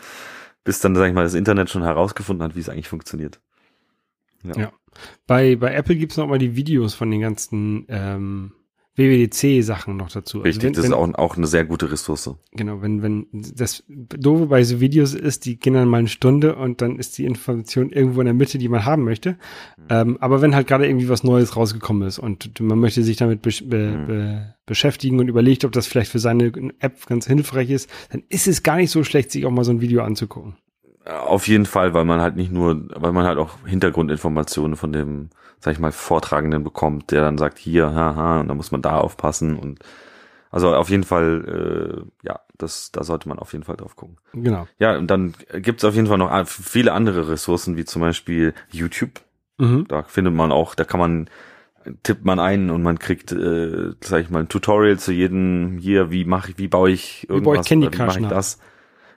bis 0.63 0.79
dann, 0.81 0.95
sag 0.95 1.07
ich 1.07 1.13
mal, 1.13 1.23
das 1.23 1.33
Internet 1.33 1.69
schon 1.69 1.83
herausgefunden 1.83 2.43
hat, 2.43 2.55
wie 2.55 2.59
es 2.59 2.69
eigentlich 2.69 2.89
funktioniert. 2.89 3.39
Ja. 4.43 4.71
Bei, 5.27 5.55
bei 5.55 5.73
Apple 5.73 5.95
gibt's 5.95 6.17
noch 6.17 6.27
mal 6.27 6.39
die 6.39 6.55
Videos 6.55 6.93
von 6.93 7.09
den 7.09 7.21
ganzen 7.21 7.85
ähm, 7.87 8.51
WWDC-Sachen 8.97 9.95
noch 9.97 10.09
dazu. 10.11 10.39
Also 10.39 10.43
Richtig, 10.47 10.63
wenn- 10.63 10.73
das 10.73 10.85
ist 10.85 10.91
auch, 10.91 11.13
auch 11.15 11.37
eine 11.37 11.47
sehr 11.47 11.65
gute 11.65 11.91
Ressource. 11.91 12.29
Genau, 12.51 12.81
wenn, 12.81 13.01
wenn 13.01 13.27
das 13.31 13.83
Doofe 13.87 14.47
bei 14.47 14.63
so 14.63 14.79
Videos 14.79 15.13
ist, 15.13 15.45
die 15.45 15.57
gehen 15.57 15.73
dann 15.73 15.87
mal 15.87 15.99
eine 15.99 16.07
Stunde 16.07 16.55
und 16.55 16.81
dann 16.81 16.97
ist 16.97 17.17
die 17.17 17.25
Information 17.25 17.89
irgendwo 17.91 18.21
in 18.21 18.25
der 18.25 18.33
Mitte, 18.33 18.57
die 18.57 18.69
man 18.69 18.85
haben 18.85 19.03
möchte. 19.03 19.37
Ähm, 19.89 20.17
aber 20.19 20.41
wenn 20.41 20.55
halt 20.55 20.67
gerade 20.67 20.87
irgendwie 20.87 21.09
was 21.09 21.23
Neues 21.23 21.55
rausgekommen 21.55 22.07
ist 22.07 22.19
und 22.19 22.59
man 22.59 22.79
möchte 22.79 23.03
sich 23.03 23.17
damit 23.17 23.41
besch 23.41 23.63
be 23.67 23.77
Mhm. 23.97 24.07
be 24.07 24.55
beschäftigen 24.65 25.19
und 25.19 25.27
überlegt, 25.27 25.65
ob 25.65 25.71
das 25.73 25.87
vielleicht 25.87 26.11
für 26.11 26.19
seine 26.19 26.51
App 26.79 27.05
ganz 27.07 27.27
hilfreich 27.27 27.69
ist, 27.71 27.89
dann 28.11 28.23
ist 28.29 28.47
es 28.47 28.63
gar 28.63 28.77
nicht 28.77 28.89
so 28.91 29.03
schlecht, 29.03 29.31
sich 29.31 29.45
auch 29.45 29.51
mal 29.51 29.65
so 29.65 29.71
ein 29.71 29.81
Video 29.81 30.01
anzugucken. 30.03 30.55
Auf 31.05 31.47
jeden 31.47 31.65
Fall, 31.65 31.93
weil 31.93 32.05
man 32.05 32.21
halt 32.21 32.35
nicht 32.35 32.51
nur, 32.51 32.79
weil 32.95 33.11
man 33.11 33.25
halt 33.25 33.37
auch 33.37 33.65
Hintergrundinformationen 33.65 34.75
von 34.75 34.93
dem, 34.93 35.29
sag 35.59 35.73
ich 35.73 35.79
mal, 35.79 35.91
Vortragenden 35.91 36.63
bekommt, 36.63 37.11
der 37.11 37.21
dann 37.21 37.37
sagt, 37.37 37.57
hier, 37.57 37.93
haha, 37.93 38.41
und 38.41 38.47
da 38.47 38.53
muss 38.53 38.71
man 38.71 38.81
da 38.81 38.97
aufpassen 38.97 39.57
und 39.57 39.79
also 40.51 40.75
auf 40.75 40.89
jeden 40.89 41.05
Fall, 41.05 42.03
äh, 42.03 42.27
ja, 42.27 42.41
das, 42.57 42.91
da 42.91 43.03
sollte 43.03 43.29
man 43.29 43.39
auf 43.39 43.53
jeden 43.53 43.63
Fall 43.63 43.77
drauf 43.77 43.95
gucken. 43.95 44.17
Genau. 44.33 44.67
Ja, 44.79 44.97
und 44.97 45.07
dann 45.07 45.33
gibt's 45.53 45.85
auf 45.85 45.95
jeden 45.95 46.07
Fall 46.07 46.17
noch 46.17 46.45
viele 46.45 46.91
andere 46.91 47.29
Ressourcen, 47.29 47.77
wie 47.77 47.85
zum 47.85 48.01
Beispiel 48.01 48.53
YouTube. 48.69 49.21
Mhm. 49.57 49.85
Da 49.87 50.03
findet 50.03 50.33
man 50.33 50.51
auch, 50.51 50.75
da 50.75 50.83
kann 50.83 50.99
man, 50.99 51.29
tippt 52.03 52.25
man 52.25 52.39
ein 52.39 52.69
und 52.69 52.83
man 52.83 52.99
kriegt, 52.99 53.31
äh, 53.31 53.91
sag 54.01 54.21
ich 54.21 54.29
mal, 54.29 54.39
ein 54.39 54.49
Tutorial 54.49 54.99
zu 54.99 55.13
jedem 55.13 55.77
hier, 55.77 56.11
wie 56.11 56.25
mache 56.25 56.51
ich, 56.51 56.57
wie 56.57 56.67
baue 56.67 56.91
ich 56.91 57.25
baue 57.29 57.37
ich 57.37 57.45
irgendwas, 57.45 57.65
Candy 57.65 57.91
wie 57.91 57.97
mache 57.97 58.19
ich 58.19 58.27
das, 58.27 58.59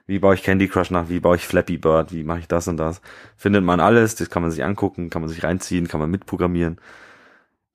wie 0.07 0.19
baue 0.19 0.35
ich 0.35 0.43
Candy 0.43 0.67
Crush 0.67 0.91
nach, 0.91 1.09
wie 1.09 1.19
baue 1.19 1.35
ich 1.35 1.47
Flappy 1.47 1.77
Bird, 1.77 2.11
wie 2.11 2.23
mache 2.23 2.39
ich 2.39 2.47
das 2.47 2.67
und 2.67 2.77
das. 2.77 3.01
Findet 3.35 3.63
man 3.63 3.79
alles, 3.79 4.15
das 4.15 4.29
kann 4.29 4.41
man 4.41 4.51
sich 4.51 4.63
angucken, 4.63 5.09
kann 5.09 5.21
man 5.21 5.29
sich 5.29 5.43
reinziehen, 5.43 5.87
kann 5.87 5.99
man 5.99 6.11
mitprogrammieren. 6.11 6.79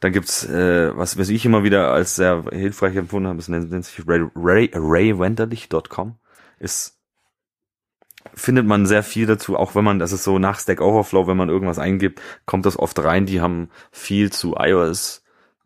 Dann 0.01 0.13
gibt's, 0.13 0.45
äh, 0.49 0.97
was, 0.97 1.19
was 1.19 1.29
ich 1.29 1.45
immer 1.45 1.63
wieder 1.65 1.93
als 1.93 2.17
sehr 2.17 2.45
hilfreich 2.53 2.97
empfunden 2.97 3.29
habe, 3.29 3.39
es 3.39 3.49
nennt, 3.49 3.71
nennt 3.71 3.85
sich 3.85 4.07
Ray, 4.07 4.27
Ray, 4.35 4.71
raywenderlich.com. 4.75 6.17
Ist 6.59 6.97
findet 8.35 8.67
man 8.67 8.87
sehr 8.87 9.03
viel 9.03 9.27
dazu, 9.27 9.57
auch 9.57 9.75
wenn 9.75 9.85
man, 9.85 9.99
das 9.99 10.13
ist 10.13 10.25
so 10.25 10.39
nach 10.39 10.59
Stack 10.61 10.81
Overflow, 10.81 11.27
wenn 11.27 11.37
man 11.37 11.49
irgendwas 11.49 11.79
eingibt, 11.79 12.21
kommt 12.47 12.67
das 12.67 12.79
oft 12.79 12.99
rein. 13.03 13.27
Die 13.27 13.41
haben 13.41 13.71
viel 13.91 14.31
zu 14.31 14.57
iOS 14.59 15.23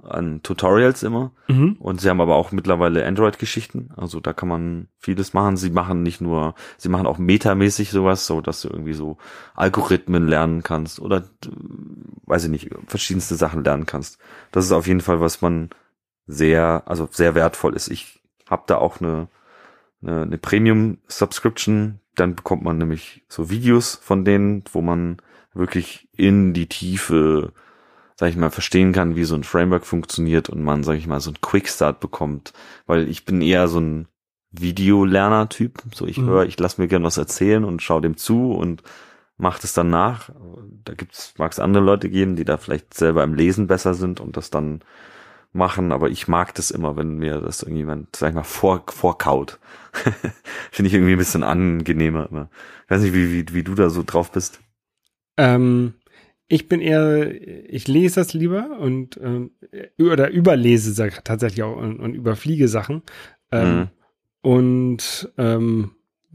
an 0.09 0.43
Tutorials 0.43 1.03
immer. 1.03 1.33
Mhm. 1.49 1.77
Und 1.79 2.01
sie 2.01 2.09
haben 2.09 2.21
aber 2.21 2.37
auch 2.37 2.53
mittlerweile 2.53 3.07
Android-Geschichten. 3.07 3.91
Also 3.97 4.21
da 4.21 4.33
kann 4.33 4.49
man 4.49 4.89
vieles 4.99 5.35
machen. 5.35 5.57
Sie 5.57 5.71
machen 5.71 6.03
nicht 6.03 6.21
nur, 6.21 6.55
sie 6.77 6.89
machen 6.89 7.07
auch 7.07 7.19
metamäßig 7.19 7.91
sowas, 7.91 8.27
so 8.27 8.41
dass 8.41 8.63
du 8.63 8.69
irgendwie 8.69 8.95
so 8.95 9.17
Algorithmen 9.55 10.27
lernen 10.27 10.63
kannst 10.63 11.01
oder, 11.01 11.19
äh, 11.19 11.49
weiß 12.27 12.45
ich 12.45 12.51
nicht, 12.51 12.71
verschiedenste 12.87 13.35
Sachen 13.35 13.65
lernen 13.65 13.87
kannst. 13.87 14.19
Das 14.53 14.65
ist 14.65 14.73
auf 14.73 14.87
jeden 14.87 15.01
Fall, 15.01 15.21
was 15.21 15.43
man 15.43 15.71
sehr, 16.27 16.83
also 16.87 17.09
sehr 17.11 17.35
wertvoll 17.35 17.75
ist. 17.75 17.89
Ich 17.89 18.23
habe 18.49 18.65
da 18.67 18.79
auch 18.79 19.01
eine, 19.01 19.29
eine, 20.03 20.23
eine 20.23 20.39
Premium-Subscription. 20.39 22.01
Dann 22.15 22.35
bekommt 22.35 22.63
man 22.63 22.79
nämlich 22.79 23.25
so 23.29 23.51
Videos 23.51 23.97
von 23.97 24.25
denen, 24.25 24.65
wo 24.73 24.81
man 24.81 25.19
wirklich 25.55 26.09
in 26.13 26.53
die 26.53 26.69
Tiefe 26.69 27.53
sag 28.17 28.29
ich 28.31 28.37
mal, 28.37 28.51
verstehen 28.51 28.93
kann, 28.93 29.17
wie 29.17 29.25
so 29.25 29.35
ein 29.35 29.45
Framework 29.45 29.85
funktioniert 29.87 30.49
und 30.49 30.63
man, 30.63 30.85
sag 30.85 30.95
ich 30.97 31.07
mal, 31.07 31.21
so 31.21 31.31
einen 31.31 31.41
Quickstart 31.41 32.01
bekommt. 32.01 32.53
Weil 32.87 33.09
ich 33.09 33.25
bin 33.25 33.43
eher 33.43 33.69
so 33.69 33.81
ein 33.81 34.09
Videolerner-Typ. 34.53 35.83
So, 35.95 36.07
ich 36.07 36.19
Mhm. 36.19 36.27
höre, 36.27 36.45
ich 36.47 36.59
lasse 36.59 36.81
mir 36.81 36.89
gern 36.89 37.03
was 37.05 37.17
erzählen 37.17 37.65
und 37.65 37.83
schaue 37.83 38.03
dem 38.03 38.17
zu 38.17 38.53
und 38.53 38.83
mache 39.37 39.61
das 39.63 39.73
dann 39.73 39.91
nach. 39.91 40.31
Da 40.85 40.95
gibt's, 40.95 41.35
mag 41.39 41.51
es 41.53 41.59
andere 41.59 41.83
Leute 41.85 42.09
geben, 42.09 42.37
die 42.37 42.45
da 42.45 42.57
vielleicht 42.57 42.95
selber 42.95 43.25
im 43.25 43.35
Lesen 43.35 43.67
besser 43.67 43.95
sind 43.95 44.21
und 44.21 44.37
das 44.37 44.51
dann 44.51 44.83
machen, 45.53 45.93
aber 45.93 46.11
ich 46.11 46.27
mag 46.29 46.55
das 46.55 46.71
immer, 46.71 46.97
wenn 46.97 47.19
mir 47.19 47.41
das 47.41 47.63
irgendjemand, 47.63 48.17
sag 48.17 48.31
ich 48.31 48.35
mal, 48.35 48.43
vor, 48.43 48.85
vorkaut. 48.89 49.59
Finde 50.73 50.89
ich 50.89 50.95
irgendwie 50.95 51.13
ein 51.13 51.19
bisschen 51.19 51.45
angenehmer 51.45 52.29
immer. 52.31 52.49
Ich 52.85 52.91
weiß 52.91 53.03
nicht, 53.03 53.15
wie, 53.15 53.33
wie, 53.33 53.55
wie 53.55 53.63
du 53.63 53.75
da 53.75 53.89
so 53.89 54.03
drauf 54.05 54.33
bist. 54.33 54.61
Ähm, 55.37 55.95
ich 56.49 56.69
bin 56.69 56.81
eher, 56.81 57.31
ich 57.73 57.89
lese 57.89 58.17
das 58.17 58.35
lieber 58.35 58.79
und 58.79 59.19
ähm, 59.23 59.53
oder 59.99 60.31
überlese 60.31 61.11
tatsächlich 61.25 61.63
auch 61.63 61.77
und, 61.77 61.99
und 62.01 62.15
überfliege 62.15 62.69
Sachen 62.69 63.03
ähm, 63.51 63.79
Mhm. 63.79 63.89
und 64.43 65.33
ähm, 65.39 65.91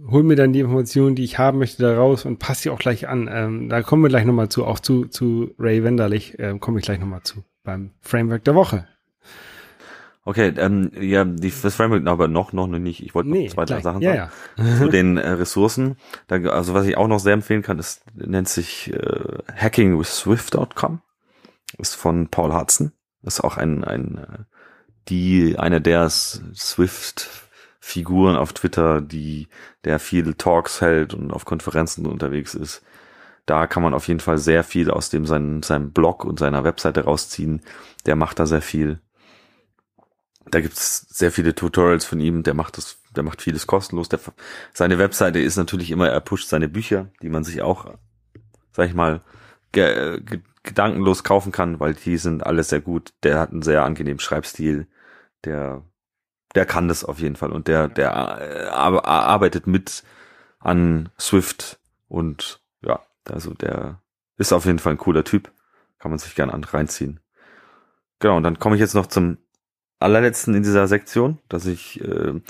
hol 0.09 0.23
mir 0.23 0.35
dann 0.35 0.53
die 0.53 0.61
Informationen, 0.61 1.15
die 1.15 1.23
ich 1.23 1.37
haben 1.37 1.59
möchte, 1.59 1.83
da 1.83 1.95
raus 1.95 2.25
und 2.25 2.39
passe 2.39 2.63
sie 2.63 2.69
auch 2.69 2.79
gleich 2.79 3.07
an. 3.07 3.29
Ähm, 3.31 3.69
da 3.69 3.81
kommen 3.81 4.01
wir 4.01 4.09
gleich 4.09 4.25
nochmal 4.25 4.49
zu, 4.49 4.65
auch 4.65 4.79
zu, 4.79 5.05
zu 5.05 5.53
Ray 5.59 5.83
Wenderlich 5.83 6.35
ähm, 6.39 6.59
komme 6.59 6.79
ich 6.79 6.85
gleich 6.85 6.99
nochmal 6.99 7.23
zu 7.23 7.43
beim 7.63 7.91
Framework 8.01 8.43
der 8.45 8.55
Woche. 8.55 8.87
Okay, 10.29 10.53
ähm, 10.57 10.91
ja, 10.93 11.25
die, 11.25 11.49
das 11.49 11.73
Framework 11.73 12.05
aber 12.05 12.27
noch, 12.27 12.53
noch 12.53 12.67
nicht. 12.67 13.01
Ich 13.01 13.15
wollte 13.15 13.31
noch 13.31 13.49
zwei, 13.49 13.65
drei. 13.65 13.81
Sachen 13.81 14.03
ja, 14.03 14.13
sagen. 14.13 14.31
ja. 14.57 14.77
Zu 14.77 14.87
den 14.89 15.17
äh, 15.17 15.27
Ressourcen. 15.27 15.97
Da, 16.27 16.35
also 16.51 16.75
was 16.75 16.85
ich 16.85 16.97
auch 16.97 17.07
noch 17.07 17.17
sehr 17.17 17.33
empfehlen 17.33 17.63
kann, 17.63 17.79
ist, 17.79 18.03
nennt 18.13 18.47
sich 18.47 18.93
äh, 18.93 19.39
hackingwithswift.com. 19.55 21.01
Ist 21.79 21.95
von 21.95 22.27
Paul 22.27 22.53
Hudson. 22.53 22.91
Ist 23.23 23.43
auch 23.43 23.57
ein, 23.57 23.83
ein 23.83 24.19
äh, 24.19 24.43
die, 25.07 25.57
einer 25.57 25.79
der 25.79 26.07
Swift-Figuren 26.11 28.35
auf 28.35 28.53
Twitter, 28.53 29.01
die, 29.01 29.47
der 29.83 29.97
viele 29.97 30.37
Talks 30.37 30.79
hält 30.79 31.15
und 31.15 31.31
auf 31.31 31.45
Konferenzen 31.45 32.05
unterwegs 32.05 32.53
ist. 32.53 32.83
Da 33.47 33.65
kann 33.65 33.81
man 33.81 33.95
auf 33.95 34.07
jeden 34.07 34.19
Fall 34.19 34.37
sehr 34.37 34.63
viel 34.63 34.91
aus 34.91 35.09
dem 35.09 35.25
seinem, 35.25 35.63
seinem 35.63 35.91
Blog 35.91 36.23
und 36.23 36.37
seiner 36.37 36.63
Webseite 36.63 37.05
rausziehen. 37.05 37.61
Der 38.05 38.15
macht 38.15 38.37
da 38.37 38.45
sehr 38.45 38.61
viel. 38.61 39.01
Da 40.51 40.61
gibt's 40.61 41.05
sehr 41.09 41.31
viele 41.31 41.55
Tutorials 41.55 42.05
von 42.05 42.19
ihm, 42.19 42.43
der 42.43 42.53
macht 42.53 42.77
das, 42.77 42.97
der 43.15 43.23
macht 43.23 43.41
vieles 43.41 43.67
kostenlos. 43.67 44.09
Der, 44.09 44.19
seine 44.73 44.97
Webseite 44.97 45.39
ist 45.39 45.57
natürlich 45.57 45.91
immer, 45.91 46.09
er 46.09 46.19
pusht 46.21 46.47
seine 46.47 46.69
Bücher, 46.69 47.11
die 47.21 47.29
man 47.29 47.43
sich 47.43 47.61
auch, 47.61 47.97
sag 48.71 48.87
ich 48.87 48.93
mal, 48.93 49.21
ge, 49.71 50.21
ge, 50.21 50.41
gedankenlos 50.63 51.23
kaufen 51.23 51.51
kann, 51.51 51.79
weil 51.79 51.93
die 51.93 52.17
sind 52.17 52.45
alles 52.45 52.69
sehr 52.69 52.81
gut. 52.81 53.13
Der 53.23 53.39
hat 53.39 53.51
einen 53.51 53.61
sehr 53.61 53.83
angenehmen 53.83 54.19
Schreibstil, 54.19 54.87
der, 55.45 55.83
der 56.55 56.65
kann 56.65 56.87
das 56.87 57.03
auf 57.03 57.19
jeden 57.19 57.35
Fall 57.35 57.51
und 57.51 57.67
der, 57.67 57.87
der 57.87 58.11
äh, 58.39 58.67
arbeitet 58.67 59.67
mit 59.67 60.03
an 60.59 61.09
Swift 61.19 61.79
und 62.07 62.61
ja, 62.81 62.99
also 63.29 63.53
der 63.53 64.01
ist 64.37 64.53
auf 64.53 64.65
jeden 64.65 64.79
Fall 64.79 64.93
ein 64.93 64.97
cooler 64.97 65.23
Typ, 65.23 65.51
kann 65.99 66.11
man 66.11 66.19
sich 66.19 66.35
gerne 66.35 66.53
an 66.53 66.63
reinziehen. 66.63 67.19
Genau, 68.19 68.37
und 68.37 68.43
dann 68.43 68.59
komme 68.59 68.75
ich 68.75 68.81
jetzt 68.81 68.95
noch 68.95 69.07
zum 69.07 69.37
allerletzten 69.99 70.55
in 70.55 70.63
dieser 70.63 70.87
Sektion, 70.87 71.39
dass 71.49 71.65
ich 71.65 72.01
äh, 72.01 72.41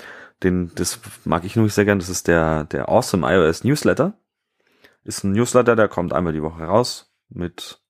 den, 0.44 0.72
das 0.76 1.00
mag 1.26 1.44
ich 1.44 1.56
nämlich 1.56 1.74
sehr 1.74 1.86
gern, 1.86 2.00
das 2.00 2.10
ist 2.10 2.28
der, 2.28 2.64
der 2.66 2.90
Awesome 2.90 3.30
iOS 3.30 3.64
Newsletter. 3.64 4.14
Ist 5.04 5.24
ein 5.24 5.32
Newsletter, 5.32 5.76
der 5.76 5.88
kommt 5.88 6.14
einmal 6.14 6.34
die 6.34 6.44
Woche 6.44 6.64
raus 6.64 7.12
mit 7.30 7.82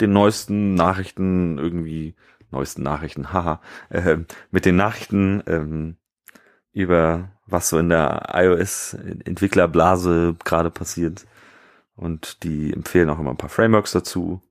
den 0.00 0.12
neuesten 0.12 0.74
Nachrichten, 0.74 1.58
irgendwie 1.58 2.14
neuesten 2.50 2.82
Nachrichten, 2.82 3.28
haha, 3.32 3.60
äh, 3.90 4.18
mit 4.50 4.64
den 4.64 4.76
Nachrichten 4.76 5.42
ähm, 5.46 5.96
über 6.72 7.30
was 7.46 7.70
so 7.70 7.78
in 7.78 7.88
der 7.88 8.28
iOS-Entwicklerblase 8.34 10.36
gerade 10.44 10.70
passiert. 10.70 11.26
Und 11.96 12.44
die 12.44 12.72
empfehlen 12.72 13.10
auch 13.10 13.18
immer 13.18 13.30
ein 13.30 13.38
paar 13.38 13.48
Frameworks 13.48 13.92
dazu. 13.92 14.42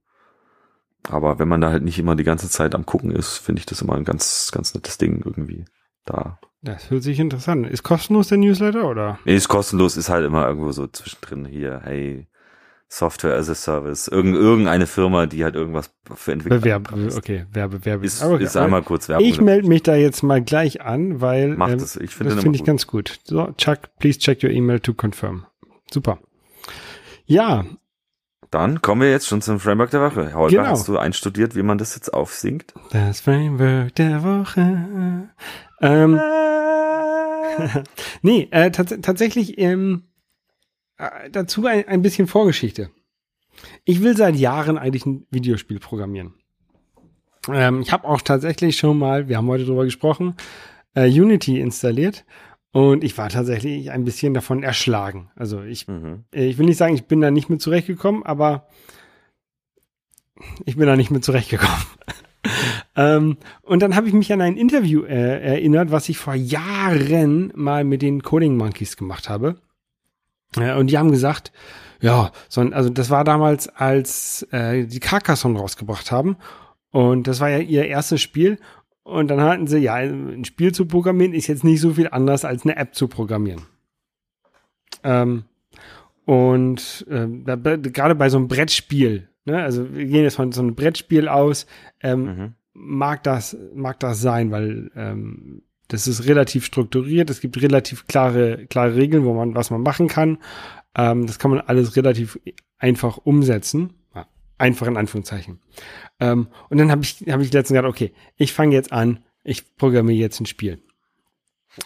Aber 1.10 1.39
wenn 1.39 1.47
man 1.47 1.62
da 1.62 1.70
halt 1.70 1.84
nicht 1.84 1.99
immer 1.99 2.16
die 2.16 2.24
ganze 2.24 2.49
Zeit 2.49 2.76
am 2.76 2.86
gucken 2.86 3.12
ist, 3.12 3.38
finde 3.38 3.60
ich 3.60 3.66
das 3.66 3.82
immer 3.82 3.93
ein 3.93 4.03
ganz, 4.05 4.51
ganz 4.51 4.74
nettes 4.74 4.97
Ding 4.97 5.22
irgendwie 5.24 5.66
da. 6.05 6.39
Das 6.62 6.89
hört 6.89 7.03
sich 7.03 7.20
interessant. 7.20 7.68
Ist 7.68 7.84
kostenlos 7.84 8.30
der 8.30 8.39
Newsletter 8.39 8.89
oder? 8.89 9.20
Nee, 9.26 9.36
ist 9.36 9.47
kostenlos, 9.47 9.95
ist 9.95 10.10
halt 10.10 10.26
immer 10.26 10.47
irgendwo 10.47 10.72
so 10.72 10.88
zwischendrin 10.88 11.45
hier, 11.45 11.82
hey, 11.84 12.28
Software 12.89 13.36
as 13.36 13.49
a 13.49 13.55
Service, 13.55 14.08
Irgend, 14.08 14.36
irgendeine 14.36 14.88
Firma, 14.88 15.26
die 15.26 15.43
halt 15.43 15.55
irgendwas 15.55 15.91
für 16.16 16.32
Entwickler 16.32 16.60
Bewerbe, 16.60 17.16
okay, 17.18 17.45
Werbe, 17.51 17.84
Werbe. 17.86 18.05
Ist, 18.05 18.24
okay, 18.24 18.43
ist 18.43 18.55
einmal 18.55 18.82
kurz 18.82 19.10
Werbung. 19.10 19.28
Ich 19.28 19.41
melde 19.41 19.68
mich 19.68 19.84
da 19.84 19.95
jetzt 19.95 20.24
mal 20.24 20.41
gleich 20.41 20.82
an, 20.82 21.20
weil 21.20 21.58
Macht 21.58 21.74
ähm, 21.74 21.80
das, 21.80 21.97
ich 21.97 22.16
finde 22.16 22.36
das 22.36 22.43
finde 22.43 22.58
ich 22.58 22.64
ganz 22.64 22.88
gut. 22.88 23.20
So, 23.26 23.51
Chuck, 23.58 23.80
please 23.99 24.20
check 24.20 24.41
your 24.41 24.51
email 24.51 24.80
to 24.80 24.93
confirm. 24.93 25.45
Super. 25.91 26.20
Ja, 27.26 27.66
dann 28.51 28.81
kommen 28.81 29.01
wir 29.01 29.11
jetzt 29.11 29.27
schon 29.27 29.41
zum 29.41 29.59
Framework 29.59 29.91
der 29.91 30.01
Woche. 30.01 30.33
Holger, 30.33 30.57
genau. 30.57 30.69
hast 30.69 30.87
du 30.87 30.97
einstudiert, 30.97 31.55
wie 31.55 31.63
man 31.63 31.77
das 31.77 31.95
jetzt 31.95 32.13
aufsingt? 32.13 32.73
Das 32.91 33.21
Framework 33.21 33.95
der 33.95 34.23
Woche. 34.23 35.29
Ähm, 35.81 36.19
nee, 38.21 38.47
äh, 38.51 38.71
tats 38.71 38.95
tatsächlich 39.01 39.57
ähm, 39.57 40.03
äh, 40.97 41.29
dazu 41.29 41.65
ein, 41.65 41.87
ein 41.87 42.01
bisschen 42.01 42.27
Vorgeschichte. 42.27 42.89
Ich 43.85 44.01
will 44.01 44.15
seit 44.15 44.35
Jahren 44.35 44.77
eigentlich 44.77 45.05
ein 45.05 45.25
Videospiel 45.31 45.79
programmieren. 45.79 46.33
Ähm, 47.51 47.81
ich 47.81 47.91
habe 47.91 48.07
auch 48.07 48.21
tatsächlich 48.21 48.77
schon 48.77 48.97
mal, 48.97 49.27
wir 49.27 49.37
haben 49.37 49.47
heute 49.47 49.65
drüber 49.65 49.85
gesprochen, 49.85 50.35
äh, 50.93 51.07
Unity 51.07 51.59
installiert 51.59 52.25
und 52.72 53.03
ich 53.03 53.18
war 53.18 53.30
tatsächlich 53.30 53.91
ein 53.91 54.03
bisschen 54.03 54.34
davon 54.34 54.63
erschlagen. 54.63 55.32
Also 55.36 55.61
ich, 55.61 55.88
mhm. 55.88 56.26
ich 56.32 56.57
will 56.57 56.65
nicht 56.65 56.78
sagen, 56.78 56.95
ich 56.95 57.05
bin 57.05 57.22
da 57.22 57.32
nicht 57.32 57.49
mit 57.49 57.61
zurechtgekommen, 57.61 58.24
aber 58.24 58.68
ich 60.65 60.76
bin 60.78 60.88
da 60.88 60.95
nicht 60.95 61.11
mit 61.11 61.24
zurechtgekommen. 61.24 61.86
ähm, 62.95 63.38
und 63.63 63.82
dann 63.82 63.95
habe 63.95 64.07
ich 64.07 64.13
mich 64.13 64.32
an 64.32 64.41
ein 64.41 64.57
Interview 64.57 65.03
äh, 65.03 65.41
erinnert, 65.41 65.91
was 65.91 66.09
ich 66.09 66.18
vor 66.18 66.36
Jahren 66.36 67.51
mal 67.55 67.84
mit 67.84 68.01
den 68.01 68.22
Coding 68.22 68.57
Monkeys 68.57 68.97
gemacht 68.97 69.30
habe. 69.30 69.55
Äh, 70.55 70.76
und 70.76 70.88
die 70.88 70.97
haben 70.97 71.11
gesagt, 71.11 71.51
ja, 71.99 72.32
so, 72.47 72.61
also 72.61 72.89
das 72.89 73.09
war 73.09 73.24
damals, 73.24 73.70
als 73.70 74.43
äh, 74.51 74.86
die 74.86 74.99
Carcassonne 74.99 75.57
rausgebracht 75.57 76.11
haben. 76.11 76.38
Und 76.91 77.28
das 77.28 77.39
war 77.39 77.49
ja 77.49 77.59
ihr 77.59 77.88
erstes 77.88 78.22
Spiel. 78.22 78.59
Und 79.08 79.30
dann 79.30 79.39
hatten 79.39 79.68
sie, 79.68 79.78
ja, 79.78 79.93
ein 79.93 80.43
Spiel 80.43 80.74
zu 80.74 80.86
programmieren 80.86 81.34
ist 81.34 81.47
jetzt 81.47 81.64
nicht 81.64 81.80
so 81.80 81.93
viel 81.93 82.10
anders 82.10 82.43
als 82.43 82.66
eine 82.66 82.76
App 82.76 82.93
zu 82.93 83.08
programmieren. 83.08 83.62
Ähm, 85.01 85.45
und 86.26 87.05
ähm, 87.10 87.45
da, 87.45 87.55
gerade 87.55 88.16
bei 88.16 88.28
so 88.28 88.38
einem 88.38 88.49
Brettspiel, 88.49 89.30
ne, 89.45 89.64
also 89.64 89.95
wir 89.95 90.03
gehen 90.08 90.24
jetzt 90.24 90.36
von 90.36 90.51
so 90.51 90.62
einem 90.62 90.76
Brettspiel 90.76 91.30
aus, 91.30 91.68
ähm, 92.01 92.24
mhm. 92.26 92.53
mag 92.74 93.24
das, 93.24 93.55
mag 93.74 93.97
das 94.01 94.20
sein, 94.20 94.51
weil 94.51 94.91
ähm, 94.97 95.62
das 95.88 96.10
ist 96.10 96.28
relativ 96.28 96.66
strukturiert, 96.66 97.30
es 97.30 97.39
gibt 97.39 97.62
relativ 97.62 98.08
klare, 98.08 98.66
klare 98.68 98.95
Regeln, 98.97 99.24
wo 99.24 99.34
man, 99.34 99.55
was 99.55 99.72
man 99.72 99.84
machen 99.84 100.10
kann. 100.10 100.39
Ähm, 100.95 101.28
das 101.28 101.39
kann 101.39 101.51
man 101.51 101.62
alles 101.62 101.95
relativ 101.95 102.38
einfach 102.78 103.20
umsetzen. 103.20 103.93
Einfach 104.58 104.88
in 104.88 104.97
Anführungszeichen. 104.97 105.60
Ähm, 106.20 106.47
und 106.70 106.78
dann 106.78 106.91
habe 106.91 107.03
ich, 107.03 107.24
hab 107.28 107.41
ich 107.41 107.53
letztens 107.53 107.78
gesagt, 107.78 107.88
okay, 107.88 108.14
ich 108.36 108.53
fange 108.53 108.74
jetzt 108.74 108.91
an, 108.91 109.20
ich 109.43 109.76
programmiere 109.78 110.20
jetzt 110.20 110.39
ein 110.39 110.45
Spiel. 110.45 110.82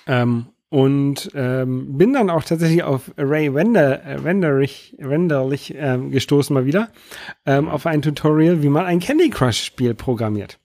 Ähm, 0.08 0.48
und 0.70 1.32
ähm, 1.36 1.98
bin 1.98 2.14
dann 2.14 2.30
auch 2.30 2.46
tatsächlich 2.46 2.84
auf 2.84 3.12
Ray 3.18 3.50
Render, 3.50 4.04
äh, 4.04 4.16
Renderlich, 4.16 4.96
Renderlich 5.00 5.76
ähm, 5.78 6.12
gestoßen 6.12 6.54
mal 6.54 6.66
wieder, 6.66 6.88
ähm, 7.46 7.68
auf 7.68 7.86
ein 7.86 8.02
Tutorial, 8.02 8.64
wie 8.64 8.70
man 8.70 8.86
ein 8.86 9.02
Candy 9.02 9.30
Crush 9.30 9.66
Spiel 9.66 9.94
programmiert. 9.94 10.61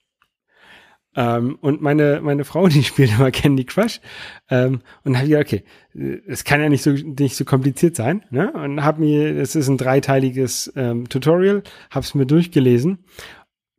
Ähm, 1.16 1.56
und 1.60 1.82
meine, 1.82 2.20
meine 2.22 2.44
Frau, 2.44 2.68
die 2.68 2.84
spielt 2.84 3.10
immer 3.10 3.30
Candy 3.30 3.64
Crush. 3.64 4.00
Ähm, 4.50 4.80
und 5.02 5.16
habe 5.16 5.28
gesagt, 5.28 5.52
okay, 5.52 5.64
es 6.28 6.44
kann 6.44 6.60
ja 6.60 6.68
nicht 6.68 6.82
so, 6.82 6.90
nicht 6.90 7.34
so 7.34 7.44
kompliziert 7.44 7.96
sein. 7.96 8.24
Ne? 8.30 8.52
Und 8.52 8.84
habe 8.84 9.00
mir, 9.00 9.36
es 9.36 9.56
ist 9.56 9.68
ein 9.68 9.78
dreiteiliges 9.78 10.72
ähm, 10.76 11.08
Tutorial, 11.08 11.62
habe 11.90 12.04
es 12.04 12.14
mir 12.14 12.26
durchgelesen 12.26 13.04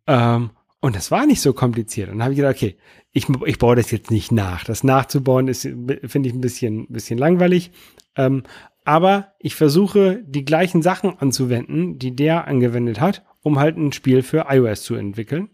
ähm, 0.08 0.50
und 0.80 0.96
das 0.96 1.12
war 1.12 1.26
nicht 1.26 1.42
so 1.42 1.54
kompliziert. 1.54 2.10
Und 2.10 2.24
habe 2.24 2.34
ich 2.34 2.38
gedacht, 2.38 2.56
okay, 2.56 2.78
ich, 3.12 3.28
ich 3.46 3.58
baue 3.58 3.76
das 3.76 3.92
jetzt 3.92 4.12
nicht 4.12 4.32
nach. 4.32 4.64
Das 4.64 4.84
nachzubauen 4.84 5.48
ist, 5.48 5.62
finde 5.62 6.30
ich, 6.30 6.34
ein 6.34 6.42
bisschen, 6.42 6.88
bisschen 6.88 7.18
langweilig. 7.18 7.72
Ähm, 8.16 8.44
aber 8.86 9.34
ich 9.40 9.56
versuche, 9.56 10.24
die 10.26 10.46
gleichen 10.46 10.82
Sachen 10.82 11.20
anzuwenden, 11.20 12.00
die 12.00 12.16
der 12.16 12.48
angewendet 12.48 13.02
hat, 13.02 13.26
um 13.42 13.60
halt 13.60 13.76
ein 13.76 13.92
Spiel 13.92 14.24
für 14.24 14.46
iOS 14.50 14.84
zu 14.84 14.96
entwickeln. 14.96 15.50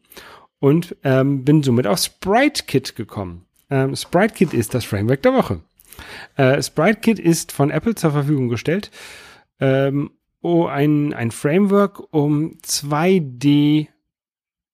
Und 0.63 0.95
ähm, 1.03 1.43
bin 1.43 1.61
somit 1.61 1.87
auf 1.87 1.99
SpriteKit 1.99 2.95
gekommen. 2.95 3.45
Ähm, 3.69 3.97
SpriteKit 3.97 4.53
ist 4.53 4.73
das 4.73 4.85
Framework 4.85 5.21
der 5.21 5.33
Woche. 5.33 5.59
Äh, 6.37 6.63
SpriteKit 6.63 7.19
ist 7.19 7.51
von 7.51 7.69
Apple 7.69 7.95
zur 7.95 8.11
Verfügung 8.11 8.47
gestellt. 8.47 8.89
Ähm, 9.59 10.11
oh, 10.41 10.67
ein, 10.67 11.13
ein 11.13 11.31
Framework, 11.31 12.13
um 12.13 12.59
2D 12.65 13.89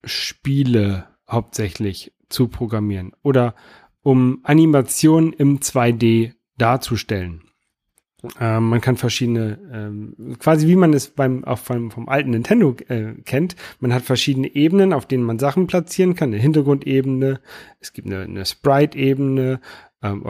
Spiele 0.04 1.08
hauptsächlich 1.28 2.14
zu 2.30 2.50
programmieren 2.50 3.14
oder 3.24 3.56
um 4.04 4.42
Animationen 4.44 5.34
im 5.34 5.60
2D 5.60 6.34
darzustellen. 6.56 7.49
Ähm, 8.40 8.70
man 8.70 8.82
kann 8.82 8.98
verschiedene, 8.98 9.58
ähm, 9.72 10.38
quasi 10.40 10.68
wie 10.68 10.76
man 10.76 10.94
es 10.94 11.10
beim, 11.10 11.44
auch 11.46 11.60
vom, 11.60 11.90
vom 11.90 12.10
alten 12.10 12.32
Nintendo 12.32 12.76
äh, 12.88 13.14
kennt, 13.26 13.56
man 13.80 13.94
hat 13.94 14.04
verschiedene 14.04 14.54
Ebenen, 14.56 14.92
auf 14.92 15.06
denen 15.06 15.24
man 15.24 15.40
Sachen 15.40 15.68
platzieren 15.68 16.16
kann. 16.16 16.30
Eine 16.30 16.42
Hintergrundebene, 16.42 17.40
es 17.80 17.94
gibt 17.94 18.08
eine, 18.08 18.24
eine 18.24 18.46
Sprite-Ebene, 18.46 19.62
ähm, 20.02 20.26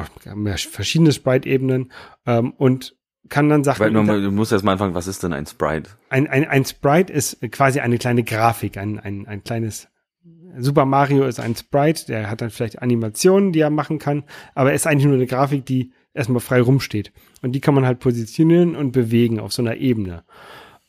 verschiedene 0.58 1.12
Sprite-Ebenen 1.12 1.92
ähm, 2.26 2.52
und 2.52 2.96
kann 3.28 3.50
dann 3.50 3.64
Sachen. 3.64 4.08
Weil, 4.08 4.22
du 4.22 4.32
musst 4.32 4.52
erst 4.52 4.66
mal 4.66 4.74
anfangen, 4.74 4.96
was 4.96 5.08
ist 5.08 5.24
denn 5.24 5.34
ein 5.34 5.46
Sprite? 5.46 5.92
Ein, 6.10 6.28
ein, 6.28 6.48
ein 6.48 6.66
Sprite 6.66 7.12
ist 7.12 7.42
quasi 7.52 7.80
eine 7.80 7.98
kleine 7.98 8.24
Grafik, 8.24 8.78
ein, 8.78 9.00
ein, 9.00 9.28
ein 9.28 9.44
kleines 9.44 9.88
Super 10.58 10.86
Mario 10.86 11.26
ist 11.26 11.40
ein 11.40 11.56
Sprite, 11.56 12.08
der 12.08 12.30
hat 12.30 12.42
dann 12.42 12.50
vielleicht 12.50 12.82
Animationen, 12.82 13.52
die 13.52 13.60
er 13.60 13.70
machen 13.70 14.00
kann, 14.00 14.24
aber 14.56 14.70
er 14.70 14.76
ist 14.76 14.88
eigentlich 14.88 15.06
nur 15.06 15.16
eine 15.16 15.28
Grafik, 15.28 15.66
die 15.66 15.94
erstmal 16.14 16.42
frei 16.42 16.62
rumsteht. 16.62 17.12
Und 17.42 17.54
die 17.54 17.62
kann 17.62 17.74
man 17.74 17.86
halt 17.86 18.00
positionieren 18.00 18.76
und 18.76 18.92
bewegen 18.92 19.40
auf 19.40 19.54
so 19.54 19.62
einer 19.62 19.78
Ebene. 19.78 20.24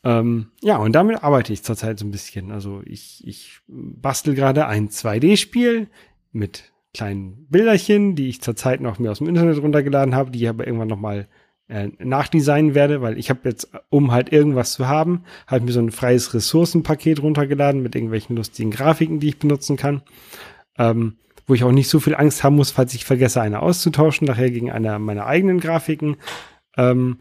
Ähm, 0.02 0.48
ja, 0.62 0.78
und 0.78 0.92
damit 0.92 1.22
arbeite 1.22 1.52
ich 1.52 1.62
zurzeit 1.62 1.98
so 1.98 2.06
ein 2.06 2.10
bisschen. 2.10 2.50
Also 2.50 2.82
ich, 2.84 3.22
ich 3.26 3.60
bastel 3.68 4.34
gerade 4.34 4.66
ein 4.66 4.88
2D-Spiel 4.88 5.88
mit 6.32 6.72
kleinen 6.94 7.46
Bilderchen, 7.48 8.16
die 8.16 8.28
ich 8.28 8.40
zurzeit 8.40 8.80
noch 8.80 8.98
mir 8.98 9.10
aus 9.10 9.18
dem 9.18 9.28
Internet 9.28 9.62
runtergeladen 9.62 10.14
habe, 10.14 10.30
die 10.30 10.42
ich 10.42 10.48
aber 10.48 10.66
irgendwann 10.66 10.88
nochmal 10.88 11.28
äh, 11.68 11.88
nachdesignen 11.98 12.74
werde, 12.74 13.00
weil 13.00 13.18
ich 13.18 13.30
habe 13.30 13.40
jetzt, 13.44 13.70
um 13.90 14.10
halt 14.10 14.32
irgendwas 14.32 14.72
zu 14.72 14.88
haben, 14.88 15.24
halt 15.46 15.64
mir 15.64 15.72
so 15.72 15.80
ein 15.80 15.92
freies 15.92 16.34
Ressourcenpaket 16.34 17.22
runtergeladen 17.22 17.82
mit 17.82 17.94
irgendwelchen 17.94 18.36
lustigen 18.36 18.70
Grafiken, 18.70 19.20
die 19.20 19.28
ich 19.28 19.38
benutzen 19.38 19.76
kann. 19.76 20.02
Ähm, 20.78 21.18
wo 21.51 21.55
ich 21.55 21.64
auch 21.64 21.72
nicht 21.72 21.88
so 21.88 22.01
viel 22.01 22.14
Angst 22.14 22.44
haben 22.44 22.57
muss, 22.57 22.70
falls 22.70 22.94
ich 22.94 23.05
vergesse, 23.05 23.40
eine 23.40 23.61
auszutauschen, 23.61 24.26
nachher 24.26 24.51
gegen 24.51 24.70
eine 24.70 24.98
meiner 24.98 25.26
eigenen 25.26 25.61
Grafiken. 25.61 26.16
Ähm, 26.76 27.18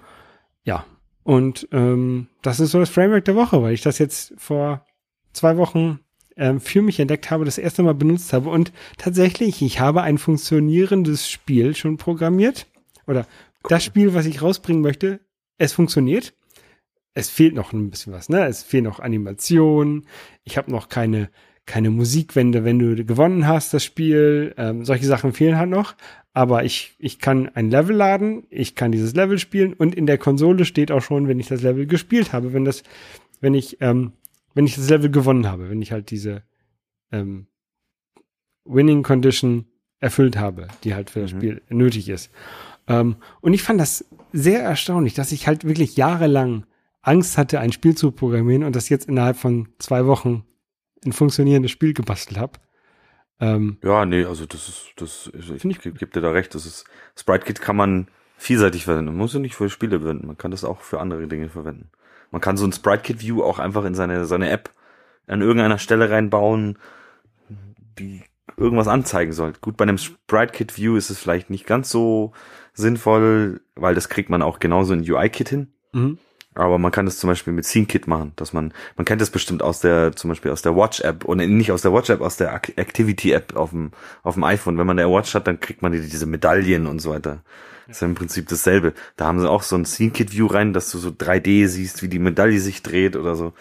ja, 0.64 0.86
und 1.24 1.68
ähm, 1.72 2.28
das 2.44 2.60
ist 2.60 2.72
so 2.72 2.80
das 2.80 2.90
Framework 2.90 3.26
der 3.26 3.36
Woche, 3.36 3.62
weil 3.62 3.74
ich 3.74 3.82
das 3.82 3.98
jetzt 3.98 4.34
vor 4.38 4.86
zwei 5.34 5.58
Wochen 5.58 6.00
ähm, 6.38 6.60
für 6.62 6.82
mich 6.82 7.00
entdeckt 7.00 7.32
habe, 7.32 7.44
das 7.44 7.58
erste 7.58 7.84
Mal 7.84 7.96
benutzt 7.96 8.32
habe. 8.32 8.50
Und 8.50 8.72
tatsächlich, 8.98 9.62
ich 9.62 9.80
habe 9.80 10.04
ein 10.04 10.18
funktionierendes 10.18 11.30
Spiel 11.30 11.76
schon 11.76 11.98
programmiert. 11.98 12.68
Oder 13.08 13.22
cool. 13.22 13.70
das 13.70 13.84
Spiel, 13.84 14.14
was 14.14 14.28
ich 14.28 14.42
rausbringen 14.42 14.82
möchte, 14.82 15.20
es 15.58 15.74
funktioniert. 15.74 16.34
Es 17.16 17.30
fehlt 17.30 17.56
noch 17.56 17.74
ein 17.74 17.90
bisschen 17.90 18.14
was, 18.14 18.30
ne? 18.30 18.46
Es 18.46 18.62
fehlen 18.62 18.84
noch 18.84 19.00
Animationen. 19.00 20.06
Ich 20.44 20.58
habe 20.58 20.72
noch 20.72 20.88
keine, 20.88 21.30
keine 21.70 21.92
Musikwende, 21.92 22.66
wenn 22.66 22.80
du 22.80 23.06
gewonnen 23.06 23.48
hast, 23.48 23.76
das 23.76 23.84
Spiel. 23.84 24.56
Ähm, 24.58 24.86
solche 24.86 25.06
Sachen 25.06 25.34
fehlen 25.34 25.56
halt 25.56 25.70
noch. 25.70 25.94
Aber 26.34 26.64
ich, 26.64 26.96
ich 26.98 27.20
kann 27.20 27.48
ein 27.50 27.70
Level 27.70 27.96
laden, 27.96 28.48
ich 28.50 28.74
kann 28.74 28.92
dieses 28.92 29.14
Level 29.14 29.38
spielen 29.38 29.74
und 29.74 29.94
in 29.94 30.08
der 30.08 30.18
Konsole 30.18 30.66
steht 30.66 30.92
auch 30.92 31.02
schon, 31.02 31.28
wenn 31.28 31.40
ich 31.40 31.48
das 31.48 31.62
Level 31.62 31.86
gespielt 31.86 32.34
habe, 32.34 32.54
wenn 32.54 32.66
das, 32.66 32.82
wenn 33.40 33.54
ich, 33.54 33.78
ähm, 33.82 34.14
wenn 34.56 34.66
ich 34.66 34.76
das 34.76 34.90
Level 34.90 35.12
gewonnen 35.12 35.48
habe, 35.48 35.70
wenn 35.70 35.82
ich 35.82 35.92
halt 35.92 36.10
diese 36.10 36.42
ähm, 37.12 37.46
Winning 38.66 39.04
Condition 39.04 39.66
erfüllt 40.00 40.38
habe, 40.38 40.70
die 40.84 40.96
halt 40.96 41.12
für 41.12 41.22
das 41.22 41.34
mhm. 41.34 41.38
Spiel 41.38 41.62
nötig 41.70 42.10
ist. 42.10 42.32
Ähm, 42.88 43.18
und 43.42 43.54
ich 43.54 43.62
fand 43.62 43.80
das 43.80 44.06
sehr 44.34 44.64
erstaunlich, 44.64 45.14
dass 45.14 45.32
ich 45.32 45.46
halt 45.46 45.66
wirklich 45.66 45.98
jahrelang 45.98 46.66
Angst 47.04 47.38
hatte, 47.38 47.60
ein 47.60 47.72
Spiel 47.72 47.96
zu 47.96 48.12
programmieren 48.12 48.64
und 48.64 48.76
das 48.76 48.90
jetzt 48.90 49.08
innerhalb 49.08 49.38
von 49.38 49.70
zwei 49.78 50.08
Wochen 50.08 50.46
ein 51.06 51.14
funktionierendes 51.14 51.72
Spiel 51.72 51.94
gebastelt 51.94 52.40
habe. 52.40 52.54
Ähm, 53.40 53.78
ja, 53.84 54.06
nee, 54.06 54.26
also 54.26 54.46
das 54.46 54.68
ist, 54.68 54.94
das, 54.98 55.32
ich, 55.34 55.64
ich 55.64 55.82
gebe 55.82 56.08
dir 56.08 56.22
da 56.22 56.32
recht, 56.32 56.54
das 56.56 56.66
ist, 56.66 56.86
Sprite 57.18 57.46
Kit 57.46 57.62
kann 57.62 57.78
man 57.78 58.08
vielseitig 58.38 58.86
verwenden. 58.86 59.12
Man 59.12 59.18
muss 59.18 59.34
ja 59.34 59.40
nicht 59.40 59.56
für 59.56 59.70
Spiele 59.70 60.00
verwenden, 60.00 60.28
man 60.28 60.38
kann 60.38 60.52
das 60.52 60.64
auch 60.64 60.82
für 60.82 61.00
andere 61.00 61.28
Dinge 61.28 61.50
verwenden. 61.50 61.90
Man 62.32 62.42
kann 62.42 62.58
so 62.58 62.66
ein 62.66 62.74
Sprite 62.74 63.04
Kit 63.04 63.22
View 63.22 63.42
auch 63.42 63.60
einfach 63.60 63.86
in 63.86 63.96
seine, 63.96 64.26
seine 64.26 64.50
App 64.50 64.72
an 65.28 65.42
irgendeiner 65.42 65.78
Stelle 65.78 66.10
reinbauen, 66.10 66.78
die 67.98 68.24
irgendwas 68.58 68.88
anzeigen 68.88 69.32
soll. 69.32 69.54
Gut, 69.62 69.78
bei 69.78 69.84
einem 69.84 69.98
Sprite 69.98 70.52
Kit 70.52 70.78
View 70.78 70.96
ist 70.96 71.10
es 71.10 71.20
vielleicht 71.20 71.50
nicht 71.50 71.66
ganz 71.66 71.90
so 71.90 72.34
sinnvoll, 72.74 73.62
weil 73.76 73.96
das 73.96 74.10
kriegt 74.10 74.30
man 74.30 74.42
auch 74.42 74.60
genauso 74.60 74.94
in 74.94 75.10
UI 75.10 75.30
Kit 75.30 75.50
hin. 75.50 75.74
Mhm. 75.94 76.18
Aber 76.60 76.78
man 76.78 76.92
kann 76.92 77.06
das 77.06 77.18
zum 77.18 77.30
Beispiel 77.30 77.54
mit 77.54 77.64
Scene 77.64 77.86
Kit 77.86 78.06
machen, 78.06 78.34
dass 78.36 78.52
man, 78.52 78.74
man 78.98 79.06
kennt 79.06 79.22
das 79.22 79.30
bestimmt 79.30 79.64
aus 79.64 79.80
der, 79.80 80.14
zum 80.18 80.30
Beispiel 80.30 80.52
aus 80.52 80.62
der 80.62 80.76
Watch 80.76 81.00
App 81.00 81.24
und 81.24 81.38
nicht 81.38 81.72
aus 81.72 81.84
der 81.84 81.94
Watch 81.94 82.10
App, 82.10 82.20
aus 82.20 82.36
der 82.36 82.54
Activity 82.54 83.32
App 83.32 83.56
auf 83.56 83.70
dem, 83.70 83.92
auf 84.24 84.34
dem 84.34 84.44
iPhone. 84.44 84.78
Wenn 84.78 84.86
man 84.86 84.98
der 84.98 85.10
Watch 85.10 85.34
hat, 85.36 85.48
dann 85.48 85.62
kriegt 85.62 85.82
man 85.82 85.94
diese 85.94 86.26
Medaillen 86.26 86.86
und 86.86 87.00
so 87.00 87.12
weiter. 87.12 87.44
Das 87.88 87.98
ist 87.98 88.02
ja 88.02 88.08
im 88.08 88.16
Prinzip 88.16 88.50
dasselbe. 88.50 88.94
Da 89.16 89.26
haben 89.26 89.40
sie 89.40 89.50
auch 89.50 89.64
so 89.64 89.78
ein 89.78 89.86
Scene 89.86 90.12
Kit 90.12 90.34
View 90.34 90.48
rein, 90.48 90.74
dass 90.74 90.92
du 90.92 90.98
so 90.98 91.10
3D 91.10 91.68
siehst, 91.68 92.04
wie 92.04 92.10
die 92.10 92.20
Medaille 92.20 92.60
sich 92.60 92.84
dreht 92.84 93.16
oder 93.16 93.36
so. 93.36 93.54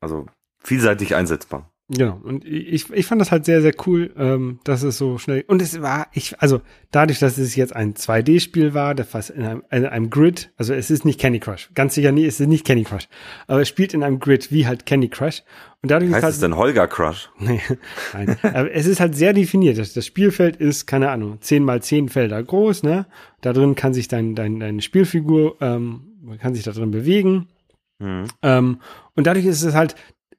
Also 0.00 0.24
vielseitig 0.60 1.14
einsetzbar. 1.14 1.70
Genau, 1.90 2.18
und 2.24 2.46
ich, 2.46 2.90
ich 2.90 3.04
fand 3.04 3.20
das 3.20 3.30
halt 3.30 3.44
sehr, 3.44 3.60
sehr 3.60 3.74
cool, 3.86 4.10
ähm, 4.16 4.58
dass 4.64 4.82
es 4.82 4.96
so 4.96 5.18
schnell. 5.18 5.44
Und 5.48 5.60
es 5.60 5.82
war, 5.82 6.06
ich, 6.14 6.40
also 6.40 6.62
dadurch, 6.90 7.18
dass 7.18 7.36
es 7.36 7.56
jetzt 7.56 7.76
ein 7.76 7.92
2D-Spiel 7.92 8.72
war, 8.72 8.94
das 8.94 9.06
fast 9.06 9.28
in 9.28 9.44
einem, 9.44 9.64
in 9.70 9.84
einem 9.84 10.08
Grid, 10.08 10.50
also 10.56 10.72
es 10.72 10.90
ist 10.90 11.04
nicht 11.04 11.20
Candy 11.20 11.40
Crush, 11.40 11.68
ganz 11.74 11.94
sicher 11.94 12.10
nie, 12.10 12.24
es 12.24 12.40
ist 12.40 12.46
nicht 12.46 12.64
Candy 12.64 12.84
Crush, 12.84 13.06
aber 13.48 13.60
es 13.60 13.68
spielt 13.68 13.92
in 13.92 14.02
einem 14.02 14.18
Grid 14.18 14.50
wie 14.50 14.66
halt 14.66 14.86
Candy 14.86 15.08
Crush. 15.08 15.42
Und 15.82 15.90
dadurch 15.90 16.10
heißt 16.10 16.18
ist 16.20 16.24
halt, 16.24 16.34
es 16.34 16.40
denn 16.40 16.56
Holger 16.56 16.88
Crush? 16.88 17.28
Nee, 17.38 17.60
nein, 18.14 18.38
aber 18.42 18.72
es 18.72 18.86
ist 18.86 19.00
halt 19.00 19.14
sehr 19.14 19.34
definiert. 19.34 19.76
Das, 19.76 19.92
das 19.92 20.06
Spielfeld 20.06 20.56
ist, 20.56 20.86
keine 20.86 21.10
Ahnung, 21.10 21.42
10 21.42 21.62
mal 21.62 21.82
10 21.82 22.08
Felder 22.08 22.42
groß, 22.42 22.82
ne? 22.84 23.04
Da 23.42 23.52
drin 23.52 23.74
kann 23.74 23.92
sich 23.92 24.08
dein, 24.08 24.34
dein, 24.34 24.58
deine 24.58 24.80
Spielfigur, 24.80 25.58
ähm, 25.60 26.38
kann 26.40 26.54
sich 26.54 26.64
da 26.64 26.72
drin 26.72 26.92
bewegen. 26.92 27.48
Mhm. 27.98 28.24
Ähm, 28.42 28.78
und 29.14 29.26
dadurch 29.26 29.44
ist 29.44 29.62
es 29.62 29.74
halt, 29.74 29.94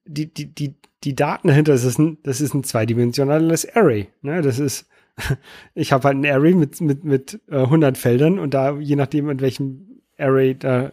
die, 0.06 0.34
die, 0.34 0.53
die, 0.53 0.76
die 1.03 1.16
Daten 1.16 1.47
dahinter, 1.47 1.74
das 1.74 1.84
ist 1.84 1.99
ein, 1.99 2.18
das 2.24 2.41
ist 2.41 2.53
ein 2.53 2.64
zweidimensionales 2.64 3.68
Array. 3.76 4.08
Ne? 4.22 4.41
Das 4.41 4.60
ist, 4.60 4.88
ich 5.74 5.91
habe 5.91 6.06
halt 6.06 6.18
ein 6.18 6.26
Array 6.26 6.53
mit, 6.53 6.82
mit, 6.82 7.03
mit 7.03 7.39
äh, 7.49 7.58
100 7.58 7.97
Feldern 7.97 8.39
und 8.39 8.53
da, 8.53 8.78
je 8.78 8.95
nachdem, 8.95 9.30
in 9.30 9.41
welchem 9.41 10.01
Array 10.18 10.56
da 10.56 10.91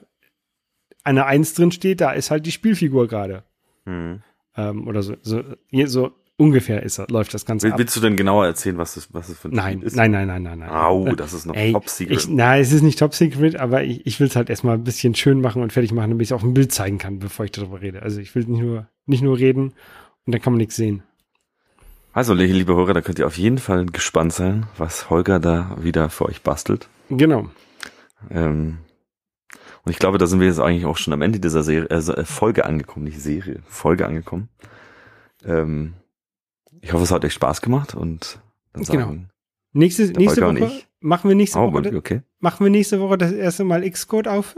eine 1.05 1.27
Eins 1.27 1.55
drin 1.55 1.73
steht, 1.73 2.01
da 2.01 2.13
ist 2.13 2.31
halt 2.31 2.47
die 2.47 2.53
Spielfigur 2.53 3.09
gerade. 3.09 3.45
Mhm. 3.85 4.23
Ähm, 4.57 4.87
oder 4.87 5.03
so, 5.03 5.17
so, 5.23 5.43
so 5.87 6.13
ungefähr 6.43 6.83
ist, 6.83 7.01
läuft 7.11 7.33
das 7.35 7.47
Ganze 7.47 7.67
Will, 7.67 7.73
ab. 7.73 7.79
Willst 7.79 7.97
du 7.97 8.01
denn 8.01 8.17
genauer 8.17 8.47
erzählen, 8.47 8.77
was 8.79 8.95
das, 8.95 9.13
was 9.13 9.29
das 9.29 9.39
für 9.39 9.49
ein 9.49 9.55
nein, 9.55 9.83
ist? 9.83 9.97
Nein, 9.97 10.11
nein, 10.11 10.27
nein, 10.27 10.43
nein, 10.43 10.59
nein. 10.59 10.71
Au, 10.71 11.15
das 11.15 11.33
ist 11.33 11.47
noch 11.47 11.55
Ey, 11.55 11.73
top 11.73 11.89
secret. 11.89 12.19
Ich, 12.19 12.29
nein, 12.29 12.61
es 12.61 12.73
ist 12.73 12.83
nicht 12.83 12.99
top 12.99 13.15
secret, 13.15 13.57
aber 13.57 13.85
ich, 13.85 14.07
ich 14.07 14.21
will 14.21 14.27
es 14.27 14.37
halt 14.37 14.51
erstmal 14.51 14.75
ein 14.75 14.85
bisschen 14.85 15.15
schön 15.15 15.41
machen 15.41 15.63
und 15.63 15.73
fertig 15.73 15.93
machen, 15.93 16.11
damit 16.11 16.23
ich 16.23 16.29
es 16.29 16.33
auf 16.33 16.43
dem 16.43 16.55
Bild 16.55 16.73
zeigen 16.73 16.99
kann, 16.99 17.19
bevor 17.19 17.45
ich 17.45 17.53
darüber 17.53 17.81
rede. 17.81 18.03
Also 18.03 18.21
ich 18.21 18.35
will 18.35 18.45
nicht 18.45 18.61
nur, 18.61 18.89
nicht 19.07 19.23
nur 19.23 19.39
reden 19.39 19.73
und 20.27 20.35
dann 20.35 20.41
kann 20.41 20.53
man 20.53 20.59
nichts 20.59 20.77
sehen. 20.77 21.03
Also, 22.15 22.35
liebe 22.35 22.75
Hörer, 22.75 22.93
da 22.93 23.01
könnt 23.01 23.19
ihr 23.19 23.27
auf 23.27 23.39
jeden 23.39 23.57
Fall 23.57 23.87
gespannt 23.87 24.35
sein, 24.35 24.67
was 24.77 25.09
Holger 25.09 25.41
da 25.41 25.77
wieder 25.81 26.11
für 26.11 26.27
euch 26.27 26.43
bastelt. 26.43 26.89
Genau. 27.09 27.49
Ähm, 28.31 28.79
und 29.85 29.91
ich 29.91 29.99
glaube, 29.99 30.19
da 30.19 30.27
sind 30.27 30.41
wir 30.41 30.47
jetzt 30.47 30.61
eigentlich 30.61 30.85
auch 30.85 30.99
schon 30.99 31.15
am 31.15 31.23
Ende 31.23 31.41
dieser 31.41 31.63
Serie, 31.63 31.89
äh, 31.89 32.25
Folge 32.25 32.67
angekommen, 32.67 33.05
nicht 33.05 33.21
Serie, 33.21 33.61
Folge 33.67 34.07
angekommen. 34.07 34.49
Ähm, 35.45 35.95
ich 36.83 36.93
hoffe, 36.93 37.05
es 37.05 37.11
hat 37.11 37.25
euch 37.25 37.33
Spaß 37.33 37.63
gemacht 37.63 37.95
und 37.95 38.41
dann 38.75 38.83
genau. 38.83 38.99
sagen 38.99 39.31
nächste, 39.73 40.07
nächste 40.13 40.43
Woche 40.43 40.83
machen 41.01 41.29
wir 41.29 41.35
nächste 41.35 41.59
oh, 41.59 41.73
Woche 41.73 41.97
okay. 41.97 42.23
machen 42.41 42.65
wir 42.65 42.71
nächste 42.71 43.01
Woche 43.01 43.17
das 43.17 43.33
erste 43.33 43.65
Mal 43.65 43.89
Xcode 43.89 44.29
auf. 44.29 44.57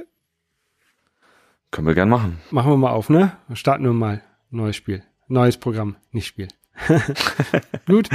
Können 1.70 1.86
wir 1.86 1.94
gern 1.94 2.08
machen. 2.08 2.40
Machen 2.50 2.70
wir 2.70 2.76
mal 2.76 2.90
auf, 2.90 3.10
ne? 3.10 3.36
Starten 3.52 3.84
wir 3.84 3.92
mal 3.92 4.22
neues 4.50 4.76
Spiel. 4.76 5.02
Neues 5.28 5.56
Programm, 5.56 5.96
nicht 6.12 6.26
Spiel. 6.26 6.48
Gut, 7.86 8.08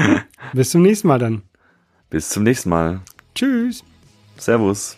bis 0.54 0.72
zum 0.72 0.82
nächsten 0.82 1.08
Mal 1.08 1.20
dann. 1.20 1.44
Bis 2.10 2.30
zum 2.30 2.44
nächsten 2.44 2.70
Mal. 2.70 3.02
Tschüss. 3.36 3.84
Servus. 4.38 4.98